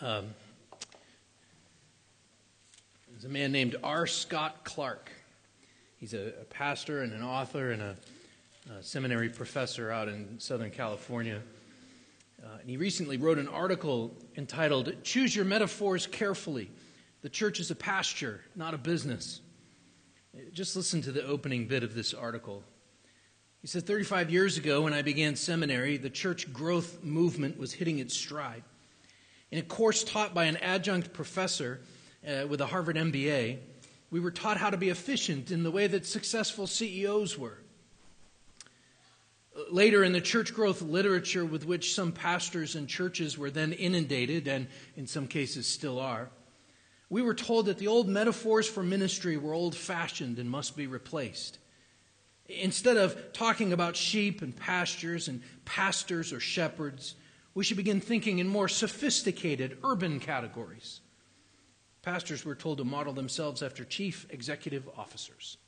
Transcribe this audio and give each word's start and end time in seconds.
Um, 0.00 0.26
there's 3.10 3.24
a 3.24 3.28
man 3.28 3.50
named 3.50 3.74
R. 3.82 4.06
Scott 4.06 4.62
Clark. 4.62 5.10
He's 5.96 6.14
a, 6.14 6.28
a 6.40 6.44
pastor 6.44 7.02
and 7.02 7.12
an 7.12 7.24
author 7.24 7.72
and 7.72 7.82
a, 7.82 7.96
a, 8.78 8.82
seminary 8.82 9.28
professor 9.28 9.90
out 9.90 10.06
in 10.06 10.38
Southern 10.38 10.70
California. 10.70 11.42
Uh, 12.40 12.58
and 12.60 12.70
he 12.70 12.76
recently 12.76 13.16
wrote 13.16 13.38
an 13.38 13.48
article 13.48 14.14
entitled 14.36 14.94
Choose 15.02 15.34
Your 15.34 15.44
Metaphors 15.44 16.06
Carefully. 16.06 16.70
The 17.22 17.28
church 17.28 17.58
is 17.58 17.72
a 17.72 17.74
pasture, 17.74 18.40
not 18.54 18.74
a 18.74 18.78
business. 18.78 19.40
Just 20.52 20.76
listen 20.76 21.02
to 21.02 21.10
the 21.10 21.26
opening 21.26 21.66
bit 21.66 21.82
of 21.82 21.96
this 21.96 22.14
article. 22.14 22.62
He 23.62 23.66
said 23.66 23.84
35 23.84 24.30
years 24.30 24.58
ago, 24.58 24.82
when 24.82 24.94
I 24.94 25.02
began 25.02 25.34
seminary, 25.34 25.96
the 25.96 26.08
church 26.08 26.52
growth 26.52 27.02
movement 27.02 27.58
was 27.58 27.72
hitting 27.72 27.98
its 27.98 28.16
stride. 28.16 28.62
In 29.50 29.58
a 29.58 29.62
course 29.62 30.04
taught 30.04 30.34
by 30.34 30.44
an 30.44 30.58
adjunct 30.58 31.12
professor 31.12 31.80
uh, 32.26 32.46
with 32.46 32.60
a 32.60 32.66
Harvard 32.66 32.96
MBA, 32.96 33.58
we 34.10 34.20
were 34.20 34.30
taught 34.30 34.58
how 34.58 34.70
to 34.70 34.76
be 34.76 34.90
efficient 34.90 35.50
in 35.50 35.62
the 35.62 35.70
way 35.70 35.86
that 35.86 36.06
successful 36.06 36.66
CEOs 36.66 37.38
were. 37.38 37.58
Later, 39.70 40.04
in 40.04 40.12
the 40.12 40.20
church 40.20 40.54
growth 40.54 40.82
literature 40.82 41.44
with 41.44 41.66
which 41.66 41.94
some 41.94 42.12
pastors 42.12 42.76
and 42.76 42.88
churches 42.88 43.36
were 43.36 43.50
then 43.50 43.72
inundated, 43.72 44.46
and 44.46 44.68
in 44.96 45.06
some 45.06 45.26
cases 45.26 45.66
still 45.66 45.98
are, 45.98 46.30
we 47.10 47.22
were 47.22 47.34
told 47.34 47.66
that 47.66 47.78
the 47.78 47.88
old 47.88 48.08
metaphors 48.08 48.68
for 48.68 48.82
ministry 48.82 49.36
were 49.36 49.54
old 49.54 49.74
fashioned 49.74 50.38
and 50.38 50.48
must 50.48 50.76
be 50.76 50.86
replaced. 50.86 51.58
Instead 52.46 52.96
of 52.96 53.32
talking 53.32 53.72
about 53.72 53.96
sheep 53.96 54.42
and 54.42 54.54
pastures 54.54 55.26
and 55.28 55.42
pastors 55.64 56.32
or 56.32 56.40
shepherds, 56.40 57.14
we 57.54 57.64
should 57.64 57.76
begin 57.76 58.00
thinking 58.00 58.38
in 58.38 58.48
more 58.48 58.68
sophisticated 58.68 59.78
urban 59.82 60.20
categories. 60.20 61.00
Pastors 62.02 62.44
were 62.44 62.54
told 62.54 62.78
to 62.78 62.84
model 62.84 63.12
themselves 63.12 63.62
after 63.62 63.84
chief 63.84 64.26
executive 64.30 64.88
officers. 64.96 65.58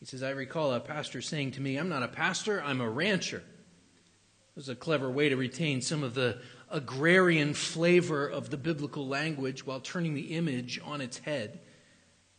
He 0.00 0.06
says, 0.06 0.22
I 0.22 0.30
recall 0.30 0.72
a 0.72 0.80
pastor 0.80 1.20
saying 1.20 1.52
to 1.52 1.60
me, 1.60 1.76
I'm 1.76 1.88
not 1.88 2.02
a 2.02 2.08
pastor, 2.08 2.62
I'm 2.62 2.80
a 2.80 2.88
rancher. 2.88 3.38
It 3.38 4.56
was 4.56 4.68
a 4.68 4.76
clever 4.76 5.10
way 5.10 5.28
to 5.28 5.36
retain 5.36 5.82
some 5.82 6.02
of 6.02 6.14
the 6.14 6.40
agrarian 6.70 7.54
flavor 7.54 8.26
of 8.26 8.50
the 8.50 8.56
biblical 8.56 9.06
language 9.06 9.66
while 9.66 9.80
turning 9.80 10.14
the 10.14 10.34
image 10.34 10.80
on 10.84 11.00
its 11.00 11.18
head. 11.18 11.60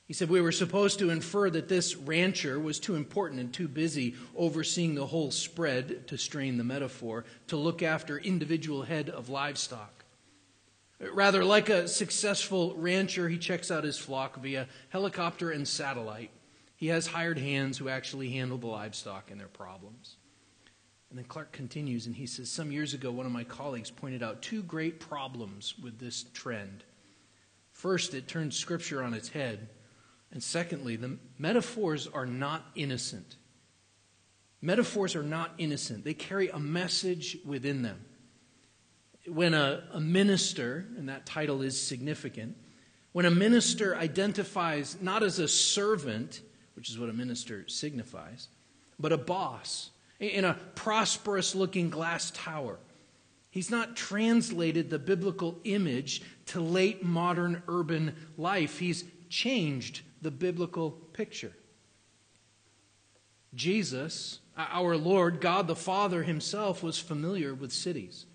He 0.10 0.16
said 0.16 0.32
we 0.32 0.42
were 0.42 0.52
supposed 0.52 0.98
to 1.00 1.12
infer 1.12 1.52
that 1.52 1.70
this 1.70 1.96
rancher 1.96 2.60
was 2.60 2.80
too 2.80 2.96
important 2.96 3.40
and 3.40 3.54
too 3.54 3.68
busy 3.68 4.16
overseeing 4.36 4.96
the 4.96 5.06
whole 5.06 5.30
spread, 5.30 6.08
to 6.08 6.18
strain 6.18 6.58
the 6.58 6.64
metaphor, 6.64 7.26
to 7.46 7.58
look 7.58 7.84
after 7.84 8.18
individual 8.18 8.82
head 8.82 9.12
of 9.12 9.30
livestock. 9.30 10.04
Rather, 11.00 11.46
like 11.46 11.70
a 11.70 11.88
successful 11.88 12.74
rancher, 12.76 13.30
he 13.30 13.38
checks 13.38 13.70
out 13.70 13.84
his 13.84 14.00
flock 14.00 14.42
via 14.42 14.68
helicopter 14.90 15.52
and 15.52 15.68
satellite. 15.68 16.32
He 16.76 16.88
has 16.88 17.06
hired 17.06 17.38
hands 17.38 17.78
who 17.78 17.88
actually 17.88 18.32
handle 18.32 18.58
the 18.58 18.66
livestock 18.66 19.30
and 19.30 19.40
their 19.40 19.48
problems. 19.48 20.16
And 21.12 21.20
then 21.20 21.26
Clark 21.26 21.52
continues 21.52 22.08
and 22.08 22.16
he 22.16 22.26
says, 22.26 22.50
Some 22.50 22.72
years 22.72 22.96
ago, 22.96 23.12
one 23.12 23.28
of 23.28 23.32
my 23.32 23.44
colleagues 23.44 23.92
pointed 23.92 24.24
out 24.24 24.42
two 24.42 24.64
great 24.64 25.00
problems 25.00 25.76
with 25.78 26.00
this 26.00 26.26
trend. 26.34 26.84
First, 27.74 28.16
it 28.16 28.28
turns 28.28 28.58
Scripture 28.58 29.04
on 29.04 29.14
its 29.14 29.30
head 29.30 29.70
and 30.32 30.44
secondly, 30.44 30.96
the 30.96 31.18
metaphors 31.38 32.08
are 32.08 32.26
not 32.26 32.66
innocent. 32.76 33.36
Metaphors 34.62 35.16
are 35.16 35.24
not 35.24 35.54
innocent, 35.58 36.04
they 36.04 36.14
carry 36.14 36.50
a 36.50 36.60
message 36.60 37.38
within 37.46 37.82
them. 37.82 38.06
When 39.26 39.54
a, 39.54 39.84
a 39.94 40.00
minister, 40.00 40.88
and 40.98 41.08
that 41.10 41.26
title 41.26 41.62
is 41.62 41.80
significant, 41.80 42.58
when 43.12 43.26
a 43.26 43.32
minister 43.32 43.96
identifies 43.96 44.98
not 45.02 45.24
as 45.24 45.40
a 45.40 45.48
servant, 45.48 46.42
which 46.76 46.90
is 46.90 47.00
what 47.00 47.10
a 47.10 47.14
minister 47.14 47.68
signifies, 47.68 48.50
but 49.00 49.12
a 49.12 49.18
boss 49.18 49.92
in 50.20 50.44
a 50.44 50.60
prosperous 50.76 51.56
looking 51.56 51.90
glass 51.90 52.32
tower, 52.32 52.78
he's 53.50 53.72
not 53.72 53.96
translated 53.96 54.90
the 54.90 55.00
biblical 55.00 55.60
image 55.64 56.22
to 56.48 56.60
late 56.60 57.04
modern 57.04 57.64
urban 57.68 58.16
life. 58.38 58.80
He's 58.80 59.06
changed 59.30 60.02
the 60.22 60.32
biblical 60.32 60.92
picture. 60.92 61.54
Jesus, 63.54 64.40
our 64.58 64.96
Lord, 64.96 65.42
God 65.42 65.68
the 65.68 65.76
Father 65.76 66.24
himself, 66.24 66.84
was 66.84 67.00
familiar 67.00 67.54
with 67.54 67.72
cities. 67.72 68.26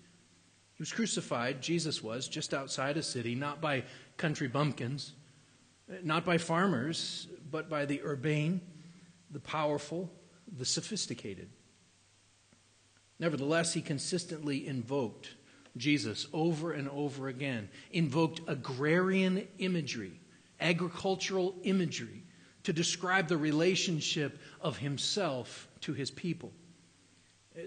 He 0.73 0.81
was 0.81 0.91
crucified, 0.91 1.61
Jesus 1.61 2.03
was, 2.03 2.27
just 2.27 2.53
outside 2.53 2.97
a 2.97 3.03
city, 3.03 3.33
not 3.33 3.61
by 3.61 3.83
country 4.17 4.47
bumpkins, 4.47 5.13
not 6.03 6.25
by 6.25 6.37
farmers, 6.37 7.27
but 7.49 7.69
by 7.69 7.85
the 7.85 8.01
urbane, 8.03 8.59
the 9.31 9.39
powerful, 9.39 10.11
the 10.57 10.65
sophisticated. 10.65 11.49
Nevertheless, 13.19 13.73
he 13.73 13.81
consistently 13.81 14.67
invoked 14.67 15.35
Jesus 15.77 16.27
over 16.33 16.73
and 16.73 16.89
over 16.89 17.29
again, 17.29 17.69
invoked 17.91 18.41
agrarian 18.47 19.47
imagery 19.59 20.19
agricultural 20.59 21.55
imagery 21.63 22.23
to 22.63 22.73
describe 22.73 23.27
the 23.27 23.37
relationship 23.37 24.39
of 24.59 24.77
himself 24.77 25.67
to 25.81 25.93
his 25.93 26.09
people. 26.09 26.51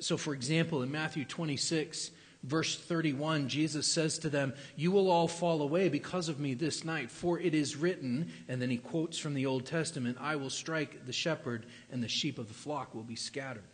So, 0.00 0.16
for 0.16 0.34
example, 0.34 0.82
in 0.82 0.90
Matthew 0.90 1.24
26, 1.24 2.10
verse 2.42 2.76
31, 2.76 3.48
Jesus 3.48 3.86
says 3.86 4.18
to 4.18 4.28
them, 4.28 4.54
You 4.76 4.90
will 4.90 5.10
all 5.10 5.28
fall 5.28 5.62
away 5.62 5.88
because 5.88 6.28
of 6.28 6.40
me 6.40 6.54
this 6.54 6.84
night, 6.84 7.10
for 7.10 7.38
it 7.38 7.54
is 7.54 7.76
written, 7.76 8.30
and 8.48 8.60
then 8.60 8.70
he 8.70 8.76
quotes 8.76 9.18
from 9.18 9.34
the 9.34 9.46
Old 9.46 9.66
Testament, 9.66 10.18
I 10.20 10.36
will 10.36 10.50
strike 10.50 11.06
the 11.06 11.12
shepherd, 11.12 11.66
and 11.90 12.02
the 12.02 12.08
sheep 12.08 12.38
of 12.38 12.48
the 12.48 12.54
flock 12.54 12.94
will 12.94 13.04
be 13.04 13.16
scattered. 13.16 13.64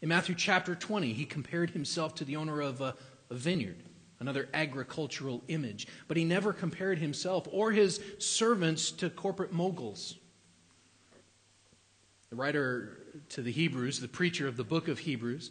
In 0.00 0.08
Matthew 0.10 0.34
chapter 0.34 0.74
20, 0.74 1.12
he 1.12 1.24
compared 1.24 1.70
himself 1.70 2.14
to 2.16 2.24
the 2.24 2.36
owner 2.36 2.60
of 2.60 2.80
a, 2.80 2.94
a 3.30 3.34
vineyard 3.34 3.82
another 4.20 4.48
agricultural 4.54 5.42
image. 5.48 5.86
But 6.08 6.16
he 6.16 6.24
never 6.24 6.52
compared 6.52 6.98
himself 6.98 7.46
or 7.50 7.72
his 7.72 8.00
servants 8.18 8.90
to 8.92 9.10
corporate 9.10 9.52
moguls. 9.52 10.16
The 12.30 12.36
writer 12.36 12.98
to 13.30 13.42
the 13.42 13.52
Hebrews, 13.52 14.00
the 14.00 14.08
preacher 14.08 14.48
of 14.48 14.56
the 14.56 14.64
book 14.64 14.88
of 14.88 15.00
Hebrews, 15.00 15.50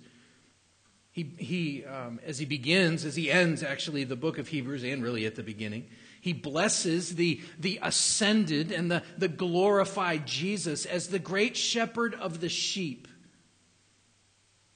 he, 1.12 1.31
he 1.38 1.85
um, 1.85 2.19
as 2.25 2.40
he 2.40 2.46
begins, 2.46 3.06
as 3.06 3.16
he 3.16 3.31
ends 3.31 3.62
actually 3.62 4.03
the 4.03 4.16
book 4.16 4.40
of 4.40 4.47
Hebrews, 4.47 4.84
and 4.84 5.03
really 5.03 5.28
at 5.28 5.35
the 5.35 5.44
beginning, 5.44 5.88
he 6.19 6.34
blesses 6.34 7.16
the, 7.16 7.40
the 7.59 7.80
ascended 7.84 8.72
and 8.72 8.90
the, 8.90 9.03
the 9.18 9.28
glorified 9.28 10.25
Jesus 10.25 10.85
as 10.85 11.09
the 11.09 11.19
great 11.19 11.56
shepherd 11.56 12.16
of 12.16 12.40
the 12.40 12.50
sheep 12.50 13.07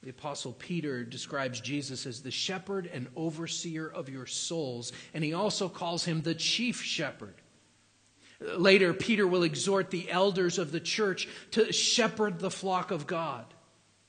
the 0.04 0.10
Apostle 0.10 0.54
Peter 0.54 1.04
describes 1.04 1.60
Jesus 1.60 2.06
as 2.06 2.22
the 2.22 2.32
shepherd 2.32 2.90
and 2.92 3.08
overseer 3.16 3.88
of 3.88 4.10
your 4.10 4.26
souls, 4.26 4.92
and 5.14 5.24
he 5.24 5.34
also 5.34 5.70
calls 5.70 6.06
him 6.06 6.22
the 6.22 6.36
chief 6.36 6.82
shepherd. 6.82 7.36
Later, 8.40 8.94
Peter 8.94 9.26
will 9.26 9.44
exhort 9.44 9.90
the 9.90 10.10
elders 10.12 10.60
of 10.60 10.72
the 10.72 10.80
church 10.80 11.28
to 11.52 11.74
shepherd 11.74 12.40
the 12.40 12.52
flock 12.52 12.92
of 12.92 13.08
God 13.08 13.46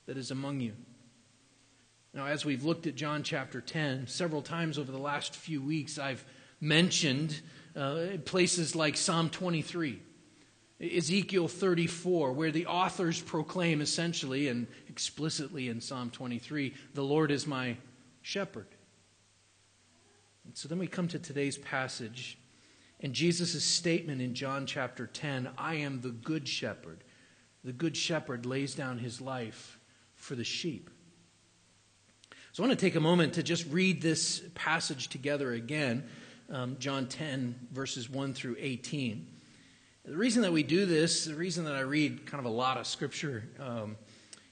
that 0.05 0.17
is 0.17 0.29
among 0.29 0.59
you. 0.59 0.73
Now, 2.13 2.27
as 2.27 2.45
we've 2.45 2.63
looked 2.63 2.85
at 2.85 2.95
John 2.95 3.23
chapter 3.23 3.59
10, 3.59 4.07
several 4.07 4.41
times 4.41 4.77
over 4.77 4.91
the 4.91 4.99
last 4.99 5.35
few 5.35 5.61
weeks, 5.61 5.97
I've 5.97 6.23
mentioned 6.61 7.41
uh, 7.75 8.17
places 8.25 8.75
like 8.75 8.97
Psalm 8.97 9.29
23 9.29 9.99
Ezekiel 10.81 11.49
34, 11.49 12.31
where 12.31 12.51
the 12.51 12.65
authors 12.65 13.21
proclaim 13.21 13.81
essentially 13.81 14.47
and 14.47 14.65
explicitly 14.99 15.69
in 15.69 15.79
Psalm 15.79 16.09
23, 16.09 16.73
the 16.93 17.01
Lord 17.01 17.31
is 17.31 17.47
my 17.47 17.77
shepherd. 18.21 18.67
And 20.43 20.57
so 20.57 20.67
then 20.67 20.77
we 20.77 20.87
come 20.87 21.07
to 21.07 21.17
today's 21.17 21.57
passage 21.57 22.37
and 22.99 23.13
Jesus' 23.13 23.63
statement 23.63 24.21
in 24.21 24.33
John 24.33 24.65
chapter 24.65 25.07
10 25.07 25.51
I 25.57 25.75
am 25.75 26.01
the 26.01 26.09
good 26.09 26.49
shepherd. 26.49 27.05
The 27.63 27.71
good 27.71 27.95
shepherd 27.95 28.45
lays 28.45 28.75
down 28.75 28.97
his 28.97 29.21
life 29.21 29.79
for 30.15 30.35
the 30.35 30.43
sheep. 30.43 30.89
So 32.51 32.61
I 32.61 32.67
want 32.67 32.77
to 32.77 32.85
take 32.85 32.95
a 32.95 32.99
moment 32.99 33.35
to 33.35 33.43
just 33.43 33.65
read 33.67 34.01
this 34.01 34.41
passage 34.53 35.07
together 35.07 35.53
again, 35.53 36.03
um, 36.49 36.75
John 36.77 37.07
10, 37.07 37.69
verses 37.71 38.09
1 38.09 38.33
through 38.33 38.57
18. 38.59 39.25
The 40.03 40.17
reason 40.17 40.41
that 40.41 40.51
we 40.51 40.63
do 40.63 40.85
this, 40.85 41.23
the 41.23 41.35
reason 41.35 41.63
that 41.65 41.75
I 41.75 41.81
read 41.81 42.25
kind 42.25 42.45
of 42.45 42.51
a 42.51 42.53
lot 42.53 42.75
of 42.75 42.85
scripture 42.85 43.45
um, 43.61 43.95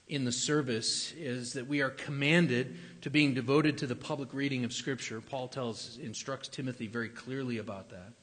in 0.07 0.24
the 0.24 0.31
service, 0.31 1.13
is 1.18 1.54
that 1.54 1.68
we 1.68 1.81
are 1.81 1.89
commanded 1.89 2.77
to 3.01 3.09
being 3.09 3.33
devoted 3.33 3.77
to 3.77 3.88
the 3.88 3.95
public 3.95 4.33
reading 4.33 4.63
of 4.63 4.71
scripture. 4.71 5.19
Paul 5.21 5.48
tells, 5.48 5.98
instructs 6.01 6.48
Timothy 6.48 6.88
very 6.88 7.09
clearly 7.09 7.57
about 7.57 7.89
that. 7.89 8.13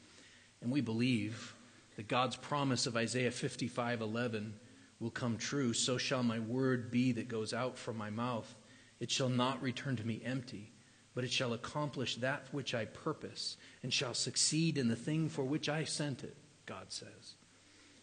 And 0.63 0.73
we 0.73 0.81
believe 0.81 1.55
that 1.97 2.09
God's 2.09 2.37
promise 2.37 2.87
of 2.87 2.97
Isaiah 2.97 3.31
55 3.31 4.01
11 4.01 4.55
will 4.99 5.11
come 5.11 5.37
true. 5.37 5.73
So 5.73 5.99
shall 5.99 6.23
my 6.23 6.39
word 6.39 6.91
be 6.91 7.13
that 7.13 7.29
goes 7.29 7.53
out 7.53 7.77
from 7.77 7.99
my 7.99 8.11
mouth. 8.11 8.55
It 9.01 9.11
shall 9.11 9.29
not 9.29 9.63
return 9.63 9.97
to 9.97 10.07
me 10.07 10.23
empty, 10.25 10.73
but 11.15 11.25
it 11.25 11.31
shall 11.31 11.53
accomplish 11.53 12.17
that 12.17 12.47
which 12.53 12.75
I 12.75 12.87
purpose, 12.87 13.57
and 13.83 13.93
shall 13.93 14.15
succeed 14.15 14.79
in 14.79 14.89
the 14.89 14.97
thing 14.97 15.29
for 15.29 15.45
which 15.45 15.69
I 15.69 15.85
sent 15.85 16.25
it, 16.25 16.37
God 16.65 16.87
says. 16.89 17.35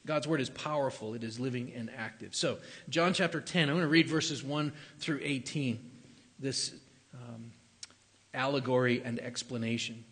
God's 0.06 0.27
word 0.27 0.42
is 0.42 0.50
powerful, 0.50 1.13
it 1.13 1.24
is 1.24 1.39
living 1.39 1.71
and 1.75 1.89
active. 1.95 2.36
So, 2.36 2.57
John 2.89 3.13
chapter 3.13 3.39
10, 3.39 3.69
I'm 3.69 3.75
going 3.75 3.81
to 3.81 3.88
read 3.88 4.07
verses 4.07 4.44
1 4.44 4.71
through 5.00 5.19
18, 5.21 5.80
this 6.39 6.74
um, 7.13 7.51
allegory 8.33 9.01
and 9.03 9.19
explanation. 9.19 10.03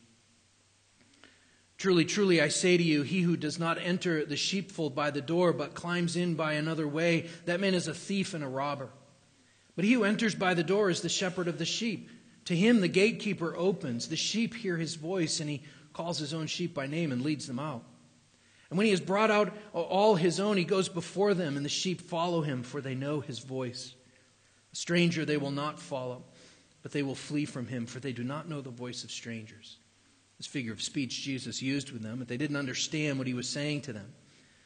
Truly, 1.77 2.03
truly, 2.03 2.41
I 2.41 2.49
say 2.49 2.75
to 2.75 2.83
you, 2.83 3.03
he 3.03 3.21
who 3.21 3.37
does 3.37 3.57
not 3.57 3.77
enter 3.81 4.25
the 4.25 4.35
sheepfold 4.35 4.93
by 4.93 5.11
the 5.11 5.21
door, 5.21 5.53
but 5.53 5.75
climbs 5.75 6.17
in 6.17 6.35
by 6.35 6.53
another 6.53 6.87
way, 6.87 7.29
that 7.45 7.61
man 7.61 7.73
is 7.73 7.87
a 7.87 7.93
thief 7.93 8.33
and 8.33 8.43
a 8.43 8.49
robber. 8.49 8.89
But 9.75 9.85
he 9.85 9.93
who 9.93 10.03
enters 10.03 10.35
by 10.35 10.55
the 10.55 10.63
door 10.63 10.89
is 10.89 11.01
the 11.01 11.09
shepherd 11.09 11.47
of 11.47 11.57
the 11.57 11.65
sheep. 11.65 12.09
To 12.45 12.55
him 12.55 12.81
the 12.81 12.89
gatekeeper 12.89 13.55
opens. 13.55 14.09
The 14.09 14.17
sheep 14.17 14.53
hear 14.55 14.75
his 14.75 14.95
voice, 14.95 15.39
and 15.39 15.49
he 15.49 15.63
calls 15.93 16.19
his 16.19 16.33
own 16.33 16.47
sheep 16.47 16.73
by 16.73 16.85
name 16.85 17.13
and 17.13 17.21
leads 17.21 17.47
them 17.47 17.59
out. 17.59 17.83
And 18.69 18.77
when 18.77 18.85
he 18.85 18.91
has 18.91 19.01
brought 19.01 19.31
out 19.31 19.55
all 19.73 20.15
his 20.15 20.39
own, 20.39 20.57
he 20.57 20.63
goes 20.63 20.89
before 20.89 21.33
them, 21.33 21.57
and 21.57 21.65
the 21.65 21.69
sheep 21.69 22.01
follow 22.01 22.41
him, 22.41 22.61
for 22.61 22.81
they 22.81 22.95
know 22.95 23.19
his 23.19 23.39
voice. 23.39 23.95
A 24.71 24.75
stranger 24.75 25.25
they 25.25 25.37
will 25.37 25.51
not 25.51 25.79
follow, 25.79 26.23
but 26.83 26.91
they 26.91 27.01
will 27.01 27.15
flee 27.15 27.45
from 27.45 27.67
him, 27.67 27.87
for 27.87 27.99
they 27.99 28.13
do 28.13 28.23
not 28.23 28.47
know 28.47 28.61
the 28.61 28.69
voice 28.69 29.03
of 29.03 29.11
strangers. 29.11 29.77
This 30.37 30.45
figure 30.47 30.71
of 30.71 30.81
speech 30.81 31.23
Jesus 31.23 31.61
used 31.61 31.91
with 31.91 32.03
them, 32.03 32.19
but 32.19 32.27
they 32.27 32.37
didn't 32.37 32.55
understand 32.55 33.17
what 33.17 33.27
he 33.27 33.33
was 33.33 33.49
saying 33.49 33.81
to 33.81 33.93
them. 33.93 34.13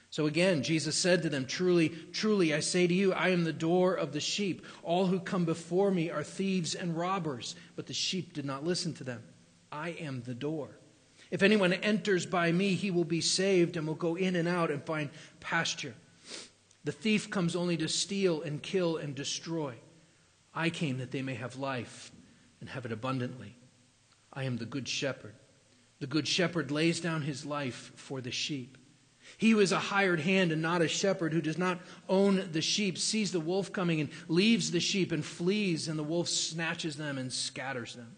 So 0.10 0.28
again, 0.28 0.62
Jesus 0.62 0.96
said 0.96 1.24
to 1.24 1.30
them, 1.30 1.48
Truly, 1.48 1.90
truly, 1.90 2.54
I 2.54 2.60
say 2.60 2.86
to 2.86 2.94
you, 2.94 3.14
I 3.14 3.30
am 3.30 3.46
the 3.46 3.52
door 3.52 3.96
of 3.96 4.12
the 4.12 4.20
sheep. 4.20 4.64
All 4.84 5.08
who 5.08 5.20
come 5.20 5.46
before 5.46 5.90
me 5.90 6.12
are 6.12 6.24
thieves 6.24 6.76
and 6.76 6.96
robbers, 6.96 7.56
but 7.76 7.88
the 7.88 7.94
sheep 7.94 8.34
did 8.34 8.46
not 8.46 8.64
listen 8.64 8.94
to 8.96 9.04
them. 9.04 9.24
I 9.72 9.90
am 9.92 10.22
the 10.22 10.36
door. 10.36 10.78
If 11.34 11.42
anyone 11.42 11.74
enters 11.74 12.28
by 12.28 12.52
me, 12.52 12.76
he 12.76 12.92
will 12.92 13.06
be 13.06 13.20
saved 13.20 13.76
and 13.76 13.88
will 13.88 13.96
go 13.96 14.14
in 14.14 14.36
and 14.36 14.48
out 14.48 14.70
and 14.70 14.86
find 14.86 15.10
pasture. 15.40 15.96
The 16.84 16.92
thief 16.92 17.32
comes 17.32 17.56
only 17.56 17.76
to 17.78 17.88
steal 17.88 18.44
and 18.44 18.62
kill 18.62 18.98
and 18.98 19.16
destroy. 19.16 19.74
I 20.54 20.70
came 20.70 21.00
that 21.00 21.10
they 21.10 21.24
may 21.24 21.34
have 21.34 21.56
life 21.56 22.12
and 22.62 22.70
have 22.70 22.86
it 22.86 22.92
abundantly. 22.92 23.56
I 24.32 24.44
am 24.44 24.58
the 24.58 24.68
good 24.68 24.88
shepherd. 24.88 25.34
The 26.00 26.06
good 26.06 26.28
shepherd 26.28 26.70
lays 26.70 27.02
down 27.02 27.24
his 27.24 27.48
life 27.48 27.92
for 27.96 28.22
the 28.22 28.30
sheep. 28.30 28.78
He 29.40 29.50
who 29.50 29.60
is 29.60 29.72
a 29.72 29.80
hired 29.80 30.20
hand 30.20 30.52
and 30.52 30.62
not 30.62 30.84
a 30.84 30.88
shepherd, 30.88 31.34
who 31.34 31.42
does 31.42 31.58
not 31.58 31.80
own 32.08 32.48
the 32.52 32.62
sheep, 32.62 32.96
sees 33.00 33.32
the 33.32 33.40
wolf 33.40 33.74
coming 33.74 34.00
and 34.02 34.12
leaves 34.28 34.70
the 34.70 34.80
sheep 34.80 35.12
and 35.12 35.26
flees, 35.26 35.88
and 35.88 35.98
the 35.98 36.04
wolf 36.04 36.30
snatches 36.30 36.96
them 36.96 37.18
and 37.18 37.34
scatters 37.34 37.96
them. 37.96 38.18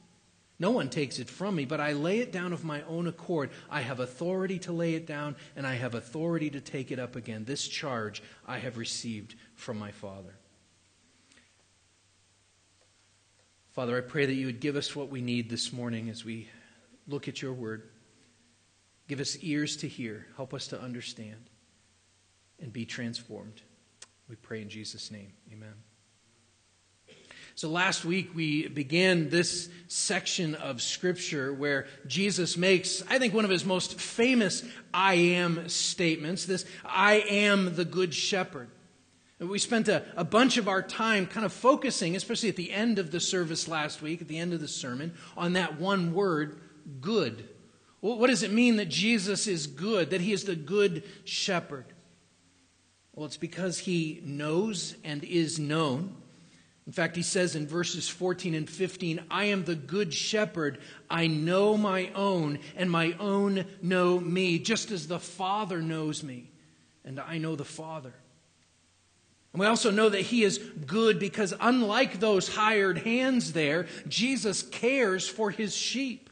No 0.61 0.69
one 0.69 0.89
takes 0.89 1.17
it 1.17 1.27
from 1.27 1.55
me, 1.55 1.65
but 1.65 1.79
I 1.79 1.93
lay 1.93 2.19
it 2.19 2.31
down 2.31 2.53
of 2.53 2.63
my 2.63 2.83
own 2.83 3.07
accord. 3.07 3.49
I 3.67 3.81
have 3.81 3.99
authority 3.99 4.59
to 4.59 4.71
lay 4.71 4.93
it 4.93 5.07
down, 5.07 5.35
and 5.55 5.65
I 5.65 5.73
have 5.73 5.95
authority 5.95 6.51
to 6.51 6.61
take 6.61 6.91
it 6.91 6.99
up 6.99 7.15
again. 7.15 7.45
This 7.45 7.67
charge 7.67 8.21
I 8.45 8.59
have 8.59 8.77
received 8.77 9.33
from 9.55 9.79
my 9.79 9.89
Father. 9.89 10.35
Father, 13.71 13.97
I 13.97 14.01
pray 14.01 14.27
that 14.27 14.35
you 14.35 14.45
would 14.45 14.59
give 14.59 14.75
us 14.75 14.95
what 14.95 15.09
we 15.09 15.19
need 15.19 15.49
this 15.49 15.73
morning 15.73 16.09
as 16.09 16.23
we 16.23 16.47
look 17.07 17.27
at 17.27 17.41
your 17.41 17.53
word. 17.53 17.89
Give 19.07 19.19
us 19.19 19.37
ears 19.41 19.77
to 19.77 19.87
hear. 19.87 20.27
Help 20.35 20.53
us 20.53 20.67
to 20.67 20.79
understand 20.79 21.49
and 22.59 22.71
be 22.71 22.85
transformed. 22.85 23.63
We 24.29 24.35
pray 24.35 24.61
in 24.61 24.69
Jesus' 24.69 25.09
name. 25.09 25.33
Amen. 25.51 25.73
So 27.55 27.69
last 27.69 28.05
week 28.05 28.33
we 28.33 28.67
began 28.67 29.29
this 29.29 29.69
section 29.87 30.55
of 30.55 30.81
Scripture 30.81 31.53
where 31.53 31.85
Jesus 32.07 32.57
makes, 32.57 33.03
I 33.09 33.19
think, 33.19 33.33
one 33.33 33.45
of 33.45 33.51
his 33.51 33.65
most 33.65 33.99
famous 33.99 34.63
I 34.93 35.15
am 35.15 35.67
statements 35.69 36.45
this 36.45 36.65
I 36.85 37.15
am 37.29 37.75
the 37.75 37.85
Good 37.85 38.13
Shepherd. 38.13 38.69
We 39.39 39.57
spent 39.57 39.87
a, 39.87 40.05
a 40.15 40.23
bunch 40.23 40.57
of 40.57 40.67
our 40.67 40.83
time 40.83 41.25
kind 41.25 41.45
of 41.45 41.51
focusing, 41.51 42.15
especially 42.15 42.49
at 42.49 42.55
the 42.55 42.71
end 42.71 42.99
of 42.99 43.09
the 43.09 43.19
service 43.19 43.67
last 43.67 44.01
week, 44.01 44.21
at 44.21 44.27
the 44.27 44.37
end 44.37 44.53
of 44.53 44.61
the 44.61 44.67
sermon, 44.67 45.13
on 45.35 45.53
that 45.53 45.79
one 45.79 46.13
word, 46.13 46.61
good. 47.01 47.49
What 48.01 48.27
does 48.27 48.43
it 48.43 48.53
mean 48.53 48.77
that 48.77 48.89
Jesus 48.89 49.47
is 49.47 49.65
good, 49.67 50.11
that 50.11 50.21
he 50.21 50.31
is 50.31 50.43
the 50.43 50.55
good 50.55 51.03
shepherd? 51.23 51.85
Well, 53.13 53.25
it's 53.25 53.37
because 53.37 53.79
he 53.79 54.21
knows 54.23 54.95
and 55.03 55.23
is 55.23 55.59
known. 55.59 56.15
In 56.87 56.93
fact, 56.93 57.15
he 57.15 57.21
says 57.21 57.55
in 57.55 57.67
verses 57.67 58.09
14 58.09 58.55
and 58.55 58.69
15, 58.69 59.23
I 59.29 59.45
am 59.45 59.63
the 59.63 59.75
good 59.75 60.13
shepherd. 60.13 60.79
I 61.09 61.27
know 61.27 61.77
my 61.77 62.09
own, 62.15 62.59
and 62.75 62.89
my 62.89 63.15
own 63.19 63.65
know 63.81 64.19
me, 64.19 64.57
just 64.57 64.89
as 64.89 65.07
the 65.07 65.19
Father 65.19 65.81
knows 65.81 66.23
me, 66.23 66.49
and 67.05 67.19
I 67.19 67.37
know 67.37 67.55
the 67.55 67.63
Father. 67.63 68.13
And 69.53 69.59
we 69.59 69.67
also 69.67 69.91
know 69.91 70.09
that 70.09 70.21
he 70.21 70.43
is 70.43 70.57
good 70.57 71.19
because, 71.19 71.53
unlike 71.59 72.19
those 72.19 72.47
hired 72.55 72.99
hands 72.99 73.53
there, 73.53 73.87
Jesus 74.07 74.63
cares 74.63 75.27
for 75.27 75.51
his 75.51 75.75
sheep. 75.75 76.29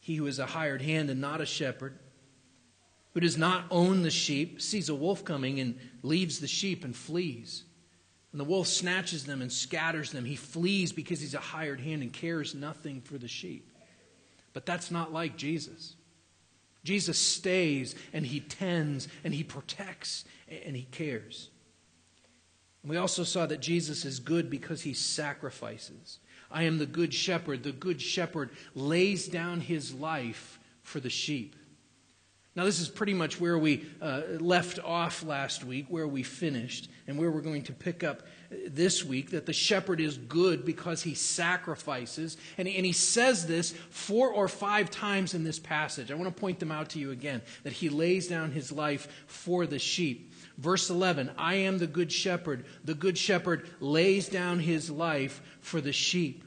He 0.00 0.16
who 0.16 0.26
is 0.26 0.38
a 0.38 0.46
hired 0.46 0.82
hand 0.82 1.08
and 1.08 1.20
not 1.20 1.40
a 1.40 1.46
shepherd, 1.46 1.98
who 3.14 3.20
does 3.20 3.38
not 3.38 3.64
own 3.70 4.02
the 4.02 4.10
sheep, 4.10 4.60
sees 4.60 4.90
a 4.90 4.94
wolf 4.94 5.24
coming 5.24 5.60
and 5.60 5.78
leaves 6.02 6.40
the 6.40 6.48
sheep 6.48 6.84
and 6.84 6.94
flees. 6.94 7.64
And 8.34 8.40
the 8.40 8.44
wolf 8.44 8.66
snatches 8.66 9.26
them 9.26 9.42
and 9.42 9.52
scatters 9.52 10.10
them. 10.10 10.24
He 10.24 10.34
flees 10.34 10.90
because 10.90 11.20
he's 11.20 11.34
a 11.34 11.38
hired 11.38 11.80
hand 11.80 12.02
and 12.02 12.12
cares 12.12 12.52
nothing 12.52 13.00
for 13.00 13.16
the 13.16 13.28
sheep. 13.28 13.70
But 14.52 14.66
that's 14.66 14.90
not 14.90 15.12
like 15.12 15.36
Jesus. 15.36 15.94
Jesus 16.82 17.16
stays 17.16 17.94
and 18.12 18.26
he 18.26 18.40
tends 18.40 19.06
and 19.22 19.32
he 19.32 19.44
protects 19.44 20.24
and 20.48 20.74
he 20.74 20.82
cares. 20.82 21.50
And 22.82 22.90
we 22.90 22.96
also 22.96 23.22
saw 23.22 23.46
that 23.46 23.60
Jesus 23.60 24.04
is 24.04 24.18
good 24.18 24.50
because 24.50 24.82
he 24.82 24.94
sacrifices. 24.94 26.18
I 26.50 26.64
am 26.64 26.78
the 26.78 26.86
good 26.86 27.14
shepherd. 27.14 27.62
The 27.62 27.70
good 27.70 28.02
shepherd 28.02 28.50
lays 28.74 29.28
down 29.28 29.60
his 29.60 29.94
life 29.94 30.58
for 30.82 30.98
the 30.98 31.08
sheep. 31.08 31.54
Now, 32.56 32.64
this 32.64 32.78
is 32.78 32.88
pretty 32.88 33.14
much 33.14 33.40
where 33.40 33.58
we 33.58 33.84
uh, 34.00 34.22
left 34.38 34.78
off 34.78 35.24
last 35.24 35.64
week, 35.64 35.86
where 35.88 36.06
we 36.06 36.22
finished, 36.22 36.88
and 37.08 37.18
where 37.18 37.28
we're 37.28 37.40
going 37.40 37.64
to 37.64 37.72
pick 37.72 38.04
up 38.04 38.22
this 38.68 39.04
week 39.04 39.30
that 39.30 39.44
the 39.44 39.52
shepherd 39.52 40.00
is 40.00 40.18
good 40.18 40.64
because 40.64 41.02
he 41.02 41.14
sacrifices. 41.14 42.36
And, 42.56 42.68
and 42.68 42.86
he 42.86 42.92
says 42.92 43.46
this 43.46 43.72
four 43.90 44.30
or 44.30 44.46
five 44.46 44.88
times 44.90 45.34
in 45.34 45.42
this 45.42 45.58
passage. 45.58 46.12
I 46.12 46.14
want 46.14 46.34
to 46.34 46.40
point 46.40 46.60
them 46.60 46.70
out 46.70 46.90
to 46.90 47.00
you 47.00 47.10
again 47.10 47.42
that 47.64 47.72
he 47.72 47.88
lays 47.88 48.28
down 48.28 48.52
his 48.52 48.70
life 48.70 49.08
for 49.26 49.66
the 49.66 49.80
sheep. 49.80 50.32
Verse 50.56 50.90
11 50.90 51.32
I 51.36 51.54
am 51.54 51.78
the 51.78 51.88
good 51.88 52.12
shepherd. 52.12 52.66
The 52.84 52.94
good 52.94 53.18
shepherd 53.18 53.68
lays 53.80 54.28
down 54.28 54.60
his 54.60 54.90
life 54.90 55.42
for 55.60 55.80
the 55.80 55.92
sheep. 55.92 56.43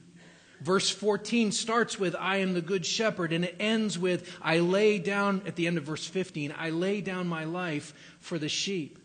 Verse 0.62 0.90
14 0.90 1.52
starts 1.52 2.00
with, 2.00 2.16
I 2.16 2.38
am 2.38 2.54
the 2.54 2.62
good 2.62 2.86
shepherd, 2.86 3.32
and 3.32 3.46
it 3.46 3.56
ends 3.60 3.98
with, 3.98 4.38
I 4.42 4.60
lay 4.60 4.98
down, 4.98 5.44
at 5.46 5.56
the 5.56 5.68
end 5.68 5.78
of 5.78 5.84
verse 5.84 6.06
15, 6.06 6.54
I 6.58 6.72
lay 6.72 7.02
down 7.02 7.28
my 7.28 7.44
life 7.44 7.94
for 8.20 8.40
the 8.40 8.50
sheep. 8.50 8.98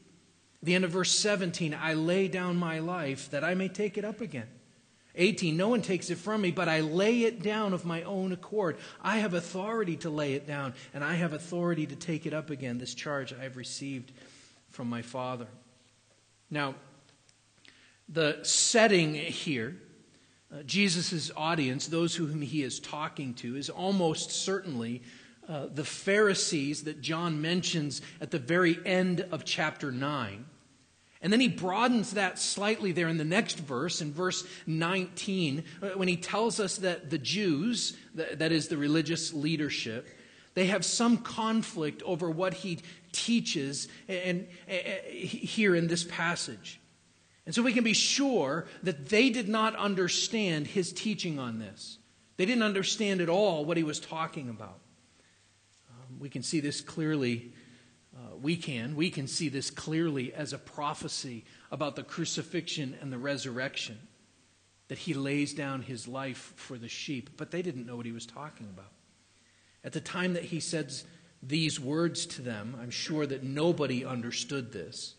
At 0.63 0.67
the 0.67 0.75
end 0.75 0.85
of 0.85 0.93
verse 0.93 1.11
17, 1.11 1.75
I 1.75 1.95
lay 1.95 2.29
down 2.29 2.57
my 2.57 2.79
life 2.79 3.31
that 3.31 3.45
I 3.45 3.55
may 3.55 3.69
take 3.69 3.99
it 3.99 4.05
up 4.05 4.21
again. 4.21 4.49
18, 5.15 5.57
no 5.57 5.69
one 5.69 5.83
takes 5.83 6.09
it 6.09 6.17
from 6.17 6.41
me, 6.41 6.53
but 6.53 6.69
I 6.69 6.81
lay 6.81 7.25
it 7.25 7.43
down 7.43 7.75
of 7.75 7.85
my 7.85 8.03
own 8.05 8.33
accord. 8.33 8.79
I 9.03 9.19
have 9.19 9.35
authority 9.35 9.97
to 9.99 10.11
lay 10.11 10.33
it 10.33 10.47
down, 10.47 10.73
and 10.95 11.05
I 11.05 11.15
have 11.15 11.35
authority 11.35 11.87
to 11.87 11.97
take 11.97 12.25
it 12.25 12.33
up 12.33 12.49
again, 12.49 12.79
this 12.79 12.95
charge 12.95 13.35
I 13.35 13.43
have 13.43 13.59
received 13.59 14.13
from 14.71 14.89
my 14.89 15.03
Father. 15.03 15.49
Now, 16.51 16.77
the 18.09 18.39
setting 18.43 19.15
here, 19.15 19.77
uh, 20.53 20.63
Jesus' 20.65 21.31
audience, 21.37 21.87
those 21.87 22.15
whom 22.15 22.43
he 22.43 22.63
is 22.63 22.79
talking 22.79 23.33
to, 23.35 23.57
is 23.57 23.71
almost 23.71 24.31
certainly 24.31 25.03
uh, 25.49 25.67
the 25.73 25.85
Pharisees 25.85 26.85
that 26.85 27.01
John 27.01 27.41
mentions 27.41 28.03
at 28.21 28.31
the 28.31 28.39
very 28.39 28.79
end 28.85 29.27
of 29.33 29.45
chapter 29.45 29.91
9. 29.91 30.45
And 31.23 31.33
then 31.33 31.41
he 31.41 31.49
broadens 31.49 32.13
that 32.13 32.39
slightly 32.39 32.93
there 32.93 33.09
in 33.09 33.17
the 33.17 33.25
next 33.25 33.59
verse, 33.59 34.03
in 34.03 34.13
verse 34.13 34.45
19, 34.67 35.65
uh, 35.81 35.89
when 35.91 36.09
he 36.09 36.17
tells 36.17 36.61
us 36.61 36.77
that 36.79 37.11
the 37.11 37.19
Jews, 37.19 37.97
that 38.15 38.53
is 38.53 38.69
the 38.69 38.77
religious 38.77 39.33
leadership, 39.33 40.07
they 40.55 40.67
have 40.67 40.85
some 40.85 41.19
conflict 41.19 42.03
over 42.03 42.31
what 42.31 42.53
he 42.53 42.81
teaches 43.13 43.89
and, 44.07 44.47
here 44.69 45.75
in 45.75 45.87
this 45.87 46.05
passage. 46.05 46.81
And 47.45 47.55
so 47.55 47.63
we 47.63 47.73
can 47.73 47.85
be 47.85 47.93
sure 47.93 48.67
that 48.83 49.09
they 49.09 49.31
did 49.31 49.49
not 49.49 49.75
understand 49.75 50.69
his 50.69 50.93
teaching 50.93 51.39
on 51.39 51.59
this. 51.59 51.99
They 52.37 52.47
didn't 52.47 52.63
understand 52.63 53.21
at 53.21 53.29
all 53.29 53.65
what 53.65 53.77
he 53.77 53.83
was 53.83 53.99
talking 53.99 54.49
about. 54.49 54.79
Um, 55.91 56.21
we 56.21 56.29
can 56.29 56.43
see 56.43 56.61
this 56.61 56.81
clearly 56.81 57.53
uh, 58.15 58.37
we 58.37 58.57
can. 58.57 58.95
We 58.95 59.11
can 59.11 59.27
see 59.27 59.49
this 59.49 59.71
clearly 59.71 60.35
as 60.35 60.53
a 60.53 60.59
prophecy 60.59 61.45
about 61.71 61.97
the 61.97 62.03
crucifixion 62.03 62.97
and 63.01 63.13
the 63.13 63.19
resurrection, 63.19 63.99
that 64.89 64.99
he 64.99 65.15
lays 65.15 65.55
down 65.55 65.83
his 65.83 66.07
life 66.07 66.53
for 66.57 66.77
the 66.77 66.89
sheep. 66.89 67.31
But 67.37 67.51
they 67.51 67.63
didn't 67.63 67.87
know 67.87 67.97
what 67.97 68.07
he 68.07 68.13
was 68.13 68.27
talking 68.27 68.69
about. 68.69 68.93
At 69.85 69.93
the 69.93 70.01
time 70.01 70.35
that 70.35 70.45
he 70.45 70.61
says 70.61 71.05
these 71.43 71.81
words 71.81 72.27
to 72.27 72.43
them, 72.43 72.77
I'm 72.81 72.91
sure 72.91 73.27
that 73.27 73.43
nobody 73.43 74.05
understood 74.05 74.73
this. 74.73 75.15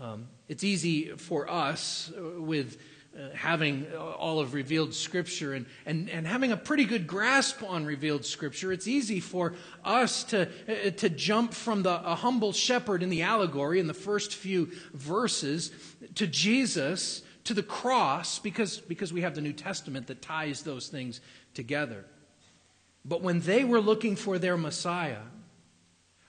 Um, 0.00 0.28
it's 0.48 0.64
easy 0.64 1.08
for 1.16 1.50
us 1.50 2.12
uh, 2.16 2.40
with 2.40 2.78
uh, 3.14 3.28
having 3.34 3.86
all 3.94 4.40
of 4.40 4.54
revealed 4.54 4.94
scripture 4.94 5.52
and, 5.52 5.66
and, 5.84 6.08
and 6.08 6.26
having 6.26 6.50
a 6.50 6.56
pretty 6.56 6.86
good 6.86 7.06
grasp 7.06 7.62
on 7.62 7.84
revealed 7.84 8.24
scripture, 8.24 8.72
it's 8.72 8.88
easy 8.88 9.20
for 9.20 9.54
us 9.84 10.24
to, 10.24 10.48
uh, 10.66 10.90
to 10.92 11.10
jump 11.10 11.52
from 11.52 11.82
the 11.82 11.98
humble 11.98 12.52
shepherd 12.52 13.02
in 13.02 13.10
the 13.10 13.20
allegory 13.20 13.80
in 13.80 13.86
the 13.86 13.94
first 13.94 14.34
few 14.34 14.70
verses 14.94 15.72
to 16.14 16.26
Jesus 16.26 17.22
to 17.44 17.54
the 17.54 17.62
cross 17.62 18.38
because, 18.38 18.78
because 18.78 19.12
we 19.12 19.20
have 19.20 19.34
the 19.34 19.40
New 19.40 19.52
Testament 19.52 20.06
that 20.06 20.22
ties 20.22 20.62
those 20.62 20.88
things 20.88 21.20
together. 21.54 22.06
But 23.04 23.20
when 23.20 23.40
they 23.40 23.64
were 23.64 23.80
looking 23.80 24.16
for 24.16 24.38
their 24.38 24.56
Messiah, 24.56 25.22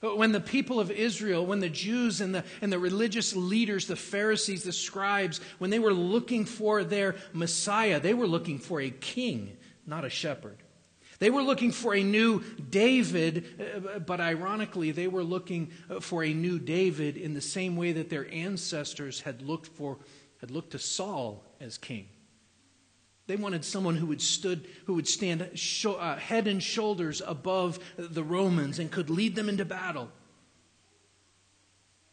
when 0.03 0.33
the 0.33 0.41
people 0.41 0.79
of 0.79 0.91
Israel, 0.91 1.45
when 1.45 1.59
the 1.59 1.69
Jews 1.69 2.19
and 2.19 2.35
the, 2.35 2.43
and 2.61 2.71
the 2.71 2.79
religious 2.79 3.35
leaders, 3.35 3.87
the 3.87 3.95
Pharisees, 3.95 4.63
the 4.63 4.73
scribes, 4.73 5.39
when 5.59 5.69
they 5.69 5.79
were 5.79 5.93
looking 5.93 6.45
for 6.45 6.83
their 6.83 7.15
Messiah, 7.31 7.99
they 7.99 8.13
were 8.13 8.27
looking 8.27 8.59
for 8.59 8.81
a 8.81 8.89
king, 8.89 9.55
not 9.87 10.03
a 10.03 10.09
shepherd. 10.09 10.57
They 11.19 11.29
were 11.29 11.41
looking 11.41 11.71
for 11.71 11.95
a 11.95 12.03
new 12.03 12.43
David, 12.69 13.45
uh, 13.95 13.99
but 13.99 14.19
ironically, 14.19 14.91
they 14.91 15.07
were 15.07 15.23
looking 15.23 15.71
uh, 15.89 16.01
for 16.01 16.21
a 16.21 16.33
new 16.33 16.59
David 16.59 17.15
in 17.15 17.33
the 17.33 17.41
same 17.41 17.77
way 17.77 17.93
that 17.93 18.09
their 18.09 18.29
ancestors 18.33 19.21
had 19.21 19.41
looked 19.41 19.67
for 19.67 19.99
had 20.41 20.51
looked 20.51 20.71
to 20.71 20.79
Saul 20.79 21.41
as 21.61 21.77
king. 21.77 22.09
They 23.25 23.35
wanted 23.37 23.63
someone 23.63 23.95
who 23.95 24.07
would, 24.07 24.21
stood, 24.21 24.67
who 24.85 24.95
would 24.95 25.07
stand 25.07 25.41
uh, 25.41 26.15
head 26.17 26.47
and 26.47 26.61
shoulders 26.61 27.21
above 27.25 27.79
the 27.97 28.23
Romans 28.23 28.79
and 28.79 28.91
could 28.91 29.09
lead 29.09 29.35
them 29.35 29.47
into 29.47 29.63
battle. 29.63 30.09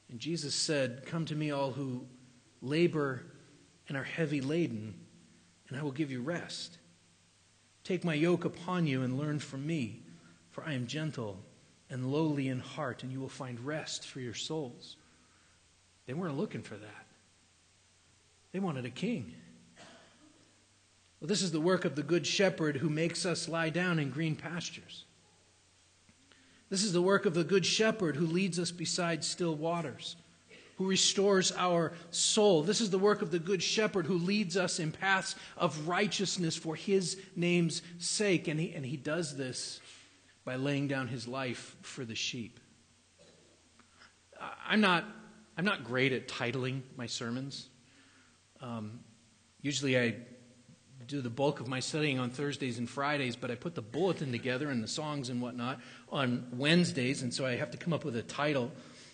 And 0.08 0.20
Jesus 0.20 0.54
said, 0.54 1.04
Come 1.06 1.24
to 1.26 1.34
me, 1.34 1.50
all 1.50 1.72
who 1.72 2.06
labor 2.62 3.22
and 3.88 3.96
are 3.96 4.04
heavy 4.04 4.40
laden, 4.40 4.94
and 5.68 5.78
I 5.78 5.82
will 5.82 5.90
give 5.90 6.12
you 6.12 6.22
rest. 6.22 6.78
Take 7.82 8.04
my 8.04 8.14
yoke 8.14 8.44
upon 8.44 8.86
you 8.86 9.02
and 9.02 9.18
learn 9.18 9.40
from 9.40 9.66
me, 9.66 10.02
for 10.50 10.62
I 10.64 10.74
am 10.74 10.86
gentle 10.86 11.38
and 11.88 12.12
lowly 12.12 12.48
in 12.48 12.60
heart, 12.60 13.02
and 13.02 13.10
you 13.10 13.18
will 13.20 13.28
find 13.28 13.58
rest 13.60 14.06
for 14.06 14.20
your 14.20 14.34
souls. 14.34 14.96
They 16.06 16.14
weren't 16.14 16.38
looking 16.38 16.62
for 16.62 16.76
that, 16.76 17.06
they 18.52 18.60
wanted 18.60 18.84
a 18.84 18.90
king. 18.90 19.34
Well, 21.20 21.28
this 21.28 21.42
is 21.42 21.52
the 21.52 21.60
work 21.60 21.84
of 21.84 21.96
the 21.96 22.02
Good 22.02 22.26
Shepherd 22.26 22.78
who 22.78 22.88
makes 22.88 23.26
us 23.26 23.48
lie 23.48 23.68
down 23.68 23.98
in 23.98 24.10
green 24.10 24.36
pastures. 24.36 25.04
This 26.70 26.82
is 26.82 26.92
the 26.92 27.02
work 27.02 27.26
of 27.26 27.34
the 27.34 27.44
Good 27.44 27.66
Shepherd 27.66 28.16
who 28.16 28.26
leads 28.26 28.58
us 28.58 28.70
beside 28.70 29.22
still 29.22 29.54
waters, 29.54 30.16
who 30.78 30.86
restores 30.86 31.52
our 31.52 31.92
soul. 32.10 32.62
This 32.62 32.80
is 32.80 32.88
the 32.88 32.98
work 32.98 33.20
of 33.20 33.30
the 33.30 33.38
Good 33.38 33.62
Shepherd 33.62 34.06
who 34.06 34.16
leads 34.16 34.56
us 34.56 34.78
in 34.78 34.92
paths 34.92 35.34
of 35.58 35.88
righteousness 35.88 36.56
for 36.56 36.74
his 36.74 37.18
name's 37.36 37.82
sake. 37.98 38.48
And 38.48 38.58
he, 38.58 38.72
and 38.72 38.86
he 38.86 38.96
does 38.96 39.36
this 39.36 39.80
by 40.44 40.56
laying 40.56 40.88
down 40.88 41.08
his 41.08 41.28
life 41.28 41.76
for 41.82 42.06
the 42.06 42.14
sheep. 42.14 42.60
I'm 44.66 44.80
not, 44.80 45.04
I'm 45.58 45.66
not 45.66 45.84
great 45.84 46.12
at 46.12 46.28
titling 46.28 46.80
my 46.96 47.06
sermons. 47.06 47.68
Um, 48.62 49.00
usually 49.60 49.98
I 49.98 50.14
do 51.10 51.20
the 51.20 51.28
bulk 51.28 51.58
of 51.58 51.66
my 51.66 51.80
studying 51.80 52.20
on 52.20 52.30
Thursdays 52.30 52.78
and 52.78 52.88
Fridays, 52.88 53.34
but 53.34 53.50
I 53.50 53.56
put 53.56 53.74
the 53.74 53.82
bulletin 53.82 54.30
together 54.30 54.70
and 54.70 54.82
the 54.82 54.88
songs 54.88 55.28
and 55.28 55.42
whatnot 55.42 55.80
on 56.08 56.46
Wednesdays, 56.52 57.22
and 57.22 57.34
so 57.34 57.44
I 57.44 57.56
have 57.56 57.72
to 57.72 57.76
come 57.76 57.92
up 57.92 58.04
with 58.04 58.14
a 58.14 58.22
title 58.22 58.70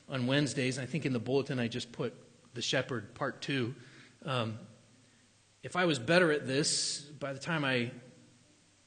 on 0.09 0.27
Wednesdays. 0.27 0.79
I 0.79 0.85
think 0.85 1.07
in 1.07 1.15
the 1.15 1.19
bulletin 1.19 1.59
I 1.59 1.69
just 1.69 1.93
put 1.93 2.13
The 2.53 2.61
Shepherd 2.61 3.15
Part 3.15 3.41
2. 3.41 3.75
Um, 4.27 4.59
if 5.63 5.75
I 5.75 5.87
was 5.87 5.99
better 5.99 6.31
at 6.33 6.47
this, 6.47 7.01
by 7.01 7.33
the 7.33 7.39
time 7.39 7.65
I 7.65 7.91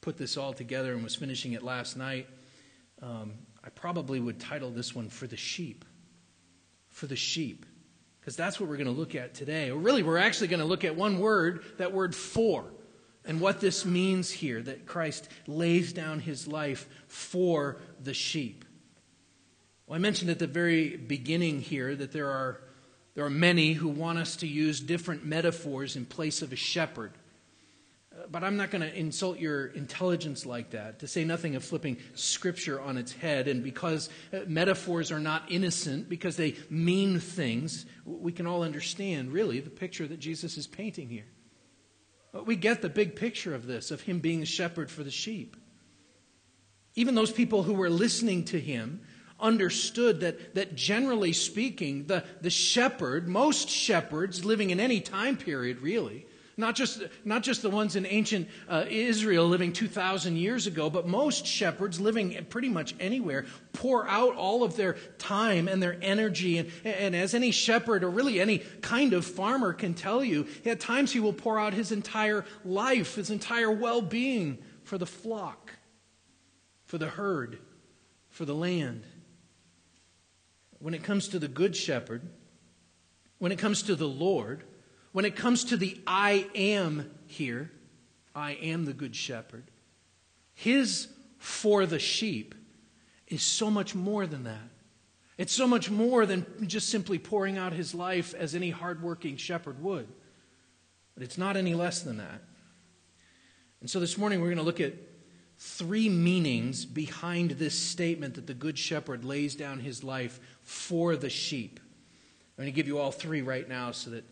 put 0.02 0.16
this 0.16 0.38
all 0.38 0.54
together 0.54 0.94
and 0.94 1.04
was 1.04 1.16
finishing 1.16 1.54
it 1.54 1.64
last 1.64 1.98
night, 1.98 2.28
um, 3.02 3.34
I 3.64 3.70
probably 3.70 4.20
would 4.20 4.40
title 4.40 4.70
this 4.70 4.94
one 4.94 5.10
For 5.10 5.26
the 5.26 5.36
Sheep. 5.36 5.84
For 6.90 7.08
the 7.08 7.16
Sheep. 7.16 7.66
Because 8.20 8.36
that's 8.36 8.60
what 8.60 8.70
we're 8.70 8.78
going 8.78 8.86
to 8.86 8.94
look 8.94 9.16
at 9.16 9.34
today. 9.34 9.72
Really, 9.72 10.04
we're 10.04 10.20
actually 10.20 10.50
going 10.50 10.60
to 10.60 10.66
look 10.66 10.84
at 10.84 10.96
one 10.96 11.18
word, 11.18 11.64
that 11.80 11.92
word 11.92 12.14
for 12.16 12.72
and 13.26 13.42
what 13.42 13.60
this 13.60 13.86
means 13.86 14.32
here 14.32 14.62
that 14.62 14.86
Christ 14.86 15.30
lays 15.46 15.94
down 15.94 16.20
his 16.20 16.48
life 16.48 16.88
for 17.08 17.78
the 18.02 18.14
sheep. 18.14 18.66
Well, 19.86 19.96
I 19.96 20.00
mentioned 20.00 20.30
at 20.30 20.40
the 20.40 20.48
very 20.48 20.96
beginning 20.96 21.62
here 21.62 21.96
that 21.96 22.12
there 22.12 22.30
are, 22.30 22.62
there 23.16 23.26
are 23.26 23.30
many 23.30 23.74
who 23.74 23.90
want 23.90 24.20
us 24.20 24.36
to 24.38 24.48
use 24.48 24.80
different 24.80 25.26
metaphors 25.26 25.96
in 25.96 26.06
place 26.06 26.42
of 26.42 26.54
a 26.54 26.56
shepherd. 26.56 27.12
Uh, 28.12 28.28
but 28.32 28.44
I'm 28.44 28.56
not 28.56 28.72
going 28.72 28.82
to 28.82 28.96
insult 28.96 29.40
your 29.40 29.68
intelligence 29.68 30.46
like 30.46 30.72
that, 30.72 31.00
to 31.00 31.08
say 31.08 31.24
nothing 31.26 31.56
of 31.56 31.64
flipping 31.64 31.98
Scripture 32.16 32.80
on 32.80 32.98
its 32.98 33.12
head. 33.12 33.48
And 33.48 33.64
because 33.64 34.10
uh, 34.32 34.42
metaphors 34.48 35.12
are 35.12 35.20
not 35.20 35.44
innocent, 35.50 36.08
because 36.08 36.38
they 36.38 36.56
mean 36.70 37.20
things, 37.20 37.86
we 38.06 38.32
can 38.32 38.48
all 38.48 38.64
understand, 38.64 39.32
really, 39.32 39.60
the 39.60 39.70
picture 39.70 40.08
that 40.08 40.20
Jesus 40.20 40.58
is 40.58 40.68
painting 40.68 41.10
here. 41.10 41.26
We 42.34 42.56
get 42.56 42.82
the 42.82 42.90
big 42.90 43.16
picture 43.16 43.56
of 43.56 43.66
this, 43.66 43.92
of 43.92 44.02
him 44.02 44.20
being 44.20 44.42
a 44.42 44.46
shepherd 44.46 44.92
for 44.92 45.04
the 45.04 45.12
sheep. 45.12 45.58
Even 46.96 47.16
those 47.16 47.32
people 47.32 47.64
who 47.64 47.74
were 47.74 47.90
listening 47.90 48.46
to 48.46 48.60
him 48.60 49.02
understood 49.40 50.20
that, 50.20 50.56
that 50.56 50.76
generally 50.76 51.34
speaking, 51.34 52.06
the, 52.08 52.24
the 52.42 52.50
shepherd, 52.50 53.28
most 53.28 53.70
shepherds 53.70 54.44
living 54.44 54.70
in 54.70 54.80
any 54.80 55.00
time 55.00 55.38
period 55.38 55.80
really, 55.80 56.26
not 56.60 56.76
just, 56.76 57.02
not 57.24 57.42
just 57.42 57.62
the 57.62 57.70
ones 57.70 57.96
in 57.96 58.06
ancient 58.06 58.50
uh, 58.68 58.84
Israel 58.90 59.48
living 59.48 59.72
2,000 59.72 60.36
years 60.36 60.68
ago, 60.68 60.90
but 60.90 61.08
most 61.08 61.46
shepherds 61.46 62.02
living 62.02 62.46
pretty 62.50 62.68
much 62.68 62.94
anywhere 63.00 63.46
pour 63.72 64.06
out 64.08 64.36
all 64.36 64.64
of 64.64 64.76
their 64.76 64.98
time 65.18 65.70
and 65.70 65.82
their 65.82 65.98
energy. 66.02 66.58
And, 66.58 66.70
and 66.84 67.16
as 67.16 67.34
any 67.34 67.52
shepherd, 67.52 68.04
or 68.04 68.10
really 68.10 68.42
any 68.42 68.60
kind 68.82 69.14
of 69.14 69.26
farmer 69.26 69.72
can 69.72 69.94
tell 69.94 70.22
you, 70.22 70.48
at 70.66 70.82
times 70.82 71.14
he 71.14 71.22
will 71.22 71.34
pour 71.34 71.58
out 71.58 71.74
his 71.74 71.94
entire 71.94 72.44
life, 72.66 73.16
his 73.16 73.30
entire 73.30 73.72
well 73.72 74.02
being 74.02 74.58
for 74.84 74.98
the 74.98 75.06
flock, 75.06 75.72
for 76.84 76.98
the 76.98 77.08
herd, 77.08 77.58
for 78.28 78.44
the 78.44 78.56
land. 78.56 79.06
When 80.80 80.94
it 80.94 81.04
comes 81.04 81.30
to 81.30 81.40
the 81.40 81.48
good 81.48 81.76
shepherd, 81.76 82.22
when 83.38 83.54
it 83.54 83.60
comes 83.60 83.84
to 83.84 83.96
the 83.96 84.08
Lord, 84.08 84.66
when 85.20 85.26
it 85.26 85.36
comes 85.36 85.66
to 85.66 85.76
the 85.76 86.00
I 86.08 86.48
am 86.56 87.12
here, 87.28 87.70
I 88.34 88.52
am 88.54 88.86
the 88.86 88.94
good 88.94 89.14
shepherd, 89.14 89.66
his 90.54 91.10
for 91.38 91.86
the 91.86 92.00
sheep 92.00 92.56
is 93.28 93.44
so 93.44 93.70
much 93.70 93.94
more 93.94 94.26
than 94.26 94.46
that. 94.46 94.70
It's 95.38 95.52
so 95.52 95.68
much 95.68 95.92
more 95.92 96.26
than 96.26 96.46
just 96.70 96.88
simply 96.88 97.20
pouring 97.20 97.58
out 97.58 97.74
his 97.74 97.94
life 97.94 98.34
as 98.34 98.56
any 98.56 98.70
hardworking 98.70 99.36
shepherd 99.36 99.84
would. 99.84 100.08
But 101.16 101.24
it's 101.24 101.38
not 101.38 101.58
any 101.58 101.74
less 101.74 102.02
than 102.02 102.16
that. 102.20 102.42
And 103.82 103.90
so 103.90 104.00
this 104.00 104.18
morning 104.18 104.40
we're 104.40 104.48
going 104.48 104.58
to 104.60 104.64
look 104.64 104.80
at 104.80 104.94
three 105.58 106.08
meanings 106.08 106.86
behind 106.86 107.52
this 107.52 107.78
statement 107.78 108.36
that 108.36 108.48
the 108.48 108.54
Good 108.54 108.80
Shepherd 108.80 109.26
lays 109.26 109.54
down 109.54 109.82
his 109.82 110.02
life 110.02 110.40
for 110.62 111.18
the 111.18 111.30
sheep. 111.30 111.82
I'm 112.58 112.64
going 112.64 112.74
to 112.74 112.76
give 112.76 112.88
you 112.88 113.00
all 113.00 113.12
three 113.12 113.42
right 113.42 113.68
now 113.68 113.92
so 113.92 114.12
that 114.12 114.24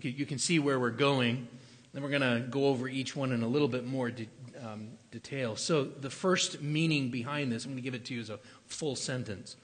you 0.00 0.26
can 0.26 0.38
see 0.38 0.58
where 0.58 0.78
we're 0.78 0.90
going. 0.90 1.48
Then 1.92 2.02
we're 2.02 2.10
going 2.10 2.22
to 2.22 2.46
go 2.48 2.66
over 2.66 2.88
each 2.88 3.14
one 3.14 3.32
in 3.32 3.42
a 3.42 3.48
little 3.48 3.68
bit 3.68 3.86
more 3.86 4.10
de, 4.10 4.26
um, 4.60 4.88
detail. 5.12 5.54
So, 5.54 5.84
the 5.84 6.10
first 6.10 6.60
meaning 6.60 7.10
behind 7.10 7.52
this, 7.52 7.64
I'm 7.64 7.70
going 7.70 7.76
to 7.76 7.82
give 7.82 7.94
it 7.94 8.04
to 8.06 8.14
you 8.14 8.20
as 8.20 8.30
a 8.30 8.40
full 8.66 8.96
sentence. 8.96 9.56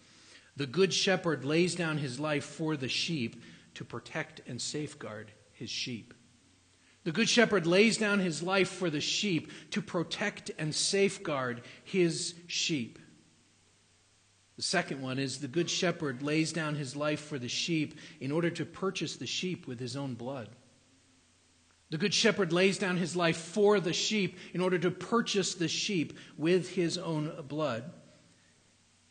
The 0.56 0.66
good 0.66 0.92
shepherd 0.94 1.44
lays 1.44 1.74
down 1.74 1.98
his 1.98 2.20
life 2.20 2.44
for 2.44 2.76
the 2.76 2.88
sheep 2.88 3.42
to 3.74 3.84
protect 3.84 4.42
and 4.46 4.60
safeguard 4.60 5.32
his 5.52 5.70
sheep. 5.70 6.14
The 7.04 7.12
Good 7.12 7.28
Shepherd 7.30 7.66
lays 7.66 7.96
down 7.96 8.18
his 8.18 8.42
life 8.42 8.68
for 8.68 8.90
the 8.90 9.00
sheep 9.00 9.50
to 9.70 9.80
protect 9.80 10.50
and 10.58 10.74
safeguard 10.74 11.62
his 11.82 12.34
sheep. 12.46 12.98
The 14.60 14.66
second 14.66 15.00
one 15.00 15.18
is 15.18 15.38
the 15.38 15.48
Good 15.48 15.70
Shepherd 15.70 16.22
lays 16.22 16.52
down 16.52 16.74
his 16.74 16.94
life 16.94 17.20
for 17.20 17.38
the 17.38 17.48
sheep 17.48 17.94
in 18.20 18.30
order 18.30 18.50
to 18.50 18.66
purchase 18.66 19.16
the 19.16 19.26
sheep 19.26 19.66
with 19.66 19.80
his 19.80 19.96
own 19.96 20.12
blood. 20.12 20.50
The 21.88 21.96
Good 21.96 22.12
Shepherd 22.12 22.52
lays 22.52 22.76
down 22.76 22.98
his 22.98 23.16
life 23.16 23.38
for 23.38 23.80
the 23.80 23.94
sheep 23.94 24.36
in 24.52 24.60
order 24.60 24.78
to 24.78 24.90
purchase 24.90 25.54
the 25.54 25.66
sheep 25.66 26.12
with 26.36 26.68
his 26.68 26.98
own 26.98 27.32
blood. 27.48 27.90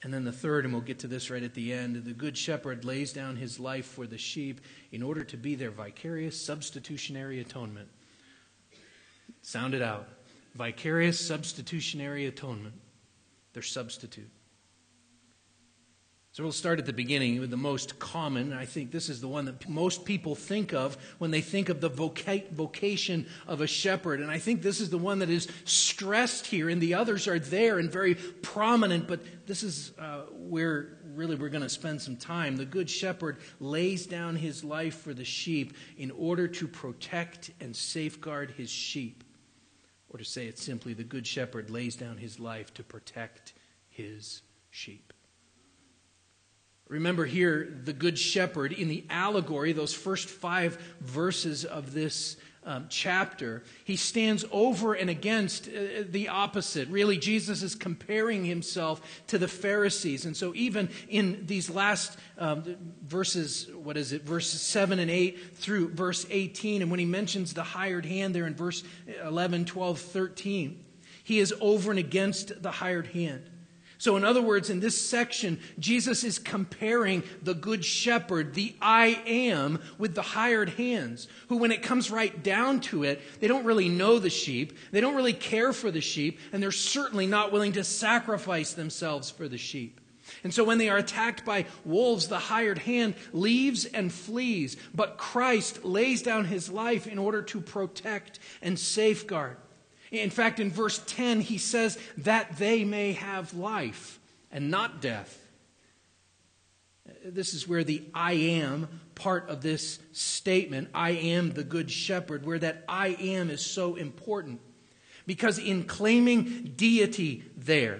And 0.03 0.13
then 0.13 0.23
the 0.23 0.31
third, 0.31 0.65
and 0.65 0.71
we'll 0.71 0.83
get 0.83 0.99
to 0.99 1.07
this 1.07 1.31
right 1.31 1.41
at 1.41 1.55
the 1.55 1.73
end 1.73 1.95
the 1.95 2.13
Good 2.13 2.37
Shepherd 2.37 2.85
lays 2.85 3.11
down 3.11 3.35
his 3.35 3.59
life 3.59 3.87
for 3.87 4.05
the 4.05 4.19
sheep 4.19 4.61
in 4.91 5.01
order 5.01 5.23
to 5.23 5.35
be 5.35 5.55
their 5.55 5.71
vicarious 5.71 6.39
substitutionary 6.39 7.39
atonement. 7.39 7.89
Sound 9.41 9.73
it 9.73 9.81
out. 9.81 10.09
Vicarious 10.53 11.19
substitutionary 11.19 12.27
atonement. 12.27 12.75
Their 13.53 13.63
substitute. 13.63 14.29
So 16.31 16.43
we'll 16.43 16.51
start 16.51 16.77
at 16.77 16.85
the 16.85 16.93
beginning 16.93 17.39
with 17.39 17.49
the 17.49 17.57
most 17.57 17.97
common. 17.97 18.53
I 18.53 18.65
think 18.65 18.91
this 18.91 19.09
is 19.09 19.19
the 19.19 19.27
one 19.27 19.45
that 19.45 19.67
most 19.67 20.05
people 20.05 20.35
think 20.35 20.73
of 20.73 20.95
when 21.17 21.31
they 21.31 21.41
think 21.41 21.69
of 21.69 21.81
the 21.81 21.89
voca- 21.89 22.47
vocation 22.51 23.25
of 23.47 23.61
a 23.61 23.67
shepherd. 23.67 24.19
And 24.19 24.29
I 24.29 24.37
think 24.37 24.61
this 24.61 24.79
is 24.79 24.91
the 24.91 24.97
one 24.99 25.19
that 25.19 25.31
is 25.31 25.47
stressed 25.65 26.45
here, 26.45 26.69
and 26.69 26.79
the 26.79 26.93
others 26.93 27.27
are 27.27 27.39
there 27.39 27.79
and 27.79 27.91
very 27.91 28.13
prominent, 28.13 29.07
but 29.07 29.21
this 29.47 29.63
is 29.63 29.91
uh, 29.97 30.21
where 30.31 30.99
really 31.15 31.35
we're 31.35 31.49
going 31.49 31.63
to 31.63 31.69
spend 31.69 31.99
some 31.99 32.15
time. 32.15 32.57
The 32.57 32.65
good 32.65 32.91
shepherd 32.91 33.37
lays 33.59 34.05
down 34.05 34.35
his 34.35 34.63
life 34.63 34.99
for 34.99 35.15
the 35.15 35.25
sheep 35.25 35.73
in 35.97 36.11
order 36.11 36.47
to 36.47 36.67
protect 36.67 37.49
and 37.59 37.75
safeguard 37.75 38.51
his 38.51 38.69
sheep. 38.69 39.23
Or 40.09 40.19
to 40.19 40.25
say 40.25 40.45
it 40.45 40.59
simply, 40.59 40.93
the 40.93 41.03
good 41.03 41.25
shepherd 41.25 41.71
lays 41.71 41.95
down 41.95 42.17
his 42.17 42.39
life 42.39 42.71
to 42.75 42.83
protect 42.83 43.53
his 43.89 44.43
sheep. 44.69 45.11
Remember 46.89 47.25
here, 47.25 47.71
the 47.83 47.93
Good 47.93 48.17
Shepherd 48.17 48.73
in 48.73 48.87
the 48.87 49.05
allegory, 49.11 49.73
those 49.73 49.93
first 49.93 50.27
five 50.27 50.75
verses 50.99 51.63
of 51.63 51.93
this 51.93 52.35
um, 52.65 52.87
chapter, 52.89 53.63
he 53.85 53.95
stands 53.95 54.43
over 54.51 54.95
and 54.95 55.07
against 55.07 55.67
uh, 55.67 56.03
the 56.09 56.29
opposite. 56.29 56.89
Really, 56.89 57.17
Jesus 57.17 57.61
is 57.61 57.75
comparing 57.75 58.43
himself 58.43 59.23
to 59.27 59.37
the 59.37 59.47
Pharisees. 59.47 60.25
And 60.25 60.35
so, 60.35 60.53
even 60.55 60.89
in 61.07 61.45
these 61.45 61.69
last 61.69 62.17
um, 62.39 62.75
verses, 63.05 63.69
what 63.71 63.95
is 63.95 64.11
it, 64.11 64.23
verses 64.23 64.59
7 64.59 64.97
and 64.97 65.11
8 65.11 65.55
through 65.57 65.89
verse 65.89 66.25
18, 66.29 66.81
and 66.81 66.89
when 66.89 66.99
he 66.99 67.05
mentions 67.05 67.53
the 67.53 67.63
hired 67.63 68.05
hand 68.05 68.33
there 68.33 68.47
in 68.47 68.55
verse 68.55 68.83
11, 69.23 69.65
12, 69.65 69.99
13, 69.99 70.83
he 71.23 71.37
is 71.37 71.53
over 71.61 71.91
and 71.91 71.99
against 71.99 72.63
the 72.63 72.71
hired 72.71 73.07
hand. 73.07 73.47
So, 73.99 74.15
in 74.15 74.23
other 74.23 74.41
words, 74.41 74.69
in 74.69 74.79
this 74.79 74.97
section, 74.97 75.59
Jesus 75.77 76.23
is 76.23 76.39
comparing 76.39 77.21
the 77.43 77.53
good 77.53 77.83
shepherd, 77.83 78.53
the 78.53 78.73
I 78.81 79.21
am, 79.27 79.81
with 79.97 80.15
the 80.15 80.21
hired 80.21 80.69
hands, 80.69 81.27
who, 81.49 81.57
when 81.57 81.73
it 81.73 81.83
comes 81.83 82.09
right 82.09 82.41
down 82.41 82.79
to 82.79 83.03
it, 83.03 83.21
they 83.41 83.47
don't 83.47 83.65
really 83.65 83.89
know 83.89 84.17
the 84.17 84.29
sheep, 84.29 84.77
they 84.91 85.01
don't 85.01 85.17
really 85.17 85.33
care 85.33 85.73
for 85.73 85.91
the 85.91 85.99
sheep, 85.99 86.39
and 86.53 86.63
they're 86.63 86.71
certainly 86.71 87.27
not 87.27 87.51
willing 87.51 87.73
to 87.73 87.83
sacrifice 87.83 88.71
themselves 88.71 89.29
for 89.29 89.49
the 89.49 89.57
sheep. 89.57 89.99
And 90.45 90.53
so 90.53 90.63
when 90.63 90.77
they 90.77 90.87
are 90.87 90.97
attacked 90.97 91.43
by 91.43 91.65
wolves, 91.83 92.29
the 92.29 92.39
hired 92.39 92.79
hand 92.79 93.15
leaves 93.33 93.83
and 93.83 94.13
flees. 94.13 94.77
But 94.95 95.17
Christ 95.17 95.83
lays 95.83 96.21
down 96.21 96.45
his 96.45 96.69
life 96.69 97.05
in 97.05 97.19
order 97.19 97.41
to 97.41 97.59
protect 97.59 98.39
and 98.61 98.79
safeguard. 98.79 99.57
In 100.11 100.29
fact, 100.29 100.59
in 100.59 100.71
verse 100.71 101.01
10, 101.05 101.41
he 101.41 101.57
says 101.57 101.97
that 102.17 102.57
they 102.57 102.83
may 102.83 103.13
have 103.13 103.53
life 103.53 104.19
and 104.51 104.71
not 104.71 105.01
death. 105.01 105.45
This 107.23 107.53
is 107.53 107.67
where 107.67 107.83
the 107.83 108.03
I 108.13 108.33
am 108.33 108.87
part 109.15 109.49
of 109.49 109.61
this 109.61 109.99
statement, 110.13 110.89
I 110.93 111.11
am 111.11 111.51
the 111.51 111.63
good 111.63 111.91
shepherd, 111.91 112.45
where 112.45 112.59
that 112.59 112.85
I 112.87 113.09
am 113.09 113.49
is 113.49 113.65
so 113.65 113.95
important. 113.95 114.61
Because 115.27 115.59
in 115.59 115.83
claiming 115.83 116.73
deity 116.75 117.43
there, 117.57 117.99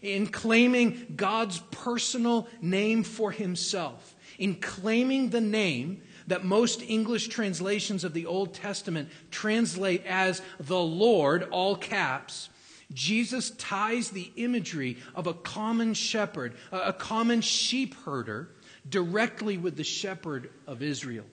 in 0.00 0.28
claiming 0.28 1.12
God's 1.16 1.58
personal 1.70 2.48
name 2.62 3.02
for 3.02 3.32
himself, 3.32 4.14
in 4.38 4.54
claiming 4.54 5.30
the 5.30 5.40
name 5.40 6.02
that 6.30 6.44
most 6.44 6.80
English 6.82 7.28
translations 7.28 8.04
of 8.04 8.14
the 8.14 8.26
Old 8.26 8.54
Testament 8.54 9.08
translate 9.30 10.06
as 10.06 10.40
the 10.58 10.80
Lord, 10.80 11.42
all 11.50 11.76
caps, 11.76 12.48
Jesus 12.92 13.50
ties 13.50 14.10
the 14.10 14.30
imagery 14.36 14.98
of 15.14 15.26
a 15.26 15.34
common 15.34 15.92
shepherd, 15.94 16.54
a 16.72 16.92
common 16.92 17.40
sheep 17.40 17.94
herder, 18.04 18.48
directly 18.88 19.58
with 19.58 19.76
the 19.76 19.84
shepherd 19.84 20.50
of 20.66 20.82
Israel. 20.82 21.26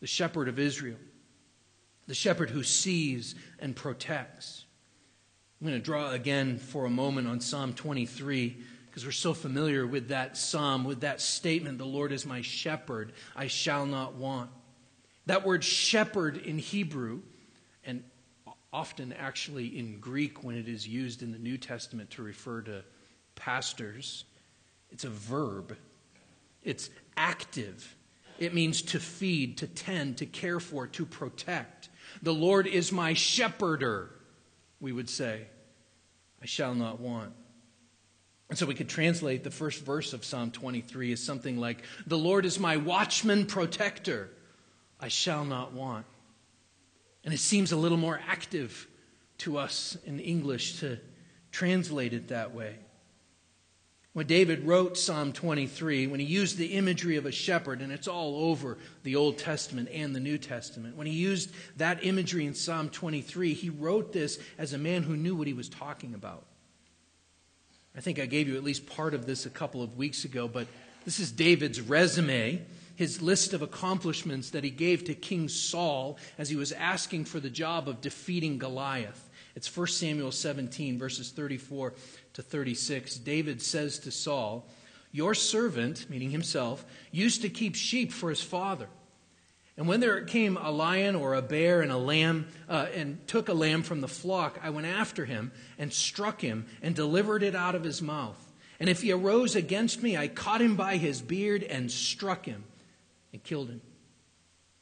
The 0.00 0.06
shepherd 0.06 0.48
of 0.48 0.58
Israel. 0.58 0.98
The 2.06 2.14
shepherd 2.14 2.50
who 2.50 2.62
sees 2.62 3.34
and 3.58 3.74
protects. 3.74 4.64
I'm 5.60 5.66
going 5.66 5.78
to 5.78 5.84
draw 5.84 6.10
again 6.10 6.58
for 6.58 6.84
a 6.84 6.90
moment 6.90 7.28
on 7.28 7.40
Psalm 7.40 7.72
23 7.72 8.56
because 8.96 9.04
we're 9.04 9.12
so 9.12 9.34
familiar 9.34 9.86
with 9.86 10.08
that 10.08 10.38
psalm, 10.38 10.82
with 10.82 11.00
that 11.00 11.20
statement, 11.20 11.76
the 11.76 11.84
Lord 11.84 12.12
is 12.12 12.24
my 12.24 12.40
shepherd, 12.40 13.12
I 13.36 13.46
shall 13.46 13.84
not 13.84 14.14
want. 14.14 14.48
That 15.26 15.44
word 15.44 15.62
shepherd 15.62 16.38
in 16.38 16.56
Hebrew, 16.56 17.20
and 17.84 18.02
often 18.72 19.12
actually 19.12 19.78
in 19.78 20.00
Greek 20.00 20.42
when 20.42 20.56
it 20.56 20.66
is 20.66 20.88
used 20.88 21.22
in 21.22 21.30
the 21.30 21.38
New 21.38 21.58
Testament 21.58 22.08
to 22.12 22.22
refer 22.22 22.62
to 22.62 22.84
pastors, 23.34 24.24
it's 24.90 25.04
a 25.04 25.10
verb. 25.10 25.76
It's 26.62 26.88
active. 27.18 27.94
It 28.38 28.54
means 28.54 28.80
to 28.80 28.98
feed, 28.98 29.58
to 29.58 29.66
tend, 29.66 30.16
to 30.16 30.24
care 30.24 30.58
for, 30.58 30.86
to 30.86 31.04
protect. 31.04 31.90
The 32.22 32.32
Lord 32.32 32.66
is 32.66 32.92
my 32.92 33.12
shepherder, 33.12 34.10
we 34.80 34.92
would 34.92 35.10
say. 35.10 35.48
I 36.40 36.46
shall 36.46 36.74
not 36.74 36.98
want. 36.98 37.34
And 38.48 38.58
so 38.58 38.66
we 38.66 38.74
could 38.74 38.88
translate 38.88 39.42
the 39.42 39.50
first 39.50 39.84
verse 39.84 40.12
of 40.12 40.24
Psalm 40.24 40.50
23 40.50 41.12
as 41.12 41.22
something 41.22 41.58
like, 41.58 41.82
The 42.06 42.18
Lord 42.18 42.44
is 42.44 42.60
my 42.60 42.76
watchman 42.76 43.46
protector, 43.46 44.30
I 45.00 45.08
shall 45.08 45.44
not 45.44 45.72
want. 45.72 46.06
And 47.24 47.34
it 47.34 47.40
seems 47.40 47.72
a 47.72 47.76
little 47.76 47.98
more 47.98 48.20
active 48.28 48.86
to 49.38 49.58
us 49.58 49.98
in 50.06 50.20
English 50.20 50.80
to 50.80 50.98
translate 51.50 52.12
it 52.12 52.28
that 52.28 52.54
way. 52.54 52.76
When 54.12 54.26
David 54.26 54.64
wrote 54.64 54.96
Psalm 54.96 55.32
23, 55.32 56.06
when 56.06 56.20
he 56.20 56.24
used 56.24 56.56
the 56.56 56.68
imagery 56.68 57.16
of 57.16 57.26
a 57.26 57.32
shepherd, 57.32 57.82
and 57.82 57.92
it's 57.92 58.08
all 58.08 58.48
over 58.48 58.78
the 59.02 59.16
Old 59.16 59.36
Testament 59.36 59.90
and 59.92 60.16
the 60.16 60.20
New 60.20 60.38
Testament, 60.38 60.96
when 60.96 61.06
he 61.06 61.12
used 61.12 61.50
that 61.76 62.02
imagery 62.02 62.46
in 62.46 62.54
Psalm 62.54 62.88
23, 62.88 63.52
he 63.52 63.68
wrote 63.68 64.14
this 64.14 64.38
as 64.56 64.72
a 64.72 64.78
man 64.78 65.02
who 65.02 65.16
knew 65.16 65.34
what 65.34 65.46
he 65.46 65.52
was 65.52 65.68
talking 65.68 66.14
about. 66.14 66.46
I 67.96 68.00
think 68.00 68.18
I 68.18 68.26
gave 68.26 68.46
you 68.46 68.56
at 68.56 68.64
least 68.64 68.86
part 68.86 69.14
of 69.14 69.24
this 69.24 69.46
a 69.46 69.50
couple 69.50 69.82
of 69.82 69.96
weeks 69.96 70.24
ago, 70.24 70.46
but 70.46 70.66
this 71.06 71.18
is 71.18 71.32
David's 71.32 71.80
resume, 71.80 72.60
his 72.94 73.22
list 73.22 73.54
of 73.54 73.62
accomplishments 73.62 74.50
that 74.50 74.64
he 74.64 74.70
gave 74.70 75.04
to 75.04 75.14
King 75.14 75.48
Saul 75.48 76.18
as 76.36 76.50
he 76.50 76.56
was 76.56 76.72
asking 76.72 77.24
for 77.24 77.40
the 77.40 77.48
job 77.48 77.88
of 77.88 78.02
defeating 78.02 78.58
Goliath. 78.58 79.30
It's 79.54 79.74
1 79.74 79.86
Samuel 79.86 80.32
17, 80.32 80.98
verses 80.98 81.30
34 81.30 81.94
to 82.34 82.42
36. 82.42 83.16
David 83.16 83.62
says 83.62 83.98
to 84.00 84.10
Saul, 84.10 84.68
Your 85.10 85.34
servant, 85.34 86.10
meaning 86.10 86.30
himself, 86.30 86.84
used 87.12 87.40
to 87.42 87.48
keep 87.48 87.74
sheep 87.74 88.12
for 88.12 88.28
his 88.28 88.42
father. 88.42 88.88
And 89.76 89.86
when 89.86 90.00
there 90.00 90.22
came 90.24 90.56
a 90.56 90.70
lion 90.70 91.14
or 91.14 91.34
a 91.34 91.42
bear 91.42 91.82
and 91.82 91.92
a 91.92 91.98
lamb 91.98 92.48
uh, 92.68 92.86
and 92.94 93.26
took 93.28 93.48
a 93.48 93.54
lamb 93.54 93.82
from 93.82 94.00
the 94.00 94.08
flock, 94.08 94.58
I 94.62 94.70
went 94.70 94.86
after 94.86 95.26
him 95.26 95.52
and 95.78 95.92
struck 95.92 96.40
him 96.40 96.66
and 96.80 96.94
delivered 96.94 97.42
it 97.42 97.54
out 97.54 97.74
of 97.74 97.84
his 97.84 98.00
mouth. 98.00 98.42
And 98.80 98.88
if 98.88 99.02
he 99.02 99.12
arose 99.12 99.54
against 99.54 100.02
me, 100.02 100.16
I 100.16 100.28
caught 100.28 100.62
him 100.62 100.76
by 100.76 100.96
his 100.96 101.20
beard 101.20 101.62
and 101.62 101.90
struck 101.90 102.46
him 102.46 102.64
and 103.32 103.42
killed 103.42 103.68
him. 103.68 103.82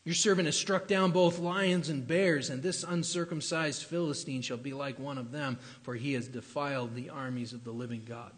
Your 0.04 0.14
servant 0.14 0.46
has 0.46 0.57
struck 0.57 0.87
down 0.87 1.12
both 1.12 1.38
lions 1.38 1.88
and 1.88 2.07
bears, 2.07 2.50
and 2.50 2.62
this 2.62 2.85
uncircumcised 2.85 3.85
Philistine 3.85 4.42
shall 4.42 4.59
be 4.59 4.74
like 4.74 4.98
one 4.98 5.16
of 5.16 5.33
them, 5.33 5.59
for 5.83 5.94
he 5.94 6.12
has 6.12 6.28
defiled 6.28 6.94
the 6.94 7.09
armies 7.09 7.52
of 7.52 7.64
the 7.64 7.70
living 7.72 8.04
God. 8.07 8.33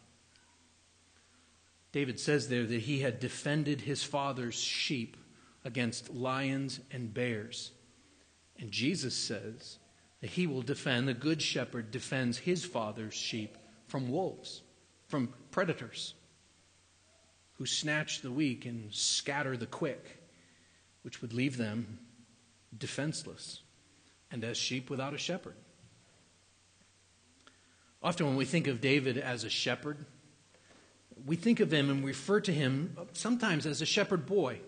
David 1.91 2.21
says 2.21 2.49
there 2.49 2.65
that 2.65 2.83
he 2.83 3.01
had 3.01 3.19
defended 3.19 3.81
his 3.81 4.05
father's 4.05 4.55
sheep 4.55 5.17
against 5.67 6.15
lions 6.15 6.81
and 6.91 7.13
bears. 7.13 7.73
And 8.59 8.71
Jesus 8.71 9.15
says 9.15 9.79
that 10.23 10.31
he 10.31 10.47
will 10.47 10.63
defend, 10.63 11.07
the 11.07 11.13
good 11.13 11.43
shepherd 11.43 11.91
defends 11.91 12.39
his 12.39 12.65
father's 12.65 13.13
sheep 13.13 13.59
from 13.89 14.11
wolves, 14.11 14.63
from 15.09 15.35
predators 15.51 16.15
who 17.55 17.67
snatch 17.67 18.23
the 18.23 18.31
weak 18.31 18.65
and 18.65 18.95
scatter 18.95 19.57
the 19.57 19.67
quick. 19.67 20.23
which 21.07 21.23
would 21.23 21.33
leave 21.33 21.57
them 21.57 22.01
defenseless 22.77 23.61
and 24.33 24.43
as 24.43 24.57
sheep 24.57 24.91
without 24.91 25.15
a 25.15 25.19
shepherd. 25.19 25.55
Often, 28.03 28.27
when 28.27 28.35
we 28.35 28.45
think 28.45 28.67
of 28.67 28.81
David 28.81 29.17
as 29.17 29.45
a 29.45 29.49
shepherd, 29.49 30.05
we 31.25 31.37
think 31.37 31.61
of 31.61 31.73
him 31.73 31.91
and 31.91 32.05
refer 32.05 32.41
to 32.41 32.53
him 32.53 32.97
sometimes 33.13 33.67
as 33.67 33.81
a 33.81 33.87
shepherd 33.87 34.27
boy, 34.27 34.59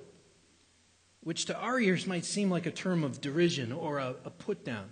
which 1.22 1.46
to 1.46 1.59
our 1.59 1.81
ears 1.81 2.07
might 2.07 2.24
seem 2.24 2.50
like 2.50 2.66
a 2.66 2.70
term 2.70 3.04
of 3.04 3.20
derision 3.20 3.72
or 3.72 3.98
a, 3.98 4.14
a 4.24 4.31
put 4.31 4.64
down. 4.64 4.88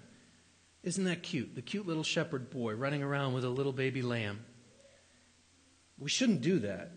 Isn't 0.83 1.05
that 1.05 1.23
cute? 1.23 1.55
The 1.55 1.63
cute 1.63 1.87
little 1.87 2.05
shepherd 2.05 2.51
boy 2.51 2.75
running 2.75 3.03
around 3.03 3.33
with 3.33 3.45
a 3.45 3.49
little 3.49 3.73
baby 3.73 4.03
lamb. 4.03 4.45
We 5.99 6.09
shouldn't 6.09 6.43
do 6.43 6.59
that. 6.61 6.93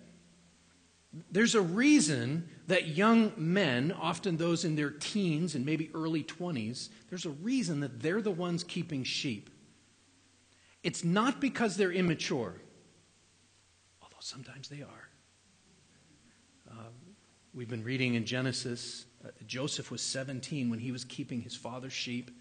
There's 1.32 1.56
a 1.56 1.62
reason 1.62 2.48
that 2.68 2.90
young 2.90 3.34
men, 3.36 3.92
often 3.92 4.38
those 4.38 4.64
in 4.64 4.76
their 4.76 4.92
teens 4.92 5.56
and 5.56 5.66
maybe 5.66 5.90
early 5.96 6.24
20s, 6.24 6.90
there's 7.10 7.26
a 7.26 7.32
reason 7.32 7.80
that 7.80 8.00
they're 8.00 8.22
the 8.22 8.30
ones 8.30 8.64
keeping 8.64 9.04
sheep. 9.04 9.50
It's 10.84 11.04
not 11.04 11.42
because 11.42 11.76
they're 11.76 11.92
immature, 11.92 12.62
although 14.02 14.16
sometimes 14.20 14.70
they 14.70 14.82
are. 14.82 15.10
Uh, 16.70 16.90
we've 17.54 17.70
been 17.70 17.84
reading 17.84 18.14
in 18.14 18.26
Genesis, 18.26 19.06
Joseph 19.48 19.92
was 19.92 20.02
17 20.02 20.70
when 20.70 20.80
he 20.80 20.92
was 20.92 21.04
keeping 21.04 21.42
his 21.42 21.56
father's 21.56 21.94
sheep. 21.94 22.32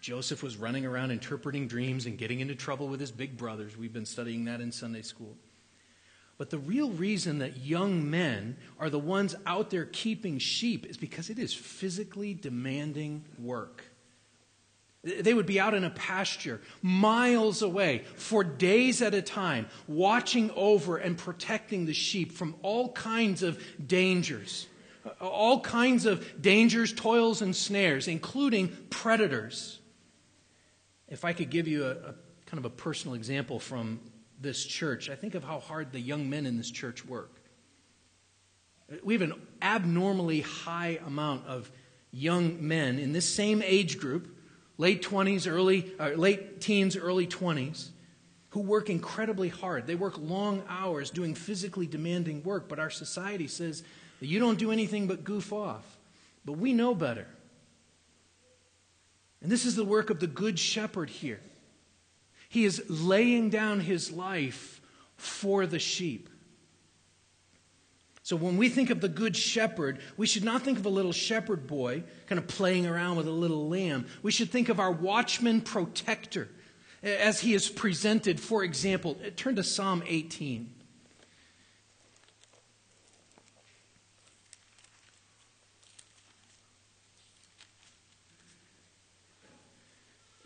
Joseph 0.00 0.42
was 0.42 0.56
running 0.56 0.84
around 0.84 1.10
interpreting 1.10 1.68
dreams 1.68 2.06
and 2.06 2.18
getting 2.18 2.40
into 2.40 2.54
trouble 2.54 2.88
with 2.88 3.00
his 3.00 3.10
big 3.10 3.36
brothers. 3.36 3.76
We've 3.76 3.92
been 3.92 4.06
studying 4.06 4.44
that 4.46 4.60
in 4.60 4.72
Sunday 4.72 5.02
school. 5.02 5.36
But 6.38 6.50
the 6.50 6.58
real 6.58 6.90
reason 6.90 7.38
that 7.38 7.56
young 7.58 8.10
men 8.10 8.56
are 8.78 8.90
the 8.90 8.98
ones 8.98 9.34
out 9.46 9.70
there 9.70 9.86
keeping 9.86 10.38
sheep 10.38 10.84
is 10.86 10.96
because 10.96 11.30
it 11.30 11.38
is 11.38 11.54
physically 11.54 12.34
demanding 12.34 13.24
work. 13.38 13.84
They 15.02 15.34
would 15.34 15.46
be 15.46 15.60
out 15.60 15.72
in 15.72 15.84
a 15.84 15.90
pasture 15.90 16.60
miles 16.82 17.62
away 17.62 18.02
for 18.16 18.42
days 18.42 19.00
at 19.02 19.14
a 19.14 19.22
time, 19.22 19.68
watching 19.86 20.50
over 20.56 20.96
and 20.96 21.16
protecting 21.16 21.86
the 21.86 21.94
sheep 21.94 22.32
from 22.32 22.56
all 22.62 22.92
kinds 22.92 23.42
of 23.42 23.62
dangers. 23.86 24.66
All 25.20 25.60
kinds 25.60 26.06
of 26.06 26.42
dangers, 26.42 26.92
toils, 26.92 27.42
and 27.42 27.54
snares, 27.54 28.08
including 28.08 28.68
predators. 28.90 29.80
If 31.08 31.24
I 31.24 31.32
could 31.32 31.50
give 31.50 31.68
you 31.68 31.84
a, 31.84 31.90
a 31.90 32.14
kind 32.46 32.58
of 32.58 32.64
a 32.64 32.70
personal 32.70 33.14
example 33.14 33.58
from 33.58 34.00
this 34.40 34.64
church, 34.64 35.08
I 35.08 35.14
think 35.14 35.34
of 35.34 35.44
how 35.44 35.60
hard 35.60 35.92
the 35.92 36.00
young 36.00 36.28
men 36.28 36.46
in 36.46 36.56
this 36.56 36.70
church 36.70 37.04
work. 37.04 37.40
We 39.02 39.14
have 39.14 39.22
an 39.22 39.34
abnormally 39.62 40.42
high 40.42 41.00
amount 41.06 41.46
of 41.46 41.70
young 42.12 42.66
men 42.66 42.98
in 42.98 43.12
this 43.12 43.28
same 43.28 43.62
age 43.62 43.98
group 43.98 44.36
late 44.78 45.02
20s, 45.02 45.50
early, 45.50 45.92
uh, 45.98 46.10
late 46.10 46.60
teens, 46.60 46.96
early 46.96 47.26
20s, 47.26 47.90
who 48.50 48.60
work 48.60 48.90
incredibly 48.90 49.48
hard. 49.48 49.86
They 49.86 49.94
work 49.94 50.18
long 50.18 50.62
hours 50.68 51.10
doing 51.10 51.34
physically 51.34 51.86
demanding 51.86 52.42
work, 52.42 52.68
but 52.68 52.78
our 52.78 52.90
society 52.90 53.48
says 53.48 53.82
that 54.20 54.26
you 54.26 54.38
don't 54.38 54.58
do 54.58 54.72
anything 54.72 55.06
but 55.06 55.24
goof 55.24 55.52
off. 55.52 55.84
But 56.44 56.54
we 56.54 56.72
know 56.72 56.94
better. 56.94 57.26
And 59.42 59.50
this 59.50 59.64
is 59.64 59.76
the 59.76 59.84
work 59.84 60.10
of 60.10 60.20
the 60.20 60.26
Good 60.26 60.58
Shepherd 60.58 61.10
here. 61.10 61.40
He 62.48 62.64
is 62.64 62.82
laying 62.88 63.50
down 63.50 63.80
his 63.80 64.12
life 64.12 64.80
for 65.16 65.66
the 65.66 65.78
sheep. 65.78 66.30
So 68.22 68.34
when 68.34 68.56
we 68.56 68.68
think 68.68 68.90
of 68.90 69.00
the 69.00 69.08
Good 69.08 69.36
Shepherd, 69.36 70.00
we 70.16 70.26
should 70.26 70.42
not 70.42 70.62
think 70.62 70.78
of 70.78 70.86
a 70.86 70.88
little 70.88 71.12
shepherd 71.12 71.66
boy 71.66 72.02
kind 72.26 72.40
of 72.40 72.48
playing 72.48 72.86
around 72.86 73.16
with 73.16 73.28
a 73.28 73.30
little 73.30 73.68
lamb. 73.68 74.06
We 74.22 74.32
should 74.32 74.50
think 74.50 74.68
of 74.68 74.80
our 74.80 74.90
watchman 74.90 75.60
protector 75.60 76.48
as 77.04 77.40
he 77.40 77.54
is 77.54 77.68
presented. 77.68 78.40
For 78.40 78.64
example, 78.64 79.16
turn 79.36 79.54
to 79.56 79.62
Psalm 79.62 80.02
18. 80.06 80.72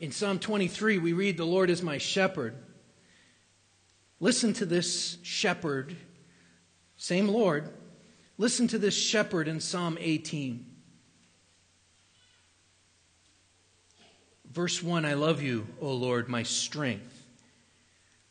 In 0.00 0.10
Psalm 0.10 0.40
23, 0.40 0.98
we 0.98 1.12
read, 1.12 1.36
The 1.36 1.44
Lord 1.44 1.70
is 1.70 1.82
my 1.82 1.98
shepherd. 1.98 2.56
Listen 4.18 4.52
to 4.54 4.66
this 4.66 5.18
shepherd 5.22 5.96
same 7.00 7.28
Lord. 7.28 7.70
Listen 8.36 8.68
to 8.68 8.78
this 8.78 8.94
shepherd 8.94 9.48
in 9.48 9.58
Psalm 9.58 9.96
18. 9.98 10.66
Verse 14.50 14.82
1 14.82 15.06
I 15.06 15.14
love 15.14 15.40
you, 15.40 15.66
O 15.80 15.90
Lord, 15.92 16.28
my 16.28 16.42
strength. 16.42 17.26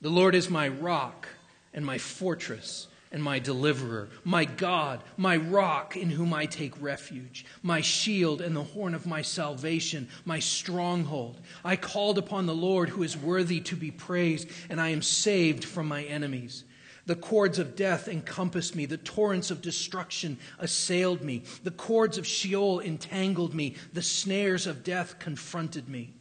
The 0.01 0.11
Lord 0.11 0.35
is 0.35 0.51
my 0.51 0.67
rock 0.67 1.27
and 1.73 1.83
my 1.83 1.97
fortress 1.97 2.87
and 3.11 3.23
my 3.23 3.39
deliverer, 3.39 4.09
my 4.23 4.45
God, 4.45 5.03
my 5.17 5.37
rock 5.37 5.97
in 5.97 6.11
whom 6.11 6.33
I 6.33 6.45
take 6.45 6.79
refuge, 6.81 7.45
my 7.63 7.81
shield 7.81 8.41
and 8.41 8.55
the 8.55 8.63
horn 8.63 8.93
of 8.93 9.07
my 9.07 9.21
salvation, 9.21 10.07
my 10.25 10.39
stronghold. 10.39 11.39
I 11.63 11.75
called 11.75 12.17
upon 12.17 12.45
the 12.45 12.55
Lord 12.55 12.89
who 12.89 13.03
is 13.03 13.17
worthy 13.17 13.61
to 13.61 13.75
be 13.75 13.91
praised, 13.91 14.49
and 14.69 14.79
I 14.79 14.89
am 14.89 15.01
saved 15.01 15.65
from 15.65 15.87
my 15.87 16.03
enemies. 16.03 16.65
The 17.07 17.15
cords 17.15 17.57
of 17.57 17.75
death 17.75 18.07
encompassed 18.07 18.75
me. 18.75 18.85
The 18.85 18.97
torrents 18.97 19.49
of 19.49 19.63
destruction 19.63 20.37
assailed 20.59 21.23
me. 21.23 21.43
The 21.63 21.71
cords 21.71 22.19
of 22.19 22.27
Sheol 22.27 22.81
entangled 22.81 23.55
me. 23.55 23.75
The 23.93 24.03
snares 24.03 24.67
of 24.67 24.83
death 24.83 25.17
confronted 25.17 25.89
me. 25.89 26.13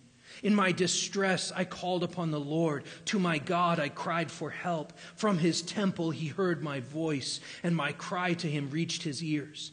In 0.42 0.54
my 0.54 0.72
distress, 0.72 1.52
I 1.54 1.64
called 1.64 2.04
upon 2.04 2.30
the 2.30 2.40
Lord. 2.40 2.84
To 3.06 3.18
my 3.18 3.38
God, 3.38 3.78
I 3.78 3.88
cried 3.88 4.30
for 4.30 4.50
help. 4.50 4.92
From 5.16 5.38
his 5.38 5.62
temple, 5.62 6.10
he 6.10 6.28
heard 6.28 6.62
my 6.62 6.80
voice, 6.80 7.40
and 7.62 7.74
my 7.74 7.92
cry 7.92 8.34
to 8.34 8.48
him 8.48 8.70
reached 8.70 9.02
his 9.02 9.22
ears. 9.22 9.72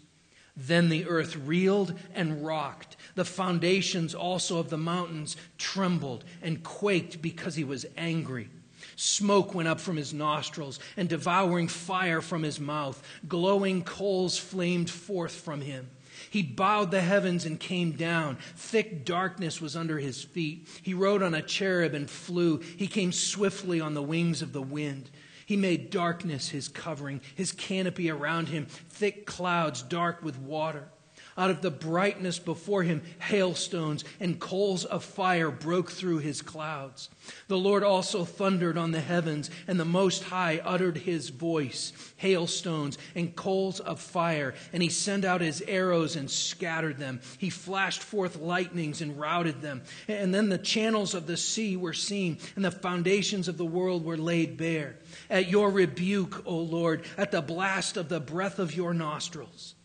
Then 0.57 0.89
the 0.89 1.05
earth 1.05 1.35
reeled 1.35 1.93
and 2.13 2.45
rocked. 2.45 2.95
The 3.15 3.25
foundations 3.25 4.15
also 4.15 4.57
of 4.57 4.69
the 4.69 4.77
mountains 4.77 5.35
trembled 5.57 6.23
and 6.41 6.63
quaked 6.63 7.21
because 7.21 7.55
he 7.55 7.63
was 7.63 7.85
angry. 7.97 8.49
Smoke 8.95 9.53
went 9.53 9.67
up 9.67 9.79
from 9.79 9.97
his 9.97 10.13
nostrils, 10.13 10.79
and 10.95 11.09
devouring 11.09 11.67
fire 11.67 12.21
from 12.21 12.43
his 12.43 12.59
mouth. 12.59 13.01
Glowing 13.27 13.83
coals 13.83 14.37
flamed 14.37 14.89
forth 14.89 15.33
from 15.33 15.61
him. 15.61 15.89
He 16.35 16.43
bowed 16.43 16.91
the 16.91 16.99
heavens 16.99 17.45
and 17.45 17.57
came 17.57 17.93
down. 17.93 18.35
Thick 18.57 19.05
darkness 19.05 19.61
was 19.61 19.77
under 19.77 19.99
his 19.99 20.21
feet. 20.21 20.67
He 20.81 20.93
rode 20.93 21.23
on 21.23 21.33
a 21.33 21.41
cherub 21.41 21.93
and 21.93 22.09
flew. 22.09 22.57
He 22.57 22.87
came 22.87 23.13
swiftly 23.13 23.79
on 23.79 23.93
the 23.93 24.03
wings 24.03 24.41
of 24.41 24.51
the 24.51 24.61
wind. 24.61 25.09
He 25.45 25.55
made 25.55 25.91
darkness 25.91 26.49
his 26.49 26.67
covering, 26.67 27.21
his 27.35 27.53
canopy 27.53 28.11
around 28.11 28.49
him, 28.49 28.65
thick 28.65 29.25
clouds 29.25 29.81
dark 29.81 30.23
with 30.23 30.37
water. 30.37 30.89
Out 31.37 31.49
of 31.49 31.61
the 31.61 31.71
brightness 31.71 32.39
before 32.39 32.83
him, 32.83 33.01
hailstones 33.19 34.05
and 34.21 34.39
coals 34.39 34.85
of 34.85 35.03
fire 35.03 35.51
broke 35.51 35.91
through 35.91 36.19
his 36.19 36.41
clouds. 36.41 37.09
The 37.49 37.57
Lord 37.57 37.83
also 37.83 38.23
thundered 38.23 38.77
on 38.77 38.91
the 38.91 39.01
heavens, 39.01 39.49
and 39.67 39.77
the 39.77 39.83
Most 39.83 40.23
High 40.23 40.61
uttered 40.63 40.97
his 40.97 41.29
voice, 41.29 41.91
hailstones 42.15 42.97
and 43.15 43.35
coals 43.35 43.81
of 43.81 43.99
fire, 43.99 44.55
and 44.71 44.81
he 44.81 44.87
sent 44.87 45.25
out 45.25 45.41
his 45.41 45.61
arrows 45.67 46.15
and 46.15 46.31
scattered 46.31 46.99
them. 46.99 47.19
He 47.37 47.49
flashed 47.49 48.01
forth 48.01 48.37
lightnings 48.37 49.01
and 49.01 49.19
routed 49.19 49.61
them. 49.61 49.83
And 50.07 50.33
then 50.33 50.47
the 50.47 50.57
channels 50.57 51.13
of 51.13 51.27
the 51.27 51.35
sea 51.35 51.75
were 51.75 51.91
seen, 51.91 52.37
and 52.55 52.63
the 52.63 52.71
foundations 52.71 53.49
of 53.49 53.57
the 53.57 53.65
world 53.65 54.05
were 54.05 54.17
laid 54.17 54.55
bare. 54.55 54.95
At 55.29 55.49
your 55.49 55.69
rebuke, 55.69 56.43
O 56.45 56.55
Lord, 56.55 57.03
at 57.17 57.31
the 57.31 57.41
blast 57.41 57.97
of 57.97 58.07
the 58.07 58.21
breath 58.21 58.57
of 58.57 58.73
your 58.73 58.93
nostrils. 58.93 59.75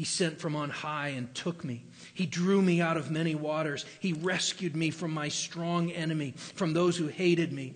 He 0.00 0.06
sent 0.06 0.40
from 0.40 0.56
on 0.56 0.70
high 0.70 1.08
and 1.08 1.34
took 1.34 1.62
me. 1.62 1.84
He 2.14 2.24
drew 2.24 2.62
me 2.62 2.80
out 2.80 2.96
of 2.96 3.10
many 3.10 3.34
waters. 3.34 3.84
He 3.98 4.14
rescued 4.14 4.74
me 4.74 4.88
from 4.88 5.10
my 5.10 5.28
strong 5.28 5.90
enemy, 5.90 6.32
from 6.54 6.72
those 6.72 6.96
who 6.96 7.08
hated 7.08 7.52
me. 7.52 7.74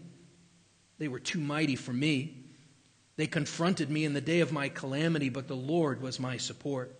They 0.97 1.07
were 1.07 1.21
too 1.21 1.39
mighty 1.39 1.77
for 1.77 1.93
me. 1.93 2.47
They 3.17 3.27
confronted 3.27 3.91
me 3.91 4.07
in 4.07 4.15
the 4.15 4.23
day 4.23 4.41
of 4.41 4.53
my 4.53 4.71
calamity, 4.71 5.29
but 5.29 5.49
the 5.49 5.55
Lord 5.55 6.01
was 6.01 6.19
my 6.19 6.39
support. 6.39 6.99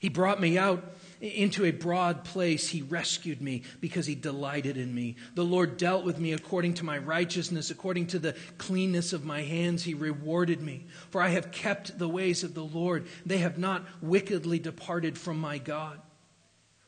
He 0.00 0.08
brought 0.08 0.40
me 0.40 0.58
out 0.58 0.96
into 1.24 1.64
a 1.64 1.70
broad 1.70 2.24
place. 2.24 2.68
He 2.68 2.82
rescued 2.82 3.40
me 3.40 3.62
because 3.80 4.06
he 4.06 4.14
delighted 4.14 4.76
in 4.76 4.94
me. 4.94 5.16
The 5.34 5.44
Lord 5.44 5.76
dealt 5.76 6.04
with 6.04 6.18
me 6.18 6.32
according 6.32 6.74
to 6.74 6.84
my 6.84 6.98
righteousness, 6.98 7.70
according 7.70 8.08
to 8.08 8.18
the 8.18 8.36
cleanness 8.58 9.12
of 9.12 9.24
my 9.24 9.42
hands. 9.42 9.84
He 9.84 9.94
rewarded 9.94 10.60
me. 10.60 10.86
For 11.10 11.20
I 11.20 11.28
have 11.28 11.50
kept 11.50 11.98
the 11.98 12.08
ways 12.08 12.44
of 12.44 12.54
the 12.54 12.64
Lord. 12.64 13.06
They 13.24 13.38
have 13.38 13.58
not 13.58 13.84
wickedly 14.00 14.58
departed 14.58 15.16
from 15.16 15.38
my 15.38 15.58
God. 15.58 16.00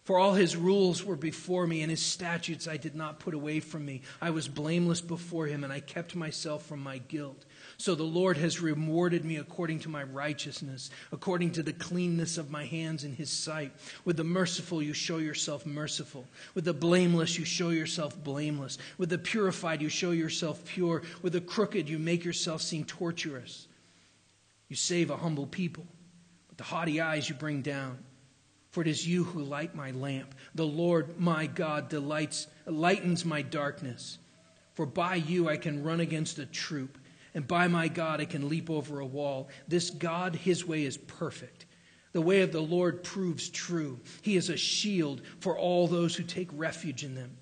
For 0.07 0.21
all 0.21 0.35
his 0.35 0.55
rules 0.55 1.03
were 1.03 1.17
before 1.17 1.67
me, 1.67 1.83
and 1.83 1.91
his 1.91 2.01
statutes 2.01 2.69
I 2.69 2.77
did 2.77 2.95
not 2.95 3.19
put 3.19 3.35
away 3.35 3.59
from 3.59 3.85
me. 3.85 4.03
I 4.21 4.31
was 4.31 4.47
blameless 4.47 5.01
before 5.01 5.49
him, 5.49 5.65
and 5.65 5.73
I 5.73 5.81
kept 5.81 6.15
myself 6.15 6.65
from 6.65 6.81
my 6.81 6.99
guilt. 6.99 7.45
So 7.79 7.95
the 7.95 8.03
Lord 8.03 8.39
has 8.39 8.61
rewarded 8.61 9.25
me 9.25 9.37
according 9.37 9.81
to 9.81 9.89
my 9.89 10.03
righteousness, 10.03 10.91
according 11.13 11.53
to 11.53 11.63
the 11.63 11.75
cleanness 11.75 12.39
of 12.39 12.51
my 12.51 12.65
hands 12.65 13.05
in 13.05 13.13
his 13.13 13.31
sight. 13.31 13.73
With 14.05 14.17
the 14.17 14.25
merciful, 14.25 14.83
you 14.83 14.95
show 14.95 15.19
yourself 15.19 15.67
merciful. 15.67 16.27
With 16.55 16.65
the 16.65 16.73
blameless, 16.73 17.39
you 17.39 17.45
show 17.45 17.71
yourself 17.71 18.17
blameless. 18.25 18.79
With 18.97 19.11
the 19.11 19.19
purified, 19.19 19.83
you 19.83 19.91
show 19.91 20.13
yourself 20.13 20.65
pure. 20.65 21.03
With 21.21 21.35
the 21.35 21.41
crooked, 21.41 21.89
you 21.89 21.99
make 21.99 22.25
yourself 22.25 22.63
seem 22.63 22.85
tortuous. 22.85 23.67
You 24.69 24.77
save 24.77 25.11
a 25.11 25.17
humble 25.17 25.47
people, 25.47 25.87
but 26.49 26.59
the 26.59 26.65
haughty 26.65 27.01
eyes 27.01 27.29
you 27.29 27.35
bring 27.35 27.63
down. 27.63 27.99
For 28.71 28.81
it 28.83 28.89
is 28.89 29.07
you 29.07 29.25
who 29.25 29.43
light 29.43 29.75
my 29.75 29.91
lamp. 29.93 30.35
The 30.55 30.67
Lord 30.67 31.19
my 31.19 31.47
God 31.47 31.89
delights, 31.89 32.47
lightens 32.67 33.25
my 33.25 33.43
darkness. 33.43 34.19
For 34.75 34.85
by 34.85 35.15
you 35.15 35.49
I 35.49 35.57
can 35.57 35.83
run 35.83 36.01
against 36.01 36.39
a 36.39 36.45
troop, 36.45 36.99
and 37.37 37.47
by 37.47 37.69
my 37.69 37.87
God 37.87 38.23
I 38.23 38.25
can 38.25 38.49
leap 38.49 38.71
over 38.71 38.99
a 38.99 39.07
wall. 39.07 39.51
This 39.69 39.91
God, 39.91 40.35
his 40.35 40.67
way 40.67 40.85
is 40.85 40.97
perfect. 40.97 41.67
The 42.13 42.23
way 42.23 42.41
of 42.41 42.51
the 42.51 42.63
Lord 42.63 43.05
proves 43.05 43.51
true. 43.51 44.01
He 44.23 44.37
is 44.37 44.49
a 44.49 44.57
shield 44.57 45.21
for 45.39 45.57
all 45.57 45.87
those 45.87 46.17
who 46.17 46.23
take 46.23 46.49
refuge 46.55 47.05
in 47.05 47.15
them. 47.15 47.37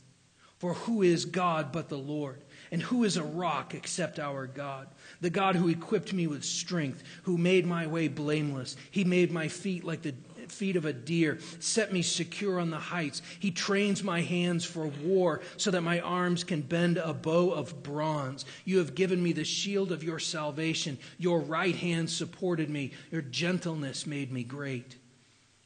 For 0.58 0.74
who 0.74 1.02
is 1.02 1.24
God 1.24 1.70
but 1.70 1.88
the 1.88 1.96
Lord? 1.96 2.42
And 2.72 2.82
who 2.82 3.04
is 3.04 3.16
a 3.16 3.22
rock 3.22 3.72
except 3.72 4.18
our 4.18 4.48
God? 4.48 4.88
The 5.20 5.30
God 5.30 5.54
who 5.54 5.68
equipped 5.68 6.12
me 6.12 6.26
with 6.26 6.44
strength, 6.44 7.04
who 7.22 7.38
made 7.38 7.64
my 7.64 7.86
way 7.86 8.08
blameless. 8.08 8.76
He 8.90 9.04
made 9.04 9.30
my 9.30 9.46
feet 9.46 9.84
like 9.84 10.02
the 10.02 10.14
feet 10.50 10.76
of 10.76 10.84
a 10.84 10.92
deer, 10.92 11.38
set 11.58 11.92
me 11.92 12.02
secure 12.02 12.58
on 12.58 12.70
the 12.70 12.78
heights. 12.78 13.22
He 13.38 13.50
trains 13.50 14.02
my 14.02 14.20
hands 14.20 14.64
for 14.64 14.86
war 14.86 15.40
so 15.56 15.70
that 15.70 15.82
my 15.82 16.00
arms 16.00 16.44
can 16.44 16.60
bend 16.60 16.98
a 16.98 17.12
bow 17.14 17.50
of 17.50 17.82
bronze. 17.82 18.44
You 18.64 18.78
have 18.78 18.94
given 18.94 19.22
me 19.22 19.32
the 19.32 19.44
shield 19.44 19.92
of 19.92 20.04
your 20.04 20.18
salvation. 20.18 20.98
Your 21.18 21.40
right 21.40 21.76
hand 21.76 22.10
supported 22.10 22.70
me. 22.70 22.92
Your 23.10 23.22
gentleness 23.22 24.06
made 24.06 24.32
me 24.32 24.44
great. 24.44 24.96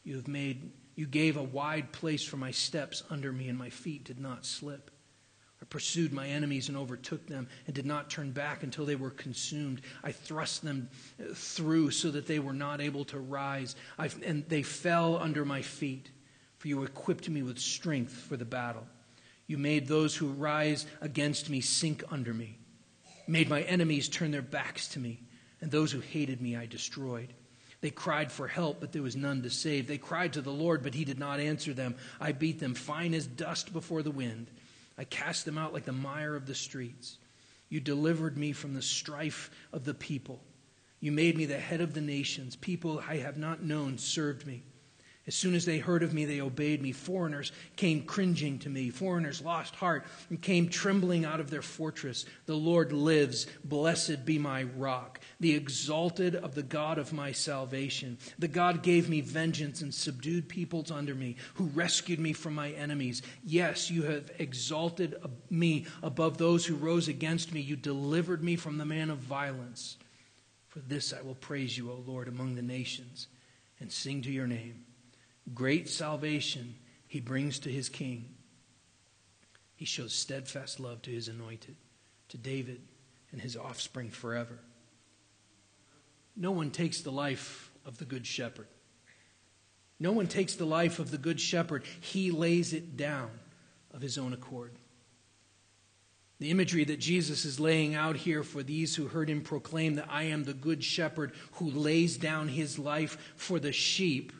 You 0.04 0.16
have 0.16 0.28
made 0.28 0.70
you 0.98 1.06
gave 1.06 1.36
a 1.36 1.42
wide 1.44 1.92
place 1.92 2.24
for 2.24 2.38
my 2.38 2.50
steps 2.50 3.04
under 3.08 3.32
me 3.32 3.48
and 3.48 3.56
my 3.56 3.70
feet 3.70 4.02
did 4.02 4.18
not 4.18 4.44
slip. 4.44 4.90
Pursued 5.70 6.12
my 6.12 6.26
enemies 6.26 6.68
and 6.68 6.76
overtook 6.78 7.26
them 7.26 7.48
and 7.66 7.74
did 7.74 7.84
not 7.84 8.08
turn 8.08 8.30
back 8.30 8.62
until 8.62 8.86
they 8.86 8.96
were 8.96 9.10
consumed. 9.10 9.82
I 10.02 10.12
thrust 10.12 10.62
them 10.62 10.88
through 11.34 11.90
so 11.90 12.10
that 12.10 12.26
they 12.26 12.38
were 12.38 12.54
not 12.54 12.80
able 12.80 13.04
to 13.06 13.18
rise, 13.18 13.76
I, 13.98 14.08
and 14.24 14.48
they 14.48 14.62
fell 14.62 15.18
under 15.18 15.44
my 15.44 15.62
feet. 15.62 16.10
For 16.56 16.68
you 16.68 16.82
equipped 16.82 17.28
me 17.28 17.42
with 17.42 17.58
strength 17.58 18.12
for 18.12 18.36
the 18.36 18.44
battle. 18.44 18.86
You 19.46 19.58
made 19.58 19.86
those 19.86 20.16
who 20.16 20.28
rise 20.28 20.86
against 21.00 21.48
me 21.48 21.60
sink 21.60 22.02
under 22.10 22.34
me, 22.34 22.58
made 23.26 23.48
my 23.48 23.62
enemies 23.62 24.08
turn 24.08 24.30
their 24.30 24.42
backs 24.42 24.88
to 24.88 24.98
me, 24.98 25.20
and 25.60 25.70
those 25.70 25.92
who 25.92 26.00
hated 26.00 26.42
me 26.42 26.56
I 26.56 26.66
destroyed. 26.66 27.32
They 27.80 27.90
cried 27.90 28.32
for 28.32 28.48
help, 28.48 28.80
but 28.80 28.92
there 28.92 29.02
was 29.02 29.16
none 29.16 29.42
to 29.42 29.50
save. 29.50 29.86
They 29.86 29.98
cried 29.98 30.32
to 30.32 30.42
the 30.42 30.50
Lord, 30.50 30.82
but 30.82 30.94
he 30.94 31.04
did 31.04 31.18
not 31.18 31.38
answer 31.38 31.72
them. 31.72 31.94
I 32.20 32.32
beat 32.32 32.58
them 32.58 32.74
fine 32.74 33.14
as 33.14 33.26
dust 33.26 33.72
before 33.72 34.02
the 34.02 34.10
wind. 34.10 34.50
I 34.98 35.04
cast 35.04 35.44
them 35.44 35.56
out 35.56 35.72
like 35.72 35.84
the 35.84 35.92
mire 35.92 36.34
of 36.34 36.46
the 36.46 36.54
streets. 36.54 37.18
You 37.68 37.80
delivered 37.80 38.36
me 38.36 38.52
from 38.52 38.74
the 38.74 38.82
strife 38.82 39.50
of 39.72 39.84
the 39.84 39.94
people. 39.94 40.42
You 41.00 41.12
made 41.12 41.36
me 41.36 41.44
the 41.44 41.58
head 41.58 41.80
of 41.80 41.94
the 41.94 42.00
nations. 42.00 42.56
People 42.56 43.02
I 43.06 43.18
have 43.18 43.36
not 43.36 43.62
known 43.62 43.98
served 43.98 44.46
me. 44.46 44.64
As 45.28 45.34
soon 45.34 45.54
as 45.54 45.66
they 45.66 45.76
heard 45.76 46.02
of 46.02 46.14
me, 46.14 46.24
they 46.24 46.40
obeyed 46.40 46.80
me. 46.80 46.90
Foreigners 46.90 47.52
came 47.76 48.02
cringing 48.04 48.58
to 48.60 48.70
me. 48.70 48.88
Foreigners 48.88 49.42
lost 49.42 49.74
heart 49.74 50.06
and 50.30 50.40
came 50.40 50.70
trembling 50.70 51.26
out 51.26 51.38
of 51.38 51.50
their 51.50 51.60
fortress. 51.60 52.24
The 52.46 52.56
Lord 52.56 52.92
lives. 52.92 53.46
Blessed 53.62 54.24
be 54.24 54.38
my 54.38 54.62
rock, 54.62 55.20
the 55.38 55.54
exalted 55.54 56.34
of 56.34 56.54
the 56.54 56.62
God 56.62 56.96
of 56.96 57.12
my 57.12 57.32
salvation. 57.32 58.16
The 58.38 58.48
God 58.48 58.82
gave 58.82 59.10
me 59.10 59.20
vengeance 59.20 59.82
and 59.82 59.92
subdued 59.92 60.48
peoples 60.48 60.90
under 60.90 61.14
me, 61.14 61.36
who 61.56 61.66
rescued 61.66 62.20
me 62.20 62.32
from 62.32 62.54
my 62.54 62.70
enemies. 62.70 63.20
Yes, 63.44 63.90
you 63.90 64.04
have 64.04 64.30
exalted 64.38 65.14
me 65.50 65.84
above 66.02 66.38
those 66.38 66.64
who 66.64 66.74
rose 66.74 67.06
against 67.06 67.52
me. 67.52 67.60
You 67.60 67.76
delivered 67.76 68.42
me 68.42 68.56
from 68.56 68.78
the 68.78 68.86
man 68.86 69.10
of 69.10 69.18
violence. 69.18 69.98
For 70.68 70.78
this 70.78 71.12
I 71.12 71.20
will 71.20 71.34
praise 71.34 71.76
you, 71.76 71.90
O 71.90 72.02
Lord, 72.06 72.28
among 72.28 72.54
the 72.54 72.62
nations, 72.62 73.28
and 73.78 73.92
sing 73.92 74.22
to 74.22 74.32
your 74.32 74.46
name. 74.46 74.86
Great 75.54 75.88
salvation 75.88 76.74
he 77.06 77.20
brings 77.20 77.58
to 77.60 77.70
his 77.70 77.88
king. 77.88 78.34
He 79.76 79.84
shows 79.84 80.12
steadfast 80.12 80.80
love 80.80 81.02
to 81.02 81.10
his 81.10 81.28
anointed, 81.28 81.76
to 82.28 82.36
David 82.36 82.80
and 83.32 83.40
his 83.40 83.56
offspring 83.56 84.10
forever. 84.10 84.58
No 86.36 86.50
one 86.50 86.70
takes 86.70 87.00
the 87.00 87.12
life 87.12 87.70
of 87.84 87.98
the 87.98 88.04
Good 88.04 88.26
Shepherd. 88.26 88.66
No 90.00 90.12
one 90.12 90.26
takes 90.26 90.54
the 90.54 90.66
life 90.66 90.98
of 90.98 91.10
the 91.10 91.18
Good 91.18 91.40
Shepherd. 91.40 91.84
He 92.00 92.30
lays 92.30 92.72
it 92.72 92.96
down 92.96 93.30
of 93.92 94.02
his 94.02 94.18
own 94.18 94.32
accord. 94.32 94.72
The 96.38 96.50
imagery 96.50 96.84
that 96.84 97.00
Jesus 97.00 97.44
is 97.44 97.58
laying 97.58 97.96
out 97.96 98.16
here 98.16 98.44
for 98.44 98.62
these 98.62 98.94
who 98.94 99.08
heard 99.08 99.28
him 99.28 99.40
proclaim 99.40 99.96
that 99.96 100.08
I 100.08 100.24
am 100.24 100.44
the 100.44 100.54
Good 100.54 100.84
Shepherd 100.84 101.32
who 101.52 101.68
lays 101.70 102.16
down 102.16 102.48
his 102.48 102.78
life 102.78 103.32
for 103.34 103.58
the 103.58 103.72
sheep 103.72 104.32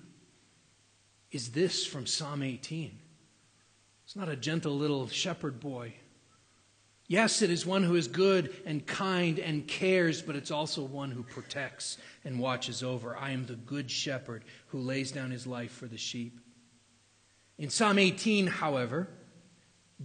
is 1.30 1.50
this 1.50 1.86
from 1.86 2.06
Psalm 2.06 2.42
18. 2.42 2.98
It's 4.04 4.16
not 4.16 4.28
a 4.28 4.36
gentle 4.36 4.76
little 4.76 5.08
shepherd 5.08 5.60
boy. 5.60 5.94
Yes, 7.06 7.40
it 7.40 7.50
is 7.50 7.64
one 7.64 7.82
who 7.82 7.94
is 7.94 8.06
good 8.06 8.54
and 8.66 8.86
kind 8.86 9.38
and 9.38 9.66
cares, 9.66 10.20
but 10.20 10.36
it's 10.36 10.50
also 10.50 10.82
one 10.82 11.10
who 11.10 11.22
protects 11.22 11.96
and 12.24 12.38
watches 12.38 12.82
over. 12.82 13.16
I 13.16 13.30
am 13.30 13.46
the 13.46 13.54
good 13.54 13.90
shepherd 13.90 14.44
who 14.68 14.78
lays 14.78 15.10
down 15.10 15.30
his 15.30 15.46
life 15.46 15.72
for 15.72 15.86
the 15.86 15.96
sheep. 15.96 16.38
In 17.56 17.70
Psalm 17.70 17.98
18, 17.98 18.46
however, 18.46 19.08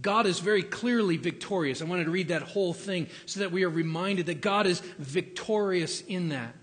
God 0.00 0.26
is 0.26 0.40
very 0.40 0.62
clearly 0.62 1.18
victorious. 1.18 1.82
I 1.82 1.84
wanted 1.84 2.04
to 2.04 2.10
read 2.10 2.28
that 2.28 2.42
whole 2.42 2.72
thing 2.72 3.06
so 3.26 3.40
that 3.40 3.52
we 3.52 3.64
are 3.64 3.70
reminded 3.70 4.26
that 4.26 4.40
God 4.40 4.66
is 4.66 4.80
victorious 4.98 6.00
in 6.00 6.30
that. 6.30 6.54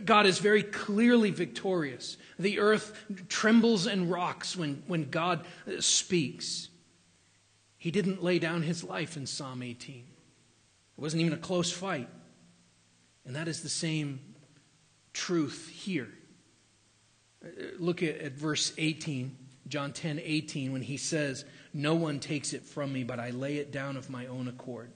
God 0.00 0.26
is 0.26 0.38
very 0.38 0.62
clearly 0.62 1.30
victorious. 1.30 2.16
The 2.38 2.58
earth 2.58 3.04
trembles 3.28 3.86
and 3.86 4.10
rocks 4.10 4.56
when, 4.56 4.82
when 4.86 5.10
God 5.10 5.44
uh, 5.68 5.80
speaks. 5.80 6.68
He 7.78 7.90
didn't 7.90 8.22
lay 8.22 8.38
down 8.38 8.62
his 8.62 8.82
life 8.82 9.16
in 9.16 9.26
Psalm 9.26 9.62
18, 9.62 9.96
it 9.96 11.00
wasn't 11.00 11.20
even 11.20 11.32
a 11.34 11.38
close 11.38 11.70
fight. 11.70 12.08
And 13.26 13.36
that 13.36 13.48
is 13.48 13.62
the 13.62 13.70
same 13.70 14.20
truth 15.14 15.70
here. 15.72 16.08
Uh, 17.44 17.48
look 17.78 18.02
at, 18.02 18.18
at 18.18 18.32
verse 18.32 18.72
18, 18.76 19.36
John 19.68 19.92
10 19.92 20.20
18, 20.22 20.72
when 20.72 20.82
he 20.82 20.96
says, 20.96 21.44
No 21.72 21.94
one 21.94 22.20
takes 22.20 22.52
it 22.52 22.62
from 22.64 22.92
me, 22.92 23.04
but 23.04 23.18
I 23.18 23.30
lay 23.30 23.56
it 23.56 23.72
down 23.72 23.96
of 23.96 24.10
my 24.10 24.26
own 24.26 24.48
accord. 24.48 24.90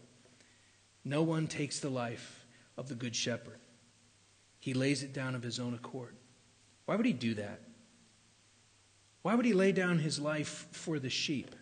No 1.05 1.23
one 1.23 1.47
takes 1.47 1.81
the 1.81 1.89
life 1.89 2.47
of 2.77 2.89
the 2.89 2.95
Good 2.95 3.17
Shepherd. 3.17 3.59
He 4.59 4.75
lays 4.75 5.03
it 5.03 5.13
down 5.13 5.35
of 5.35 5.43
his 5.43 5.59
own 5.59 5.75
accord. 5.75 6.17
Why 6.87 6.97
would 6.97 7.07
he 7.07 7.13
do 7.13 7.35
that? 7.35 7.61
Why 9.23 9.35
would 9.35 9.45
he 9.45 9.53
lay 9.53 9.73
down 9.73 9.99
his 9.99 10.19
life 10.19 10.69
for 10.73 10.99
the 10.99 11.11
sheep? 11.11 11.55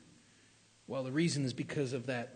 Well, 0.89 1.03
the 1.03 1.11
reason 1.11 1.45
is 1.45 1.53
because 1.53 1.93
of 1.93 2.07
that 2.07 2.33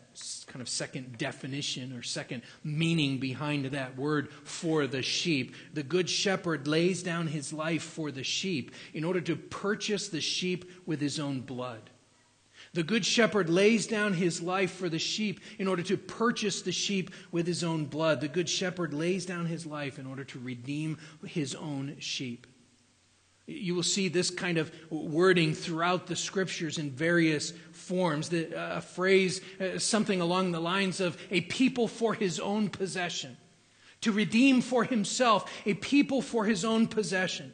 kind 0.48 0.60
of 0.60 0.68
second 0.68 1.18
definition 1.18 1.92
or 1.92 2.02
second 2.02 2.42
meaning 2.64 3.18
behind 3.18 3.66
that 3.66 3.96
word 3.96 4.32
for 4.32 4.88
the 4.88 5.02
sheep. 5.02 5.54
The 5.72 5.84
good 5.84 6.10
shepherd 6.10 6.66
lays 6.66 7.02
down 7.02 7.28
his 7.28 7.52
life 7.52 7.82
for 7.82 8.10
the 8.10 8.24
sheep 8.24 8.72
in 8.92 9.04
order 9.04 9.20
to 9.20 9.36
purchase 9.36 10.08
the 10.08 10.20
sheep 10.20 10.68
with 10.84 11.00
his 11.00 11.20
own 11.20 11.42
blood. 11.42 11.90
The 12.72 12.82
good 12.84 13.04
shepherd 13.04 13.50
lays 13.50 13.86
down 13.86 14.12
his 14.12 14.40
life 14.40 14.72
for 14.72 14.88
the 14.88 14.98
sheep 14.98 15.40
in 15.58 15.66
order 15.66 15.82
to 15.82 15.96
purchase 15.96 16.62
the 16.62 16.70
sheep 16.70 17.10
with 17.32 17.46
his 17.46 17.64
own 17.64 17.86
blood. 17.86 18.20
The 18.20 18.28
good 18.28 18.48
shepherd 18.48 18.94
lays 18.94 19.26
down 19.26 19.46
his 19.46 19.66
life 19.66 19.98
in 19.98 20.06
order 20.06 20.22
to 20.24 20.38
redeem 20.38 20.98
his 21.26 21.54
own 21.56 21.96
sheep. 21.98 22.46
You 23.46 23.74
will 23.74 23.82
see 23.82 24.06
this 24.06 24.30
kind 24.30 24.58
of 24.58 24.70
wording 24.90 25.54
throughout 25.54 26.06
the 26.06 26.14
scriptures 26.14 26.78
in 26.78 26.92
various 26.92 27.52
forms. 27.72 28.28
The, 28.28 28.54
uh, 28.56 28.76
a 28.76 28.80
phrase, 28.80 29.40
uh, 29.60 29.80
something 29.80 30.20
along 30.20 30.52
the 30.52 30.60
lines 30.60 31.00
of 31.00 31.18
a 31.32 31.40
people 31.40 31.88
for 31.88 32.14
his 32.14 32.38
own 32.38 32.68
possession. 32.68 33.36
To 34.02 34.12
redeem 34.12 34.60
for 34.60 34.84
himself 34.84 35.52
a 35.66 35.74
people 35.74 36.22
for 36.22 36.44
his 36.44 36.64
own 36.64 36.86
possession. 36.86 37.52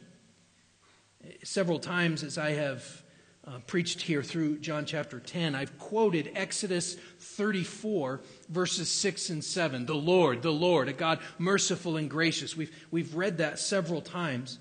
Several 1.43 1.79
times, 1.79 2.23
as 2.23 2.37
I 2.37 2.51
have 2.51 3.03
uh, 3.47 3.59
preached 3.65 4.01
here 4.01 4.21
through 4.21 4.59
John 4.59 4.85
chapter 4.85 5.19
10, 5.19 5.55
I've 5.55 5.77
quoted 5.79 6.31
Exodus 6.35 6.95
34, 7.19 8.19
verses 8.49 8.91
6 8.91 9.29
and 9.29 9.43
7. 9.43 9.85
The 9.85 9.95
Lord, 9.95 10.41
the 10.41 10.51
Lord, 10.51 10.89
a 10.89 10.93
God 10.93 11.19
merciful 11.37 11.95
and 11.95 12.09
gracious. 12.09 12.57
We've, 12.57 12.75
we've 12.91 13.15
read 13.15 13.37
that 13.37 13.57
several 13.57 14.01
times. 14.01 14.59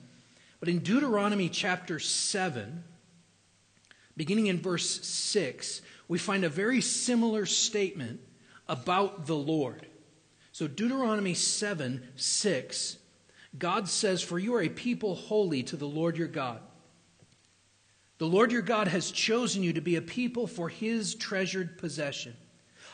But 0.60 0.68
in 0.68 0.78
Deuteronomy 0.78 1.48
chapter 1.48 1.98
7, 1.98 2.84
beginning 4.16 4.46
in 4.46 4.60
verse 4.60 5.04
6, 5.04 5.82
we 6.06 6.18
find 6.18 6.44
a 6.44 6.48
very 6.48 6.80
similar 6.80 7.44
statement 7.44 8.20
about 8.68 9.26
the 9.26 9.36
Lord. 9.36 9.84
So, 10.52 10.68
Deuteronomy 10.68 11.34
7 11.34 12.06
6, 12.14 12.96
God 13.58 13.88
says, 13.88 14.22
For 14.22 14.38
you 14.38 14.54
are 14.54 14.62
a 14.62 14.68
people 14.68 15.16
holy 15.16 15.62
to 15.64 15.76
the 15.76 15.88
Lord 15.88 16.16
your 16.16 16.28
God. 16.28 16.60
The 18.18 18.26
Lord 18.26 18.50
your 18.50 18.62
God 18.62 18.88
has 18.88 19.10
chosen 19.10 19.62
you 19.62 19.74
to 19.74 19.80
be 19.80 19.96
a 19.96 20.02
people 20.02 20.46
for 20.46 20.68
his 20.68 21.14
treasured 21.14 21.76
possession. 21.76 22.34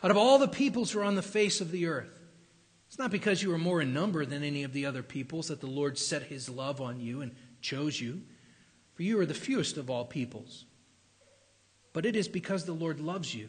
Out 0.03 0.11
of 0.11 0.17
all 0.17 0.39
the 0.39 0.49
peoples 0.49 0.91
who 0.91 1.01
are 1.01 1.05
on 1.05 1.15
the 1.15 1.23
face 1.23 1.61
of 1.61 1.71
the 1.71 1.87
earth, 1.87 2.19
it's 2.89 2.99
not 2.99 3.13
because 3.13 3.43
you 3.43 3.53
are 3.55 3.59
more 3.59 3.81
in 3.81 3.95
number 3.95 4.27
than 4.27 4.43
any 4.43 4.65
of 4.65 4.73
the 4.73 4.85
other 4.85 5.03
peoples 5.03 5.49
that 5.49 5.61
the 5.61 5.67
Lord 5.67 5.97
set 5.97 6.25
his 6.25 6.49
love 6.49 6.81
on 6.81 7.01
you 7.01 7.23
and 7.23 7.35
chose 7.61 8.01
you, 8.01 8.23
for 8.95 9.03
you 9.03 9.19
are 9.21 9.27
the 9.27 9.33
fewest 9.33 9.77
of 9.77 9.89
all 9.89 10.05
peoples. 10.05 10.65
But 11.93 12.05
it 12.05 12.17
is 12.17 12.29
because 12.29 12.65
the 12.65 12.73
Lord 12.73 13.01
loves 13.01 13.35
you 13.35 13.49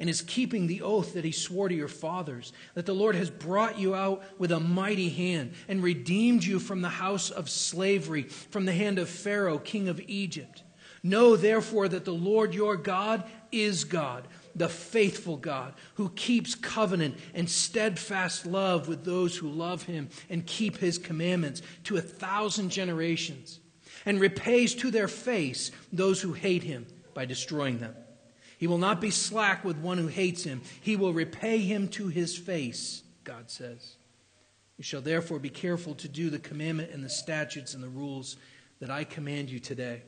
and 0.00 0.08
is 0.08 0.22
keeping 0.22 0.68
the 0.68 0.82
oath 0.82 1.14
that 1.14 1.24
he 1.24 1.32
swore 1.32 1.68
to 1.68 1.74
your 1.74 1.88
fathers, 1.88 2.52
that 2.74 2.86
the 2.86 2.94
Lord 2.94 3.16
has 3.16 3.28
brought 3.28 3.78
you 3.78 3.94
out 3.94 4.22
with 4.38 4.52
a 4.52 4.60
mighty 4.60 5.08
hand 5.08 5.54
and 5.66 5.82
redeemed 5.82 6.44
you 6.44 6.60
from 6.60 6.80
the 6.80 6.88
house 6.88 7.30
of 7.30 7.50
slavery, 7.50 8.22
from 8.22 8.64
the 8.64 8.72
hand 8.72 9.00
of 9.00 9.08
Pharaoh, 9.08 9.58
king 9.58 9.88
of 9.88 10.00
Egypt. 10.06 10.62
Know 11.08 11.36
therefore 11.36 11.88
that 11.88 12.04
the 12.04 12.12
Lord 12.12 12.52
your 12.52 12.76
God 12.76 13.24
is 13.50 13.84
God, 13.84 14.28
the 14.54 14.68
faithful 14.68 15.38
God, 15.38 15.72
who 15.94 16.10
keeps 16.10 16.54
covenant 16.54 17.16
and 17.32 17.48
steadfast 17.48 18.44
love 18.44 18.88
with 18.88 19.06
those 19.06 19.34
who 19.34 19.48
love 19.48 19.84
him 19.84 20.10
and 20.28 20.44
keep 20.44 20.76
his 20.76 20.98
commandments 20.98 21.62
to 21.84 21.96
a 21.96 22.02
thousand 22.02 22.68
generations, 22.68 23.58
and 24.04 24.20
repays 24.20 24.74
to 24.74 24.90
their 24.90 25.08
face 25.08 25.70
those 25.90 26.20
who 26.20 26.34
hate 26.34 26.62
him 26.62 26.86
by 27.14 27.24
destroying 27.24 27.78
them. 27.78 27.94
He 28.58 28.66
will 28.66 28.76
not 28.76 29.00
be 29.00 29.10
slack 29.10 29.64
with 29.64 29.78
one 29.78 29.96
who 29.96 30.08
hates 30.08 30.44
him. 30.44 30.60
He 30.82 30.94
will 30.96 31.14
repay 31.14 31.58
him 31.58 31.88
to 31.88 32.08
his 32.08 32.36
face, 32.36 33.02
God 33.24 33.50
says. 33.50 33.96
You 34.76 34.84
shall 34.84 35.00
therefore 35.00 35.38
be 35.38 35.48
careful 35.48 35.94
to 35.94 36.08
do 36.08 36.28
the 36.28 36.38
commandment 36.38 36.90
and 36.92 37.02
the 37.02 37.08
statutes 37.08 37.72
and 37.72 37.82
the 37.82 37.88
rules 37.88 38.36
that 38.80 38.90
I 38.90 39.04
command 39.04 39.48
you 39.48 39.58
today. 39.58 40.02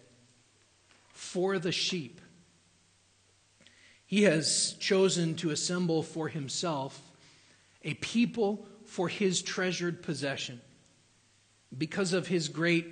For 1.20 1.58
the 1.58 1.70
sheep, 1.70 2.18
he 4.06 4.22
has 4.22 4.74
chosen 4.80 5.36
to 5.36 5.50
assemble 5.50 6.02
for 6.02 6.28
himself 6.28 6.98
a 7.82 7.92
people 7.94 8.66
for 8.86 9.06
his 9.06 9.42
treasured 9.42 10.02
possession 10.02 10.62
because 11.76 12.14
of 12.14 12.26
his 12.26 12.48
great 12.48 12.86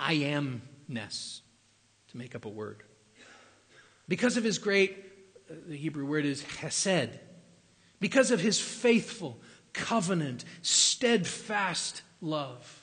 I 0.00 0.16
amness, 0.16 1.42
to 2.08 2.16
make 2.16 2.34
up 2.34 2.46
a 2.46 2.48
word. 2.48 2.82
Because 4.08 4.38
of 4.38 4.42
his 4.42 4.58
great, 4.58 4.96
uh, 5.48 5.54
the 5.68 5.76
Hebrew 5.76 6.06
word 6.06 6.24
is 6.24 6.42
hesed, 6.42 7.10
because 8.00 8.30
of 8.30 8.40
his 8.40 8.58
faithful, 8.58 9.38
covenant, 9.74 10.46
steadfast 10.62 12.00
love. 12.22 12.79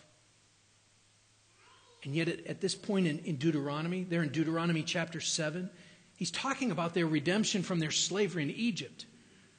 And 2.07 2.15
yet, 2.15 2.29
at, 2.29 2.47
at 2.47 2.61
this 2.61 2.73
point 2.73 3.05
in, 3.05 3.19
in 3.19 3.35
Deuteronomy, 3.35 4.05
there 4.05 4.23
in 4.23 4.29
Deuteronomy 4.29 4.81
chapter 4.81 5.19
7, 5.19 5.69
he's 6.15 6.31
talking 6.31 6.71
about 6.71 6.93
their 6.93 7.05
redemption 7.05 7.63
from 7.63 7.79
their 7.79 7.91
slavery 7.91 8.43
in 8.43 8.49
Egypt. 8.49 9.05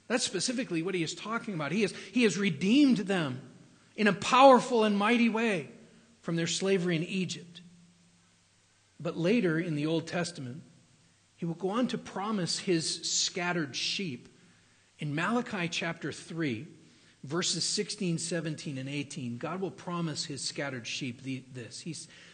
That's 0.06 0.24
specifically 0.24 0.82
what 0.82 0.94
he 0.94 1.02
is 1.02 1.14
talking 1.14 1.52
about. 1.52 1.72
He 1.72 1.82
has, 1.82 1.92
he 2.10 2.22
has 2.22 2.38
redeemed 2.38 2.96
them 2.96 3.42
in 3.96 4.06
a 4.06 4.14
powerful 4.14 4.84
and 4.84 4.96
mighty 4.96 5.28
way 5.28 5.68
from 6.22 6.36
their 6.36 6.46
slavery 6.46 6.96
in 6.96 7.04
Egypt. 7.04 7.60
But 8.98 9.18
later 9.18 9.58
in 9.58 9.74
the 9.74 9.84
Old 9.84 10.06
Testament, 10.06 10.62
he 11.36 11.44
will 11.44 11.52
go 11.52 11.68
on 11.68 11.86
to 11.88 11.98
promise 11.98 12.58
his 12.58 13.02
scattered 13.10 13.76
sheep. 13.76 14.26
In 14.98 15.14
Malachi 15.14 15.68
chapter 15.68 16.12
3, 16.12 16.66
verses 17.24 17.64
16, 17.64 18.16
17, 18.16 18.78
and 18.78 18.88
18, 18.88 19.36
God 19.36 19.60
will 19.60 19.70
promise 19.70 20.24
his 20.24 20.40
scattered 20.40 20.86
sheep 20.86 21.20
this. 21.52 21.80
He's, 21.80 22.08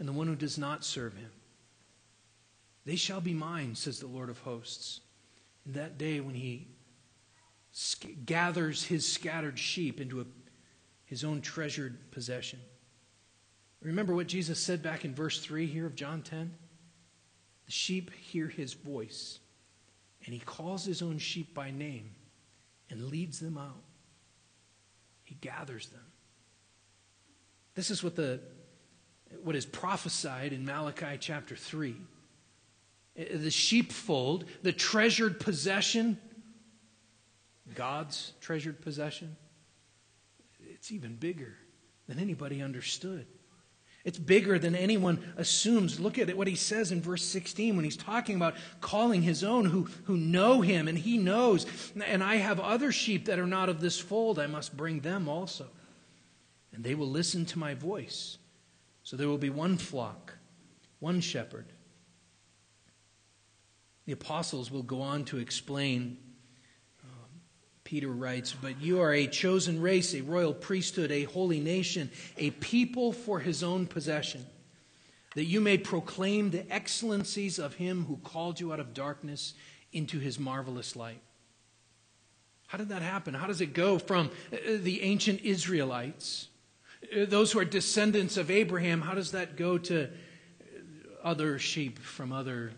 and 0.00 0.08
the 0.08 0.12
one 0.12 0.26
who 0.26 0.34
does 0.34 0.56
not 0.56 0.82
serve 0.82 1.14
him. 1.14 1.30
They 2.86 2.96
shall 2.96 3.20
be 3.20 3.34
mine, 3.34 3.74
says 3.74 4.00
the 4.00 4.06
Lord 4.06 4.30
of 4.30 4.38
hosts. 4.38 5.00
In 5.66 5.74
that 5.74 5.98
day 5.98 6.20
when 6.20 6.34
he 6.34 6.68
gathers 8.24 8.82
his 8.82 9.06
scattered 9.06 9.58
sheep 9.58 10.00
into 10.00 10.22
a, 10.22 10.24
his 11.04 11.22
own 11.22 11.42
treasured 11.42 12.10
possession. 12.12 12.58
Remember 13.82 14.14
what 14.14 14.26
Jesus 14.26 14.58
said 14.58 14.82
back 14.82 15.04
in 15.04 15.14
verse 15.14 15.38
3 15.38 15.66
here 15.66 15.84
of 15.84 15.94
John 15.94 16.22
10? 16.22 16.50
The 17.66 17.72
sheep 17.72 18.10
hear 18.14 18.48
his 18.48 18.72
voice, 18.72 19.38
and 20.24 20.32
he 20.32 20.40
calls 20.40 20.82
his 20.82 21.02
own 21.02 21.18
sheep 21.18 21.54
by 21.54 21.70
name 21.70 22.10
and 22.88 23.10
leads 23.10 23.38
them 23.38 23.58
out. 23.58 23.84
He 25.24 25.34
gathers 25.34 25.90
them. 25.90 26.00
This 27.74 27.90
is 27.90 28.02
what 28.02 28.16
the 28.16 28.40
what 29.42 29.56
is 29.56 29.66
prophesied 29.66 30.52
in 30.52 30.64
Malachi 30.64 31.16
chapter 31.18 31.56
3. 31.56 31.96
Eh, 33.16 33.22
eh, 33.22 33.36
the 33.36 33.50
sheepfold, 33.50 34.44
the 34.62 34.72
treasured 34.72 35.40
possession, 35.40 36.18
God's 37.74 38.32
treasured 38.40 38.80
possession, 38.80 39.36
it's 40.60 40.90
even 40.92 41.16
bigger 41.16 41.56
than 42.08 42.18
anybody 42.18 42.62
understood. 42.62 43.26
It's 44.02 44.18
bigger 44.18 44.58
than 44.58 44.74
anyone 44.74 45.22
assumes. 45.36 46.00
Look 46.00 46.18
at 46.18 46.34
what 46.34 46.46
he 46.48 46.54
says 46.54 46.90
in 46.90 47.02
verse 47.02 47.22
16 47.22 47.76
when 47.76 47.84
he's 47.84 47.98
talking 47.98 48.36
about 48.36 48.54
calling 48.80 49.20
his 49.20 49.44
own 49.44 49.66
who, 49.66 49.88
who 50.04 50.16
know 50.16 50.62
him, 50.62 50.88
and 50.88 50.96
he 50.96 51.18
knows. 51.18 51.66
And 52.06 52.24
I 52.24 52.36
have 52.36 52.58
other 52.58 52.92
sheep 52.92 53.26
that 53.26 53.38
are 53.38 53.46
not 53.46 53.68
of 53.68 53.80
this 53.80 54.00
fold. 54.00 54.38
I 54.38 54.46
must 54.46 54.74
bring 54.74 55.00
them 55.00 55.28
also. 55.28 55.66
And 56.72 56.82
they 56.82 56.94
will 56.94 57.10
listen 57.10 57.44
to 57.46 57.58
my 57.58 57.74
voice. 57.74 58.38
So 59.02 59.16
there 59.16 59.28
will 59.28 59.38
be 59.38 59.50
one 59.50 59.76
flock, 59.76 60.34
one 60.98 61.20
shepherd. 61.20 61.66
The 64.06 64.12
apostles 64.12 64.70
will 64.70 64.82
go 64.82 65.02
on 65.02 65.24
to 65.26 65.38
explain 65.38 66.18
Peter 67.90 68.06
writes, 68.06 68.52
But 68.52 68.80
you 68.80 69.00
are 69.00 69.12
a 69.12 69.26
chosen 69.26 69.82
race, 69.82 70.14
a 70.14 70.20
royal 70.20 70.54
priesthood, 70.54 71.10
a 71.10 71.24
holy 71.24 71.58
nation, 71.58 72.08
a 72.38 72.52
people 72.52 73.12
for 73.12 73.40
his 73.40 73.64
own 73.64 73.88
possession, 73.88 74.46
that 75.34 75.46
you 75.46 75.60
may 75.60 75.76
proclaim 75.76 76.50
the 76.50 76.72
excellencies 76.72 77.58
of 77.58 77.74
him 77.74 78.04
who 78.04 78.16
called 78.18 78.60
you 78.60 78.72
out 78.72 78.78
of 78.78 78.94
darkness 78.94 79.54
into 79.92 80.20
his 80.20 80.38
marvelous 80.38 80.94
light. 80.94 81.20
How 82.68 82.78
did 82.78 82.90
that 82.90 83.02
happen? 83.02 83.34
How 83.34 83.48
does 83.48 83.60
it 83.60 83.72
go 83.72 83.98
from 83.98 84.30
uh, 84.52 84.56
the 84.80 85.02
ancient 85.02 85.40
Israelites, 85.40 86.46
uh, 86.46 86.49
those 87.26 87.52
who 87.52 87.58
are 87.58 87.64
descendants 87.64 88.36
of 88.36 88.50
Abraham, 88.50 89.00
how 89.00 89.14
does 89.14 89.32
that 89.32 89.56
go 89.56 89.78
to 89.78 90.08
other 91.22 91.58
sheep 91.58 91.98
from 91.98 92.32
other 92.32 92.72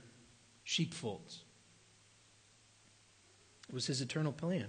sheepfolds? 0.64 1.44
It 3.68 3.74
was 3.74 3.87
his 3.87 4.00
eternal 4.00 4.32
plan. 4.32 4.68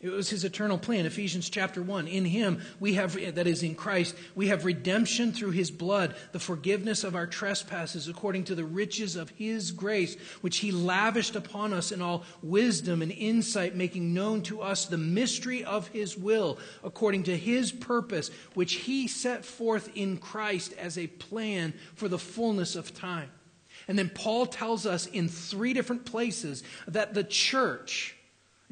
It 0.00 0.10
was 0.10 0.30
his 0.30 0.44
eternal 0.44 0.78
plan. 0.78 1.06
Ephesians 1.06 1.50
chapter 1.50 1.82
1. 1.82 2.06
In 2.06 2.24
him 2.24 2.60
we 2.78 2.94
have, 2.94 3.14
that 3.34 3.48
is 3.48 3.64
in 3.64 3.74
Christ, 3.74 4.14
we 4.36 4.46
have 4.46 4.64
redemption 4.64 5.32
through 5.32 5.50
his 5.50 5.72
blood, 5.72 6.14
the 6.30 6.38
forgiveness 6.38 7.02
of 7.02 7.16
our 7.16 7.26
trespasses 7.26 8.06
according 8.06 8.44
to 8.44 8.54
the 8.54 8.64
riches 8.64 9.16
of 9.16 9.30
his 9.30 9.72
grace, 9.72 10.14
which 10.40 10.58
he 10.58 10.70
lavished 10.70 11.34
upon 11.34 11.72
us 11.72 11.90
in 11.90 12.00
all 12.00 12.24
wisdom 12.44 13.02
and 13.02 13.10
insight, 13.10 13.74
making 13.74 14.14
known 14.14 14.42
to 14.42 14.62
us 14.62 14.86
the 14.86 14.96
mystery 14.96 15.64
of 15.64 15.88
his 15.88 16.16
will 16.16 16.58
according 16.84 17.24
to 17.24 17.36
his 17.36 17.72
purpose, 17.72 18.30
which 18.54 18.74
he 18.74 19.08
set 19.08 19.44
forth 19.44 19.90
in 19.96 20.16
Christ 20.16 20.74
as 20.78 20.96
a 20.96 21.08
plan 21.08 21.74
for 21.96 22.06
the 22.06 22.20
fullness 22.20 22.76
of 22.76 22.94
time. 22.94 23.30
And 23.88 23.98
then 23.98 24.10
Paul 24.10 24.46
tells 24.46 24.86
us 24.86 25.06
in 25.06 25.28
three 25.28 25.72
different 25.72 26.04
places 26.04 26.62
that 26.86 27.14
the 27.14 27.24
church, 27.24 28.14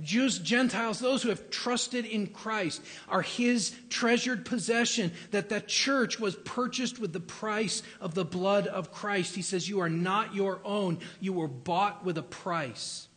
Jews, 0.01 0.39
Gentiles, 0.39 0.99
those 0.99 1.23
who 1.23 1.31
have 1.31 1.49
trusted 1.49 2.05
in 2.05 2.27
Christ 2.27 2.83
are 3.09 3.23
his 3.23 3.75
treasured 3.89 4.45
possession, 4.45 5.11
that 5.31 5.49
the 5.49 5.61
church 5.63 6.21
was 6.21 6.37
purchased 6.37 6.99
with 6.99 7.15
the 7.15 7.21
price 7.21 7.83
of 7.99 8.15
the 8.15 8.25
blood 8.25 8.67
of 8.67 8.93
Christ. 8.93 9.35
He 9.35 9.43
says, 9.43 9.69
You 9.69 9.81
are 9.81 9.89
not 9.89 10.35
your 10.35 10.61
own, 10.65 10.99
you 11.19 11.33
were 11.33 11.49
bought 11.49 12.05
with 12.05 12.19
a 12.19 12.23
price. 12.23 13.09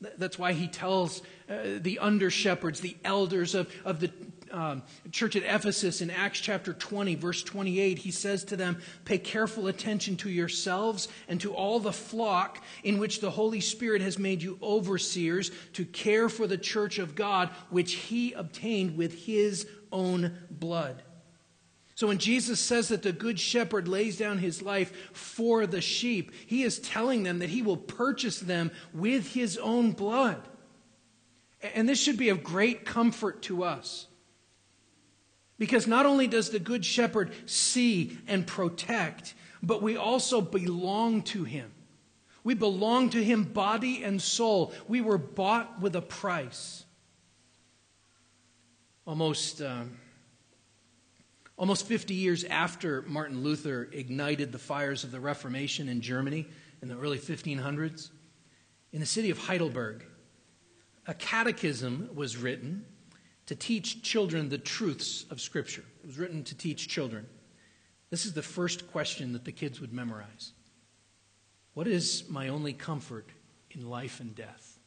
That's 0.00 0.38
why 0.38 0.52
he 0.52 0.68
tells 0.68 1.22
uh, 1.48 1.78
the 1.78 1.98
under 1.98 2.30
shepherds, 2.30 2.80
the 2.80 2.96
elders 3.02 3.54
of, 3.54 3.72
of 3.84 3.98
the 3.98 4.12
um, 4.52 4.82
church 5.10 5.36
at 5.36 5.42
Ephesus 5.42 6.00
in 6.00 6.10
Acts 6.10 6.40
chapter 6.40 6.72
20, 6.72 7.14
verse 7.14 7.42
28, 7.42 7.98
he 7.98 8.10
says 8.10 8.44
to 8.44 8.56
them, 8.56 8.80
Pay 9.04 9.18
careful 9.18 9.66
attention 9.66 10.16
to 10.18 10.30
yourselves 10.30 11.08
and 11.28 11.40
to 11.40 11.54
all 11.54 11.80
the 11.80 11.92
flock 11.92 12.62
in 12.82 12.98
which 12.98 13.20
the 13.20 13.30
Holy 13.30 13.60
Spirit 13.60 14.02
has 14.02 14.18
made 14.18 14.42
you 14.42 14.58
overseers 14.62 15.50
to 15.74 15.84
care 15.84 16.28
for 16.28 16.46
the 16.46 16.58
church 16.58 16.98
of 16.98 17.14
God, 17.14 17.50
which 17.70 17.92
he 17.94 18.32
obtained 18.32 18.96
with 18.96 19.26
his 19.26 19.66
own 19.92 20.36
blood. 20.50 21.02
So 21.94 22.06
when 22.06 22.18
Jesus 22.18 22.60
says 22.60 22.88
that 22.88 23.02
the 23.02 23.12
good 23.12 23.40
shepherd 23.40 23.88
lays 23.88 24.16
down 24.16 24.38
his 24.38 24.62
life 24.62 25.10
for 25.12 25.66
the 25.66 25.80
sheep, 25.80 26.32
he 26.46 26.62
is 26.62 26.78
telling 26.78 27.24
them 27.24 27.40
that 27.40 27.48
he 27.48 27.60
will 27.60 27.76
purchase 27.76 28.38
them 28.38 28.70
with 28.94 29.32
his 29.32 29.58
own 29.58 29.90
blood. 29.90 30.40
And 31.60 31.88
this 31.88 32.00
should 32.00 32.16
be 32.16 32.28
of 32.28 32.44
great 32.44 32.84
comfort 32.84 33.42
to 33.42 33.64
us. 33.64 34.06
Because 35.58 35.86
not 35.86 36.06
only 36.06 36.26
does 36.26 36.50
the 36.50 36.58
Good 36.58 36.84
Shepherd 36.84 37.32
see 37.46 38.16
and 38.26 38.46
protect, 38.46 39.34
but 39.62 39.82
we 39.82 39.96
also 39.96 40.40
belong 40.40 41.22
to 41.22 41.44
him. 41.44 41.72
We 42.44 42.54
belong 42.54 43.10
to 43.10 43.22
him 43.22 43.44
body 43.44 44.04
and 44.04 44.22
soul. 44.22 44.72
We 44.86 45.00
were 45.00 45.18
bought 45.18 45.80
with 45.80 45.96
a 45.96 46.00
price. 46.00 46.84
Almost, 49.06 49.60
um, 49.60 49.98
almost 51.56 51.86
50 51.86 52.14
years 52.14 52.44
after 52.44 53.02
Martin 53.02 53.42
Luther 53.42 53.88
ignited 53.92 54.52
the 54.52 54.58
fires 54.58 55.02
of 55.02 55.10
the 55.10 55.20
Reformation 55.20 55.88
in 55.88 56.00
Germany 56.00 56.46
in 56.80 56.88
the 56.88 56.96
early 56.96 57.18
1500s, 57.18 58.10
in 58.92 59.00
the 59.00 59.06
city 59.06 59.30
of 59.30 59.38
Heidelberg, 59.38 60.04
a 61.06 61.14
catechism 61.14 62.10
was 62.14 62.36
written 62.36 62.84
to 63.48 63.56
teach 63.56 64.02
children 64.02 64.50
the 64.50 64.58
truths 64.58 65.24
of 65.30 65.40
Scripture. 65.40 65.82
It 66.02 66.06
was 66.06 66.18
written 66.18 66.44
to 66.44 66.54
teach 66.54 66.86
children. 66.86 67.26
This 68.10 68.26
is 68.26 68.34
the 68.34 68.42
first 68.42 68.92
question 68.92 69.32
that 69.32 69.46
the 69.46 69.52
kids 69.52 69.80
would 69.80 69.92
memorize 69.92 70.52
What 71.72 71.88
is 71.88 72.24
my 72.28 72.48
only 72.48 72.74
comfort 72.74 73.30
in 73.70 73.88
life 73.88 74.20
and 74.20 74.34
death? 74.34 74.78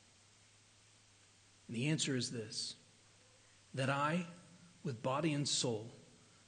And 1.68 1.76
the 1.76 1.88
answer 1.88 2.16
is 2.16 2.30
this 2.30 2.76
that 3.74 3.90
I, 3.90 4.28
with 4.84 5.02
body 5.02 5.34
and 5.34 5.48
soul, 5.48 5.92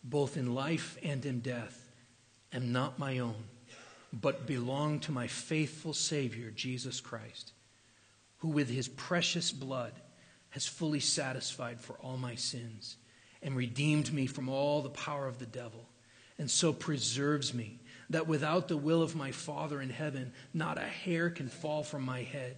both 0.03 0.37
in 0.37 0.53
life 0.53 0.99
and 1.01 1.25
in 1.25 1.39
death, 1.39 1.89
am 2.53 2.71
not 2.71 2.99
my 2.99 3.19
own, 3.19 3.43
but 4.13 4.45
belong 4.45 4.99
to 4.99 5.11
my 5.11 5.25
faithful 5.25 5.93
Savior, 5.93 6.51
Jesus 6.51 7.01
Christ, 7.01 7.53
who 8.37 8.49
with 8.49 8.69
his 8.69 8.87
precious 8.87 9.51
blood 9.51 9.93
has 10.53 10.67
fully 10.67 10.99
satisfied 10.99 11.81
for 11.81 11.93
all 11.93 12.15
my 12.15 12.35
sins 12.35 12.97
and 13.41 13.55
redeemed 13.55 14.13
me 14.13 14.27
from 14.27 14.47
all 14.47 14.83
the 14.83 14.89
power 14.89 15.27
of 15.27 15.39
the 15.39 15.47
devil, 15.47 15.89
and 16.37 16.49
so 16.49 16.71
preserves 16.71 17.55
me 17.55 17.79
that 18.11 18.27
without 18.27 18.67
the 18.67 18.77
will 18.77 19.01
of 19.01 19.15
my 19.15 19.31
Father 19.31 19.81
in 19.81 19.89
heaven, 19.89 20.31
not 20.53 20.77
a 20.77 20.81
hair 20.81 21.31
can 21.31 21.47
fall 21.47 21.81
from 21.81 22.03
my 22.03 22.21
head. 22.21 22.55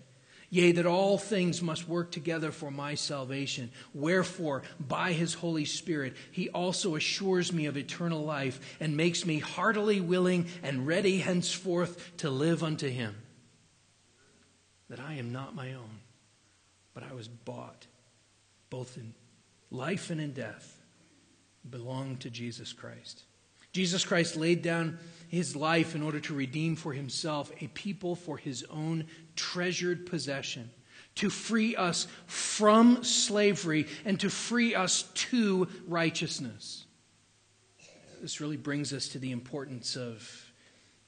Yea, 0.50 0.74
that 0.74 0.86
all 0.86 1.18
things 1.18 1.62
must 1.62 1.88
work 1.88 2.12
together 2.12 2.52
for 2.52 2.70
my 2.70 2.96
salvation. 2.96 3.72
Wherefore, 3.94 4.64
by 4.78 5.14
his 5.14 5.34
Holy 5.34 5.64
Spirit, 5.64 6.16
he 6.32 6.50
also 6.50 6.96
assures 6.96 7.54
me 7.54 7.66
of 7.66 7.78
eternal 7.78 8.26
life 8.26 8.60
and 8.82 8.98
makes 8.98 9.26
me 9.26 9.40
heartily 9.40 10.02
willing 10.02 10.48
and 10.64 10.86
ready 10.86 11.20
henceforth 11.20 12.18
to 12.18 12.30
live 12.30 12.62
unto 12.62 12.90
him. 12.90 13.16
That 14.90 15.00
I 15.00 15.14
am 15.14 15.32
not 15.32 15.56
my 15.56 15.74
own 15.74 16.02
but 16.96 17.04
I 17.04 17.14
was 17.14 17.28
bought, 17.28 17.86
both 18.72 18.98
in 18.98 19.14
life 19.70 20.10
and 20.10 20.20
in 20.20 20.32
death, 20.32 20.80
belong 21.70 22.18
to 22.18 22.32
Jesus 22.32 22.74
Christ. 22.74 23.24
Jesus 23.74 24.06
Christ 24.06 24.38
laid 24.38 24.62
down 24.62 24.98
his 25.28 25.56
life 25.56 25.94
in 25.94 26.02
order 26.02 26.22
to 26.22 26.34
redeem 26.34 26.78
for 26.78 26.94
himself 26.94 27.52
a 27.62 27.68
people 27.68 28.16
for 28.16 28.38
his 28.38 28.64
own 28.72 29.06
treasured 29.36 30.06
possession, 30.06 30.72
to 31.16 31.30
free 31.30 31.76
us 31.76 32.08
from 32.28 33.04
slavery 33.04 33.88
and 34.06 34.20
to 34.22 34.30
free 34.30 34.74
us 34.74 35.04
to 35.14 35.68
righteousness. 35.88 36.86
This 38.22 38.40
really 38.40 38.58
brings 38.58 38.94
us 38.94 39.10
to 39.10 39.20
the 39.20 39.32
importance 39.32 39.98
of 39.98 40.52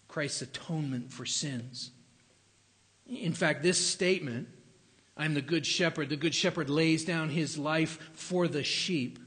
Christ's 0.09 0.41
atonement 0.41 1.11
for 1.11 1.25
sins. 1.25 1.91
In 3.07 3.31
fact, 3.31 3.63
this 3.63 3.83
statement 3.83 4.49
I'm 5.17 5.33
the 5.33 5.41
good 5.41 5.65
shepherd. 5.65 6.09
The 6.09 6.15
good 6.15 6.35
shepherd 6.35 6.69
lays 6.69 7.05
down 7.05 7.29
his 7.29 7.57
life 7.57 8.11
for 8.13 8.47
the 8.47 8.63
sheep. 8.63 9.19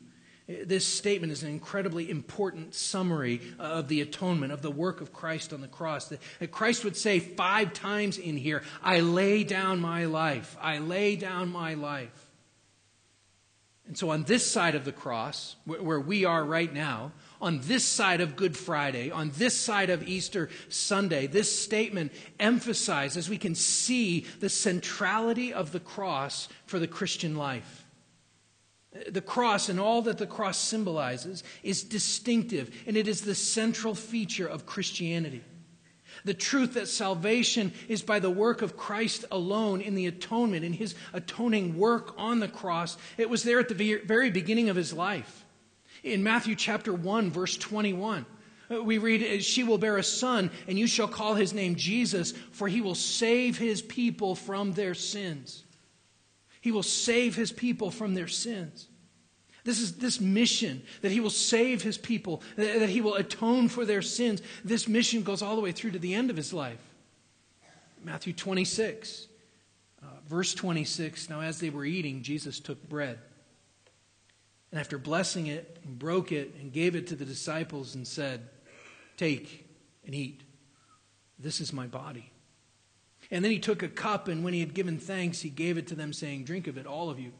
This 0.65 0.85
statement 0.85 1.33
is 1.33 1.45
an 1.45 1.51
incredibly 1.51 2.11
important 2.11 2.75
summary 2.75 3.41
of 3.59 3.87
the 3.87 4.01
atonement, 4.01 4.53
of 4.53 4.63
the 4.63 4.71
work 4.71 5.01
of 5.01 5.13
Christ 5.13 5.53
on 5.53 5.61
the 5.61 5.69
cross. 5.69 6.09
That 6.09 6.51
Christ 6.51 6.83
would 6.85 6.97
say 6.97 7.21
five 7.21 7.73
times 7.73 8.19
in 8.19 8.37
here, 8.37 8.63
I 8.83 9.01
lay 9.01 9.45
down 9.45 9.81
my 9.81 10.07
life. 10.07 10.57
I 10.61 10.79
lay 10.79 11.15
down 11.15 11.53
my 11.53 11.75
life. 11.75 12.20
And 13.91 13.99
so 13.99 14.11
on 14.11 14.23
this 14.23 14.49
side 14.49 14.77
of 14.77 14.85
the 14.85 14.93
cross, 14.93 15.57
where 15.65 15.99
we 15.99 16.25
are 16.25 16.45
right 16.45 16.73
now, 16.73 17.11
on 17.41 17.59
this 17.65 17.85
side 17.85 18.21
of 18.21 18.37
Good 18.37 18.57
Friday, 18.57 19.11
on 19.11 19.33
this 19.37 19.59
side 19.59 19.91
of 19.91 20.07
Easter 20.07 20.49
Sunday, 20.69 21.27
this 21.27 21.61
statement 21.61 22.13
emphasizes, 22.39 23.29
we 23.29 23.37
can 23.37 23.57
see 23.57 24.27
the 24.39 24.49
centrality 24.49 25.53
of 25.53 25.73
the 25.73 25.81
cross 25.81 26.49
for 26.67 26.79
the 26.79 26.87
Christian 26.87 27.35
life. 27.35 27.85
The 29.09 29.21
cross 29.21 29.69
and 29.69 29.81
all 29.81 30.03
that 30.03 30.19
the 30.19 30.27
cross 30.29 30.57
symbolizes 30.57 31.43
is 31.65 31.83
distinctive, 31.83 32.73
and 32.87 32.97
it 32.97 33.09
is 33.09 33.23
the 33.23 33.35
central 33.35 33.97
feature 33.97 34.47
of 34.47 34.67
Christianity. 34.67 35.43
The 36.25 36.35
truth 36.35 36.75
that 36.75 36.89
salvation 36.89 37.73
is 37.89 38.03
by 38.03 38.19
the 38.19 38.31
work 38.31 38.63
of 38.63 38.77
Christ 38.77 39.25
alone 39.31 39.81
in 39.81 39.95
the 39.95 40.07
atonement, 40.07 40.65
in 40.65 40.73
his 40.73 40.95
atoning 41.13 41.77
work 41.77 42.15
on 42.19 42.41
the 42.41 42.49
cross. 42.49 42.97
It 43.17 43.31
was 43.31 43.43
there 43.43 43.59
at 43.59 43.69
the 43.69 44.01
very 44.05 44.31
beginning 44.31 44.69
of 44.69 44.77
his 44.77 44.93
life. 44.93 45.45
In 46.03 46.23
Matthew 46.23 46.55
chapter 46.55 46.93
1, 46.93 47.31
verse 47.31 47.57
21, 47.57 48.27
uh, 48.71 48.83
we 48.83 48.99
read, 48.99 49.43
She 49.43 49.65
will 49.65 49.79
bear 49.79 49.97
a 49.97 50.03
son, 50.03 50.51
and 50.67 50.79
you 50.79 50.87
shall 50.87 51.09
call 51.09 51.35
his 51.35 51.53
name 51.53 51.75
Jesus, 51.75 52.33
for 52.53 52.69
he 52.69 52.81
will 52.81 52.95
save 52.95 53.59
his 53.59 53.83
people 53.83 54.35
from 54.35 54.73
their 54.73 54.95
sins. 54.95 55.65
He 56.61 56.73
will 56.73 56.83
save 56.83 57.37
his 57.37 57.53
people 57.53 57.91
from 57.91 58.15
their 58.15 58.29
sins. 58.29 58.89
This 59.65 59.81
is 59.81 59.97
this 59.97 60.21
mission 60.21 60.83
that 61.03 61.13
he 61.13 61.21
will 61.21 61.31
save 61.31 61.83
his 61.83 61.99
people, 61.99 62.43
that 62.57 62.89
he 62.89 63.01
will 63.01 63.15
atone 63.15 63.69
for 63.69 63.85
their 63.85 64.03
sins. 64.03 64.43
This 64.65 64.89
mission 64.89 65.23
goes 65.23 65.43
all 65.43 65.57
the 65.57 65.63
way 65.63 65.73
through 65.73 65.93
to 65.93 65.99
the 65.99 66.15
end 66.15 66.31
of 66.31 66.37
his 66.37 66.53
life. 66.53 66.81
Matthew 68.03 68.33
26, 68.33 69.29
uh, 70.03 70.07
verse 70.27 70.55
26. 70.55 71.29
Now, 71.29 71.43
as 71.43 71.61
they 71.61 71.71
were 71.71 71.85
eating, 71.85 72.23
Jesus 72.23 72.59
took 72.59 72.89
bread. 72.89 73.19
And 74.71 74.81
after 74.81 74.99
blessing 74.99 75.49
it, 75.49 75.79
and 75.85 75.99
broke 75.99 76.33
it, 76.33 76.55
and 76.61 76.73
gave 76.73 76.95
it 76.95 77.09
to 77.09 77.17
the 77.17 77.25
disciples, 77.25 77.95
and 77.95 78.07
said, 78.07 78.49
Take 79.17 79.67
and 80.07 80.15
eat. 80.15 80.43
This 81.39 81.61
is 81.61 81.73
my 81.73 81.87
body. 81.87 82.31
And 83.31 83.45
then 83.45 83.53
he 83.53 83.59
took 83.59 83.83
a 83.83 83.89
cup, 83.89 84.29
and 84.29 84.43
when 84.43 84.55
he 84.55 84.61
had 84.61 84.75
given 84.75 84.99
thanks, 84.99 85.41
he 85.41 85.51
gave 85.51 85.77
it 85.77 85.87
to 85.89 85.95
them, 85.95 86.13
saying, 86.13 86.45
Drink 86.45 86.67
of 86.67 86.79
it, 86.79 86.87
all 86.87 87.11
of 87.11 87.19
you. 87.19 87.33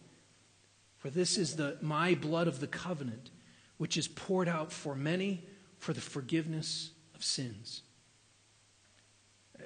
For 1.01 1.09
this 1.09 1.39
is 1.39 1.57
the, 1.57 1.79
my 1.81 2.15
blood 2.15 2.47
of 2.47 2.61
the 2.61 2.67
covenant, 2.67 3.31
which 3.79 3.97
is 3.97 4.07
poured 4.07 4.49
out 4.49 4.71
for 4.71 4.95
many 4.95 5.47
for 5.79 5.95
the 5.95 6.01
forgiveness 6.01 6.91
of 7.15 7.25
sins. 7.25 7.83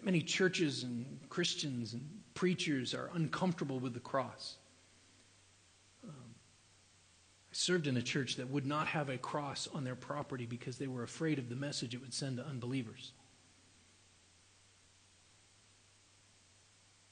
Many 0.03 0.23
churches 0.23 0.85
and 0.85 1.19
Christians 1.29 1.93
and 1.93 2.09
preachers 2.35 2.95
are 2.95 3.11
uncomfortable 3.15 3.81
with 3.81 3.95
the 3.95 4.01
cross. 4.01 4.57
Um, 6.05 6.11
I 6.11 7.53
served 7.53 7.89
in 7.89 7.97
a 7.97 8.03
church 8.03 8.37
that 8.37 8.49
would 8.51 8.67
not 8.67 8.87
have 8.89 9.09
a 9.09 9.19
cross 9.19 9.69
on 9.75 9.83
their 9.83 9.97
property 9.97 10.47
because 10.47 10.79
they 10.79 10.87
were 10.87 11.03
afraid 11.03 11.41
of 11.41 11.49
the 11.49 11.57
message 11.57 11.95
it 11.95 12.01
would 12.01 12.15
send 12.15 12.37
to 12.37 12.47
unbelievers. 12.47 13.13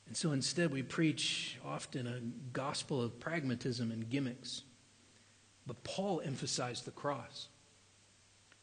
And 0.07 0.17
so 0.17 0.33
instead, 0.33 0.71
we 0.71 0.83
preach 0.83 1.57
often 1.65 2.07
a 2.07 2.21
gospel 2.53 3.01
of 3.01 3.19
pragmatism 3.19 3.91
and 3.91 4.11
gimmicks. 4.11 4.63
But 5.67 5.85
Paul 5.85 6.21
emphasized 6.25 6.85
the 6.85 6.91
cross. 6.91 7.49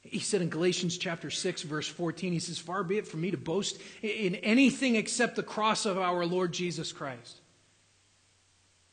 He 0.02 0.20
said 0.20 0.42
in 0.42 0.50
Galatians 0.50 0.98
chapter 0.98 1.30
6, 1.30 1.64
verse 1.64 1.88
14, 1.88 2.32
he 2.32 2.40
says, 2.40 2.58
Far 2.58 2.84
be 2.84 2.98
it 2.98 3.08
from 3.08 3.22
me 3.22 3.32
to 3.32 3.38
boast 3.38 3.80
in 4.02 4.36
anything 4.36 4.96
except 4.96 5.36
the 5.36 5.44
cross 5.44 5.86
of 5.86 5.98
our 5.98 6.26
Lord 6.26 6.54
Jesus 6.54 6.92
Christ 6.92 7.42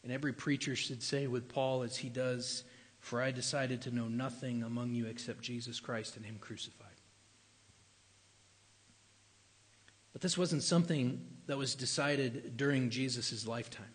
And 0.03 0.13
every 0.13 0.33
preacher 0.33 0.75
should 0.75 1.03
say 1.03 1.27
with 1.27 1.49
Paul, 1.49 1.83
as 1.83 1.97
he 1.97 2.09
does, 2.09 2.65
For 2.99 3.23
I 3.23 3.31
decided 3.31 3.83
to 3.83 3.95
know 3.95 4.09
nothing 4.09 4.63
among 4.63 4.95
you 4.95 5.07
except 5.07 5.43
Jesus 5.43 5.79
Christ 5.79 6.17
and 6.17 6.25
Him 6.25 6.39
crucified. 6.41 6.89
But 10.13 10.23
this 10.23 10.39
wasn't 10.39 10.63
something 10.63 11.36
that 11.47 11.57
was 11.57 11.75
decided 11.75 12.57
during 12.57 12.91
Jesus' 12.91 13.47
lifetime. 13.47 13.95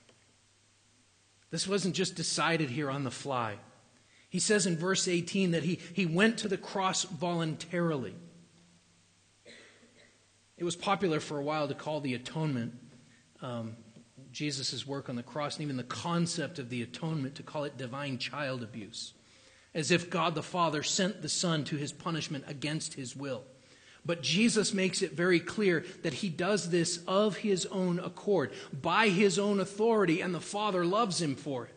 This 1.50 1.68
wasn't 1.68 1.96
just 1.96 2.16
decided 2.16 2.70
here 2.70 2.90
on 2.90 3.04
the 3.04 3.12
fly. 3.12 3.58
He 4.30 4.40
says 4.40 4.66
in 4.66 4.78
verse 4.78 5.08
18 5.08 5.52
that 5.52 5.64
he, 5.64 5.80
he 5.94 6.06
went 6.06 6.38
to 6.40 6.48
the 6.48 6.58
cross 6.58 7.04
voluntarily. 7.04 8.16
It 10.58 10.64
was 10.64 10.78
popular 10.78 11.20
for 11.20 11.38
a 11.38 11.44
while 11.44 11.68
to 11.68 11.74
call 11.74 12.00
the 12.00 12.14
atonement, 12.14 12.74
um, 13.42 13.76
Jesus' 14.32 14.88
work 14.88 15.10
on 15.10 15.18
the 15.18 15.24
cross, 15.24 15.56
and 15.56 15.64
even 15.64 15.76
the 15.76 15.84
concept 15.84 16.60
of 16.60 16.70
the 16.70 16.82
atonement, 16.82 17.36
to 17.36 17.44
call 17.44 17.66
it 17.66 17.78
divine 17.78 18.18
child 18.18 18.64
abuse, 18.64 19.14
as 19.74 19.92
if 19.92 20.10
God 20.10 20.36
the 20.36 20.44
Father 20.44 20.84
sent 20.84 21.22
the 21.22 21.30
Son 21.30 21.66
to 21.66 21.76
his 21.76 21.92
punishment 21.92 22.46
against 22.48 22.94
his 22.94 23.16
will. 23.16 23.44
But 24.06 24.24
Jesus 24.24 24.74
makes 24.74 25.02
it 25.02 25.14
very 25.14 25.40
clear 25.40 25.86
that 26.02 26.16
he 26.16 26.30
does 26.30 26.70
this 26.70 27.00
of 27.08 27.38
his 27.38 27.68
own 27.68 28.00
accord, 28.00 28.52
by 28.74 29.10
his 29.10 29.38
own 29.38 29.60
authority, 29.60 30.22
and 30.22 30.34
the 30.34 30.40
Father 30.40 30.84
loves 30.84 31.22
him 31.22 31.36
for 31.36 31.66
it. 31.66 31.76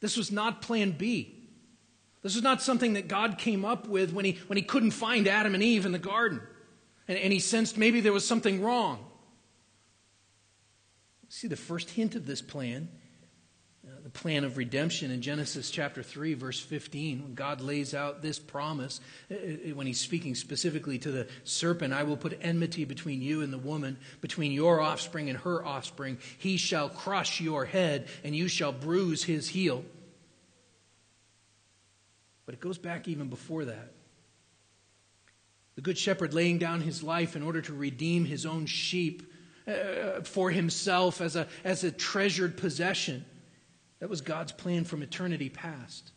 This 0.00 0.16
was 0.16 0.30
not 0.30 0.62
plan 0.62 0.92
B. 0.92 1.34
This 2.22 2.34
was 2.34 2.44
not 2.44 2.62
something 2.62 2.92
that 2.92 3.08
God 3.08 3.38
came 3.38 3.64
up 3.64 3.88
with 3.88 4.12
when 4.12 4.24
he, 4.24 4.38
when 4.46 4.56
he 4.56 4.62
couldn't 4.62 4.92
find 4.92 5.26
Adam 5.26 5.54
and 5.54 5.62
Eve 5.62 5.86
in 5.86 5.92
the 5.92 5.98
garden. 5.98 6.40
And, 7.08 7.18
and 7.18 7.32
he 7.32 7.40
sensed 7.40 7.76
maybe 7.76 8.00
there 8.00 8.12
was 8.12 8.26
something 8.26 8.62
wrong. 8.62 9.04
See 11.28 11.48
the 11.48 11.56
first 11.56 11.90
hint 11.90 12.14
of 12.14 12.26
this 12.26 12.40
plan 12.40 12.88
the 14.08 14.18
plan 14.18 14.44
of 14.44 14.56
redemption 14.56 15.10
in 15.10 15.20
Genesis 15.20 15.70
chapter 15.70 16.02
3, 16.02 16.32
verse 16.32 16.58
15, 16.58 17.24
when 17.24 17.34
God 17.34 17.60
lays 17.60 17.92
out 17.92 18.22
this 18.22 18.38
promise, 18.38 19.02
when 19.28 19.86
he's 19.86 20.00
speaking 20.00 20.34
specifically 20.34 20.98
to 21.00 21.12
the 21.12 21.28
serpent, 21.44 21.92
I 21.92 22.04
will 22.04 22.16
put 22.16 22.38
enmity 22.40 22.86
between 22.86 23.20
you 23.20 23.42
and 23.42 23.52
the 23.52 23.58
woman, 23.58 23.98
between 24.22 24.52
your 24.52 24.80
offspring 24.80 25.28
and 25.28 25.38
her 25.40 25.62
offspring. 25.62 26.16
He 26.38 26.56
shall 26.56 26.88
crush 26.88 27.42
your 27.42 27.66
head, 27.66 28.08
and 28.24 28.34
you 28.34 28.48
shall 28.48 28.72
bruise 28.72 29.24
his 29.24 29.46
heel. 29.46 29.84
But 32.46 32.54
it 32.54 32.60
goes 32.60 32.78
back 32.78 33.08
even 33.08 33.28
before 33.28 33.66
that. 33.66 33.92
The 35.74 35.82
Good 35.82 35.98
Shepherd 35.98 36.32
laying 36.32 36.56
down 36.56 36.80
his 36.80 37.02
life 37.02 37.36
in 37.36 37.42
order 37.42 37.60
to 37.60 37.74
redeem 37.74 38.24
his 38.24 38.46
own 38.46 38.64
sheep 38.64 39.30
uh, 39.66 40.22
for 40.22 40.50
himself 40.50 41.20
as 41.20 41.36
a, 41.36 41.46
as 41.62 41.84
a 41.84 41.92
treasured 41.92 42.56
possession. 42.56 43.26
That 44.00 44.08
was 44.08 44.20
God's 44.20 44.52
plan 44.52 44.84
from 44.84 45.02
eternity 45.02 45.48
past. 45.48 46.12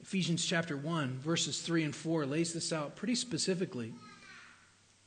Ephesians 0.00 0.44
chapter 0.44 0.76
1, 0.76 1.18
verses 1.18 1.60
3 1.60 1.84
and 1.84 1.94
4 1.94 2.26
lays 2.26 2.52
this 2.52 2.72
out 2.72 2.96
pretty 2.96 3.14
specifically. 3.14 3.94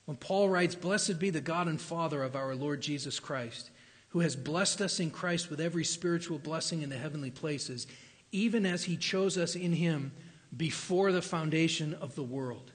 When 0.05 0.17
Paul 0.17 0.49
writes, 0.49 0.75
Blessed 0.75 1.19
be 1.19 1.29
the 1.29 1.41
God 1.41 1.67
and 1.67 1.79
Father 1.79 2.23
of 2.23 2.35
our 2.35 2.55
Lord 2.55 2.81
Jesus 2.81 3.19
Christ, 3.19 3.71
who 4.09 4.19
has 4.19 4.35
blessed 4.35 4.81
us 4.81 4.99
in 4.99 5.11
Christ 5.11 5.49
with 5.49 5.59
every 5.59 5.83
spiritual 5.83 6.39
blessing 6.39 6.81
in 6.81 6.89
the 6.89 6.97
heavenly 6.97 7.31
places, 7.31 7.87
even 8.31 8.65
as 8.65 8.83
he 8.85 8.95
chose 8.95 9.37
us 9.37 9.55
in 9.55 9.73
him 9.73 10.11
before 10.55 11.11
the 11.11 11.21
foundation 11.21 11.93
of 11.95 12.15
the 12.15 12.23
world, 12.23 12.71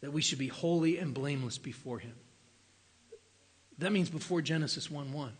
that 0.00 0.12
we 0.12 0.20
should 0.20 0.38
be 0.38 0.48
holy 0.48 0.98
and 0.98 1.14
blameless 1.14 1.56
before 1.56 1.98
him. 1.98 2.14
That 3.78 3.92
means 3.92 4.10
before 4.10 4.42
Genesis 4.42 4.90
1 4.90 5.12
1. 5.12 5.32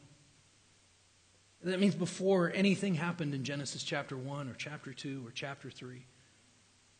That 1.66 1.80
means 1.80 1.96
before 1.96 2.52
anything 2.54 2.94
happened 2.94 3.34
in 3.34 3.42
Genesis 3.42 3.82
chapter 3.82 4.16
1 4.16 4.48
or 4.48 4.54
chapter 4.54 4.92
2 4.92 5.26
or 5.26 5.32
chapter 5.32 5.68
3. 5.68 6.06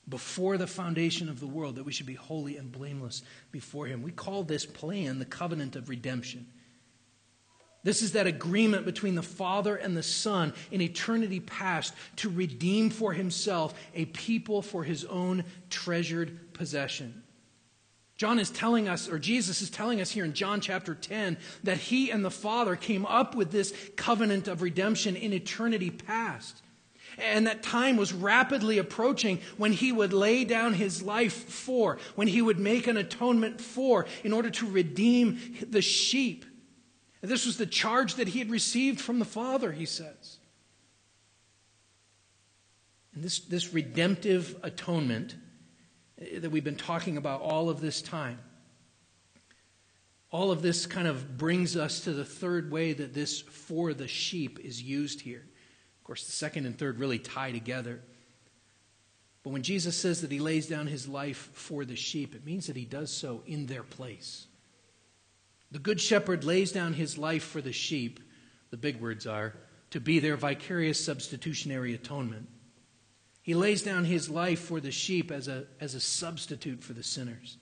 Before 0.09 0.59
the 0.59 0.67
foundation 0.67 1.29
of 1.29 1.39
the 1.39 1.47
world, 1.47 1.77
that 1.77 1.85
we 1.85 1.93
should 1.93 2.07
be 2.07 2.15
holy 2.15 2.57
and 2.57 2.73
blameless 2.73 3.23
before 3.53 3.87
Him. 3.87 4.03
We 4.03 4.11
call 4.11 4.43
this 4.43 4.67
plan 4.67 5.21
the 5.21 5.25
covenant 5.25 5.77
of 5.77 5.89
redemption. 5.89 6.49
This 7.85 8.03
is 8.03 8.13
that 8.13 8.27
agreement 8.27 8.85
between 8.85 9.15
the 9.15 9.23
Father 9.23 9.77
and 9.77 9.97
the 9.97 10.03
Son 10.03 10.53
in 10.73 10.81
eternity 10.81 11.39
past 11.39 11.95
to 12.17 12.29
redeem 12.29 12.91
for 12.91 13.13
Himself 13.13 13.73
a 13.95 14.07
people 14.07 14.63
for 14.63 14.83
His 14.83 15.05
own 15.05 15.45
treasured 15.71 16.53
possession. 16.55 17.23
John 18.17 18.39
is 18.39 18.51
telling 18.51 18.89
us, 18.89 19.09
or 19.09 19.19
Jesus 19.19 19.61
is 19.61 19.69
telling 19.69 20.01
us 20.01 20.11
here 20.11 20.25
in 20.25 20.33
John 20.33 20.61
chapter 20.61 20.95
10, 20.95 21.37
that 21.65 21.77
he 21.77 22.11
and 22.11 22.25
the 22.25 22.31
Father 22.31 22.75
came 22.75 23.05
up 23.05 23.35
with 23.35 23.51
this 23.51 23.75
covenant 23.97 24.49
of 24.49 24.63
redemption 24.63 25.17
in 25.17 25.35
eternity 25.35 25.91
past. 25.91 26.63
And 27.19 27.47
that 27.47 27.63
time 27.63 27.97
was 27.97 28.13
rapidly 28.13 28.79
approaching 28.79 29.41
when 29.57 29.73
he 29.73 29.93
would 29.93 30.13
lay 30.13 30.45
down 30.45 30.75
his 30.75 31.03
life 31.03 31.49
for, 31.49 31.99
when 32.15 32.29
he 32.29 32.43
would 32.43 32.59
make 32.59 32.87
an 32.87 32.97
atonement 32.97 33.61
for, 33.61 34.07
in 34.25 34.33
order 34.33 34.51
to 34.51 34.67
redeem 34.67 35.39
the 35.69 35.83
sheep. 35.83 36.45
And 37.23 37.31
this 37.31 37.47
was 37.47 37.59
the 37.59 37.67
charge 37.67 38.15
that 38.15 38.29
he 38.29 38.39
had 38.39 38.51
received 38.51 39.01
from 39.01 39.19
the 39.19 39.25
Father, 39.25 39.73
he 39.73 39.87
says. 39.87 40.39
And 43.15 43.25
this, 43.25 43.41
this 43.41 43.73
redemptive 43.73 44.57
atonement 44.63 45.37
that 46.19 46.51
we've 46.51 46.65
been 46.65 46.77
talking 46.77 47.17
about 47.17 47.43
all 47.43 47.69
of 47.69 47.81
this 47.81 48.01
time. 48.01 48.39
All 50.31 50.51
of 50.51 50.63
this 50.63 50.87
kind 50.87 51.07
of 51.07 51.39
brings 51.39 51.77
us 51.77 52.01
to 52.01 52.13
the 52.13 52.25
third 52.25 52.71
way 52.71 52.93
that 52.93 53.15
this 53.15 53.41
for 53.41 53.95
the 53.95 54.09
sheep 54.09 54.59
is 54.59 54.83
used 54.83 55.21
here. 55.21 55.45
Of 56.01 56.05
course, 56.05 56.27
the 56.27 56.33
second 56.33 56.67
and 56.67 56.79
third 56.79 56.99
really 56.99 57.19
tie 57.19 57.53
together. 57.53 58.03
But 59.43 59.51
when 59.51 59.63
Jesus 59.63 59.97
says 59.97 60.23
that 60.23 60.33
he 60.33 60.41
lays 60.41 60.67
down 60.67 60.89
his 60.89 61.07
life 61.07 61.51
for 61.53 61.85
the 61.85 61.95
sheep, 61.95 62.35
it 62.35 62.45
means 62.45 62.67
that 62.67 62.77
he 62.77 62.85
does 62.85 63.13
so 63.13 63.43
in 63.47 63.67
their 63.67 63.85
place. 63.85 64.47
The 65.71 65.79
Good 65.79 66.01
Shepherd 66.01 66.45
lays 66.45 66.73
down 66.73 66.95
his 66.95 67.17
life 67.17 67.45
for 67.45 67.61
the 67.61 67.73
sheep, 67.73 68.21
the 68.71 68.77
big 68.77 69.01
words 69.01 69.27
are, 69.27 69.55
to 69.91 70.01
be 70.01 70.19
their 70.19 70.37
vicarious 70.37 71.05
substitutionary 71.05 71.95
atonement. 71.95 72.49
He 73.47 73.55
lays 73.55 73.81
down 73.81 74.07
his 74.07 74.29
life 74.29 74.59
for 74.59 74.81
the 74.81 74.91
sheep 74.91 75.31
as 75.31 75.47
a, 75.47 75.67
as 75.81 75.95
a 75.95 76.01
substitute 76.01 76.83
for 76.83 76.95
the 76.95 77.05
sinners. 77.05 77.59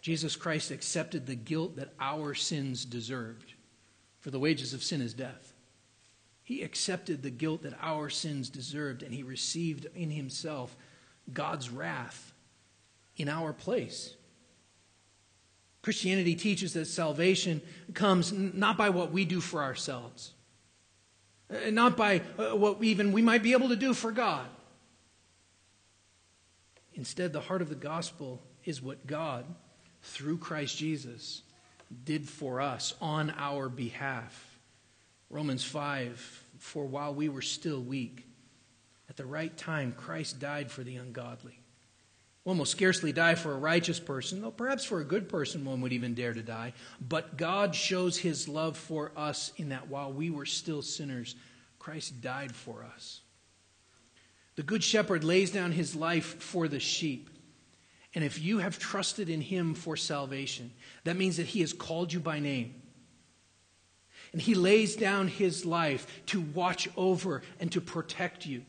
Jesus 0.00 0.36
Christ 0.36 0.70
accepted 0.70 1.26
the 1.26 1.34
guilt 1.34 1.76
that 1.76 1.92
our 2.00 2.32
sins 2.32 2.86
deserved, 2.86 3.52
for 4.20 4.30
the 4.30 4.38
wages 4.38 4.72
of 4.72 4.82
sin 4.82 5.02
is 5.02 5.12
death. 5.12 5.52
He 6.42 6.62
accepted 6.62 7.22
the 7.22 7.28
guilt 7.28 7.62
that 7.64 7.76
our 7.82 8.08
sins 8.08 8.48
deserved, 8.48 9.02
and 9.02 9.12
he 9.12 9.22
received 9.22 9.86
in 9.94 10.10
himself 10.10 10.74
God's 11.30 11.68
wrath 11.68 12.32
in 13.18 13.28
our 13.28 13.52
place. 13.52 14.14
Christianity 15.82 16.36
teaches 16.36 16.72
that 16.72 16.86
salvation 16.86 17.60
comes 17.92 18.32
not 18.32 18.78
by 18.78 18.88
what 18.88 19.12
we 19.12 19.26
do 19.26 19.42
for 19.42 19.62
ourselves 19.62 20.32
not 21.70 21.96
by 21.96 22.22
uh, 22.38 22.56
what 22.56 22.82
even 22.82 23.12
we 23.12 23.22
might 23.22 23.42
be 23.42 23.52
able 23.52 23.68
to 23.68 23.76
do 23.76 23.94
for 23.94 24.12
God. 24.12 24.46
Instead, 26.94 27.32
the 27.32 27.40
heart 27.40 27.62
of 27.62 27.68
the 27.68 27.74
gospel 27.74 28.42
is 28.64 28.82
what 28.82 29.06
God, 29.06 29.44
through 30.02 30.38
Christ 30.38 30.76
Jesus, 30.76 31.42
did 32.04 32.28
for 32.28 32.60
us 32.60 32.94
on 33.00 33.32
our 33.36 33.68
behalf. 33.68 34.58
Romans 35.28 35.64
5 35.64 36.44
For 36.58 36.84
while 36.84 37.14
we 37.14 37.28
were 37.28 37.42
still 37.42 37.80
weak, 37.80 38.26
at 39.08 39.16
the 39.16 39.26
right 39.26 39.56
time, 39.56 39.92
Christ 39.96 40.38
died 40.38 40.70
for 40.70 40.82
the 40.82 40.96
ungodly. 40.96 41.58
One 42.50 42.58
will 42.58 42.66
scarcely 42.66 43.12
die 43.12 43.36
for 43.36 43.52
a 43.52 43.58
righteous 43.58 44.00
person, 44.00 44.40
though 44.40 44.50
perhaps 44.50 44.84
for 44.84 45.00
a 45.00 45.04
good 45.04 45.28
person 45.28 45.64
one 45.64 45.80
would 45.82 45.92
even 45.92 46.14
dare 46.14 46.34
to 46.34 46.42
die. 46.42 46.72
But 47.00 47.36
God 47.36 47.76
shows 47.76 48.18
his 48.18 48.48
love 48.48 48.76
for 48.76 49.12
us 49.16 49.52
in 49.56 49.68
that 49.68 49.86
while 49.86 50.12
we 50.12 50.30
were 50.30 50.46
still 50.46 50.82
sinners, 50.82 51.36
Christ 51.78 52.20
died 52.20 52.52
for 52.52 52.84
us. 52.92 53.20
The 54.56 54.64
Good 54.64 54.82
Shepherd 54.82 55.22
lays 55.22 55.52
down 55.52 55.70
his 55.70 55.94
life 55.94 56.42
for 56.42 56.66
the 56.66 56.80
sheep. 56.80 57.30
And 58.16 58.24
if 58.24 58.42
you 58.42 58.58
have 58.58 58.80
trusted 58.80 59.28
in 59.28 59.42
him 59.42 59.72
for 59.74 59.96
salvation, 59.96 60.72
that 61.04 61.16
means 61.16 61.36
that 61.36 61.46
he 61.46 61.60
has 61.60 61.72
called 61.72 62.12
you 62.12 62.18
by 62.18 62.40
name. 62.40 62.74
And 64.32 64.42
he 64.42 64.56
lays 64.56 64.96
down 64.96 65.28
his 65.28 65.64
life 65.64 66.04
to 66.26 66.40
watch 66.40 66.88
over 66.96 67.42
and 67.60 67.70
to 67.70 67.80
protect 67.80 68.44
you 68.44 68.64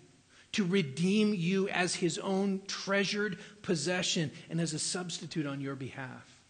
to 0.54 0.66
redeem 0.66 1.34
you 1.34 1.70
as 1.70 1.96
his 1.96 2.18
own 2.18 2.62
treasured 2.68 3.38
possession 3.62 4.32
and 4.50 4.60
as 4.60 4.74
a 4.74 4.80
substitute 4.80 5.46
on 5.46 5.62
your 5.62 5.76
behalf. 5.76 6.42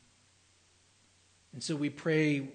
And 1.53 1.63
so 1.63 1.75
we 1.75 1.89
pray 1.89 2.49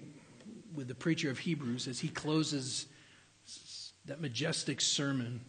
with 0.73 0.87
the 0.87 0.95
preacher 0.95 1.29
of 1.29 1.39
Hebrews 1.39 1.87
as 1.87 1.99
he 1.99 2.09
closes 2.09 2.87
that 4.05 4.21
majestic 4.21 4.81
sermon. 4.81 5.41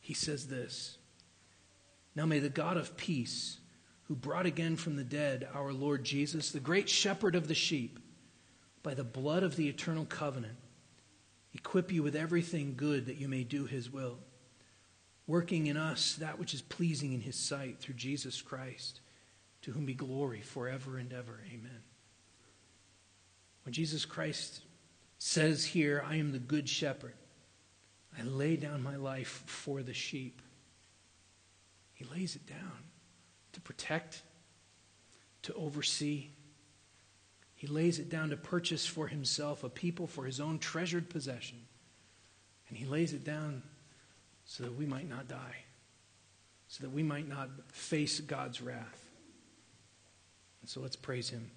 He 0.00 0.14
says 0.14 0.46
this 0.46 0.98
Now 2.14 2.26
may 2.26 2.38
the 2.38 2.48
God 2.48 2.76
of 2.76 2.96
peace, 2.96 3.58
who 4.04 4.14
brought 4.14 4.46
again 4.46 4.76
from 4.76 4.96
the 4.96 5.04
dead 5.04 5.48
our 5.54 5.72
Lord 5.72 6.04
Jesus, 6.04 6.52
the 6.52 6.60
great 6.60 6.88
shepherd 6.88 7.34
of 7.34 7.48
the 7.48 7.54
sheep, 7.54 7.98
by 8.82 8.94
the 8.94 9.04
blood 9.04 9.42
of 9.42 9.56
the 9.56 9.68
eternal 9.68 10.04
covenant, 10.04 10.56
equip 11.54 11.90
you 11.90 12.02
with 12.02 12.14
everything 12.14 12.74
good 12.76 13.06
that 13.06 13.16
you 13.16 13.28
may 13.28 13.42
do 13.42 13.64
his 13.64 13.90
will, 13.90 14.18
working 15.26 15.66
in 15.66 15.76
us 15.76 16.14
that 16.16 16.38
which 16.38 16.54
is 16.54 16.62
pleasing 16.62 17.12
in 17.12 17.20
his 17.20 17.36
sight 17.36 17.78
through 17.80 17.94
Jesus 17.94 18.40
Christ, 18.42 19.00
to 19.62 19.72
whom 19.72 19.86
be 19.86 19.94
glory 19.94 20.40
forever 20.40 20.98
and 20.98 21.12
ever. 21.12 21.40
Amen. 21.52 21.82
When 23.64 23.72
Jesus 23.72 24.04
Christ 24.04 24.60
says 25.18 25.64
here, 25.64 26.04
I 26.06 26.16
am 26.16 26.32
the 26.32 26.38
good 26.38 26.68
shepherd, 26.68 27.14
I 28.18 28.22
lay 28.22 28.56
down 28.56 28.82
my 28.82 28.96
life 28.96 29.42
for 29.46 29.82
the 29.82 29.94
sheep, 29.94 30.40
he 31.92 32.04
lays 32.04 32.36
it 32.36 32.46
down 32.46 32.84
to 33.54 33.60
protect, 33.62 34.22
to 35.42 35.54
oversee. 35.54 36.26
He 37.54 37.66
lays 37.66 37.98
it 37.98 38.10
down 38.10 38.28
to 38.28 38.36
purchase 38.36 38.84
for 38.84 39.08
himself 39.08 39.64
a 39.64 39.70
people 39.70 40.06
for 40.06 40.26
his 40.26 40.40
own 40.40 40.58
treasured 40.58 41.08
possession. 41.08 41.56
And 42.68 42.76
he 42.76 42.84
lays 42.84 43.14
it 43.14 43.24
down 43.24 43.62
so 44.46 44.62
that 44.62 44.76
we 44.76 44.86
might 44.86 45.08
not 45.08 45.28
die, 45.28 45.56
so 46.68 46.84
that 46.84 46.90
we 46.90 47.02
might 47.02 47.28
not 47.28 47.50
face 47.72 48.20
God's 48.20 48.62
wrath. 48.62 49.04
And 50.62 50.70
so 50.70 50.80
let's 50.80 50.96
praise 50.96 51.28
him. 51.28 51.50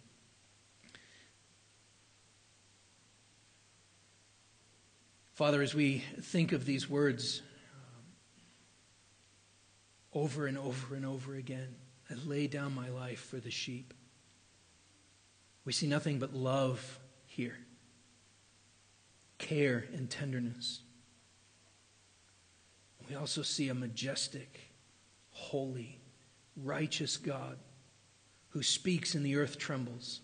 Father, 5.33 5.61
as 5.61 5.73
we 5.73 6.03
think 6.19 6.51
of 6.51 6.65
these 6.65 6.89
words 6.89 7.41
um, 10.13 10.21
over 10.21 10.47
and 10.47 10.57
over 10.57 10.95
and 10.95 11.05
over 11.05 11.35
again, 11.35 11.75
I 12.09 12.15
lay 12.25 12.47
down 12.47 12.75
my 12.75 12.89
life 12.89 13.21
for 13.21 13.37
the 13.37 13.51
sheep. 13.51 13.93
We 15.63 15.71
see 15.71 15.87
nothing 15.87 16.19
but 16.19 16.33
love 16.33 16.99
here, 17.25 17.57
care 19.37 19.85
and 19.93 20.09
tenderness. 20.09 20.81
We 23.09 23.15
also 23.15 23.41
see 23.41 23.69
a 23.69 23.73
majestic, 23.73 24.59
holy, 25.31 25.99
righteous 26.55 27.17
God 27.17 27.57
who 28.49 28.61
speaks 28.61 29.15
and 29.15 29.25
the 29.25 29.35
earth 29.35 29.57
trembles, 29.57 30.21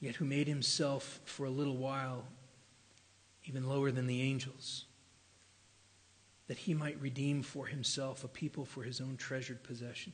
yet 0.00 0.16
who 0.16 0.24
made 0.24 0.48
himself 0.48 1.20
for 1.24 1.46
a 1.46 1.50
little 1.50 1.76
while 1.76 2.24
even 3.44 3.68
lower 3.68 3.92
than 3.92 4.06
the 4.06 4.22
angels, 4.22 4.86
that 6.48 6.58
he 6.58 6.74
might 6.74 7.00
redeem 7.00 7.42
for 7.42 7.66
himself 7.66 8.24
a 8.24 8.28
people 8.28 8.64
for 8.64 8.82
his 8.82 9.00
own 9.00 9.16
treasured 9.16 9.62
possession, 9.62 10.12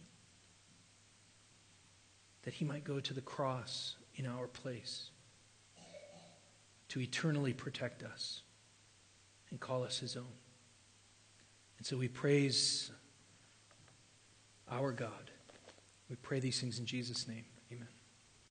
that 2.42 2.54
he 2.54 2.64
might 2.64 2.84
go 2.84 3.00
to 3.00 3.14
the 3.14 3.20
cross 3.20 3.96
in 4.16 4.26
our 4.26 4.46
place 4.46 5.11
to 6.88 7.00
eternally 7.00 7.52
protect 7.52 8.02
us 8.02 8.42
and 9.50 9.61
call 9.61 9.84
us 9.84 9.98
his 10.00 10.16
own. 10.16 10.39
And 11.81 11.87
so 11.87 11.97
we 11.97 12.09
praise 12.09 12.91
our 14.70 14.93
God. 14.93 15.31
We 16.11 16.16
pray 16.16 16.39
these 16.39 16.61
things 16.61 16.78
in 16.78 16.85
Jesus' 16.85 17.26
name. 17.26 17.47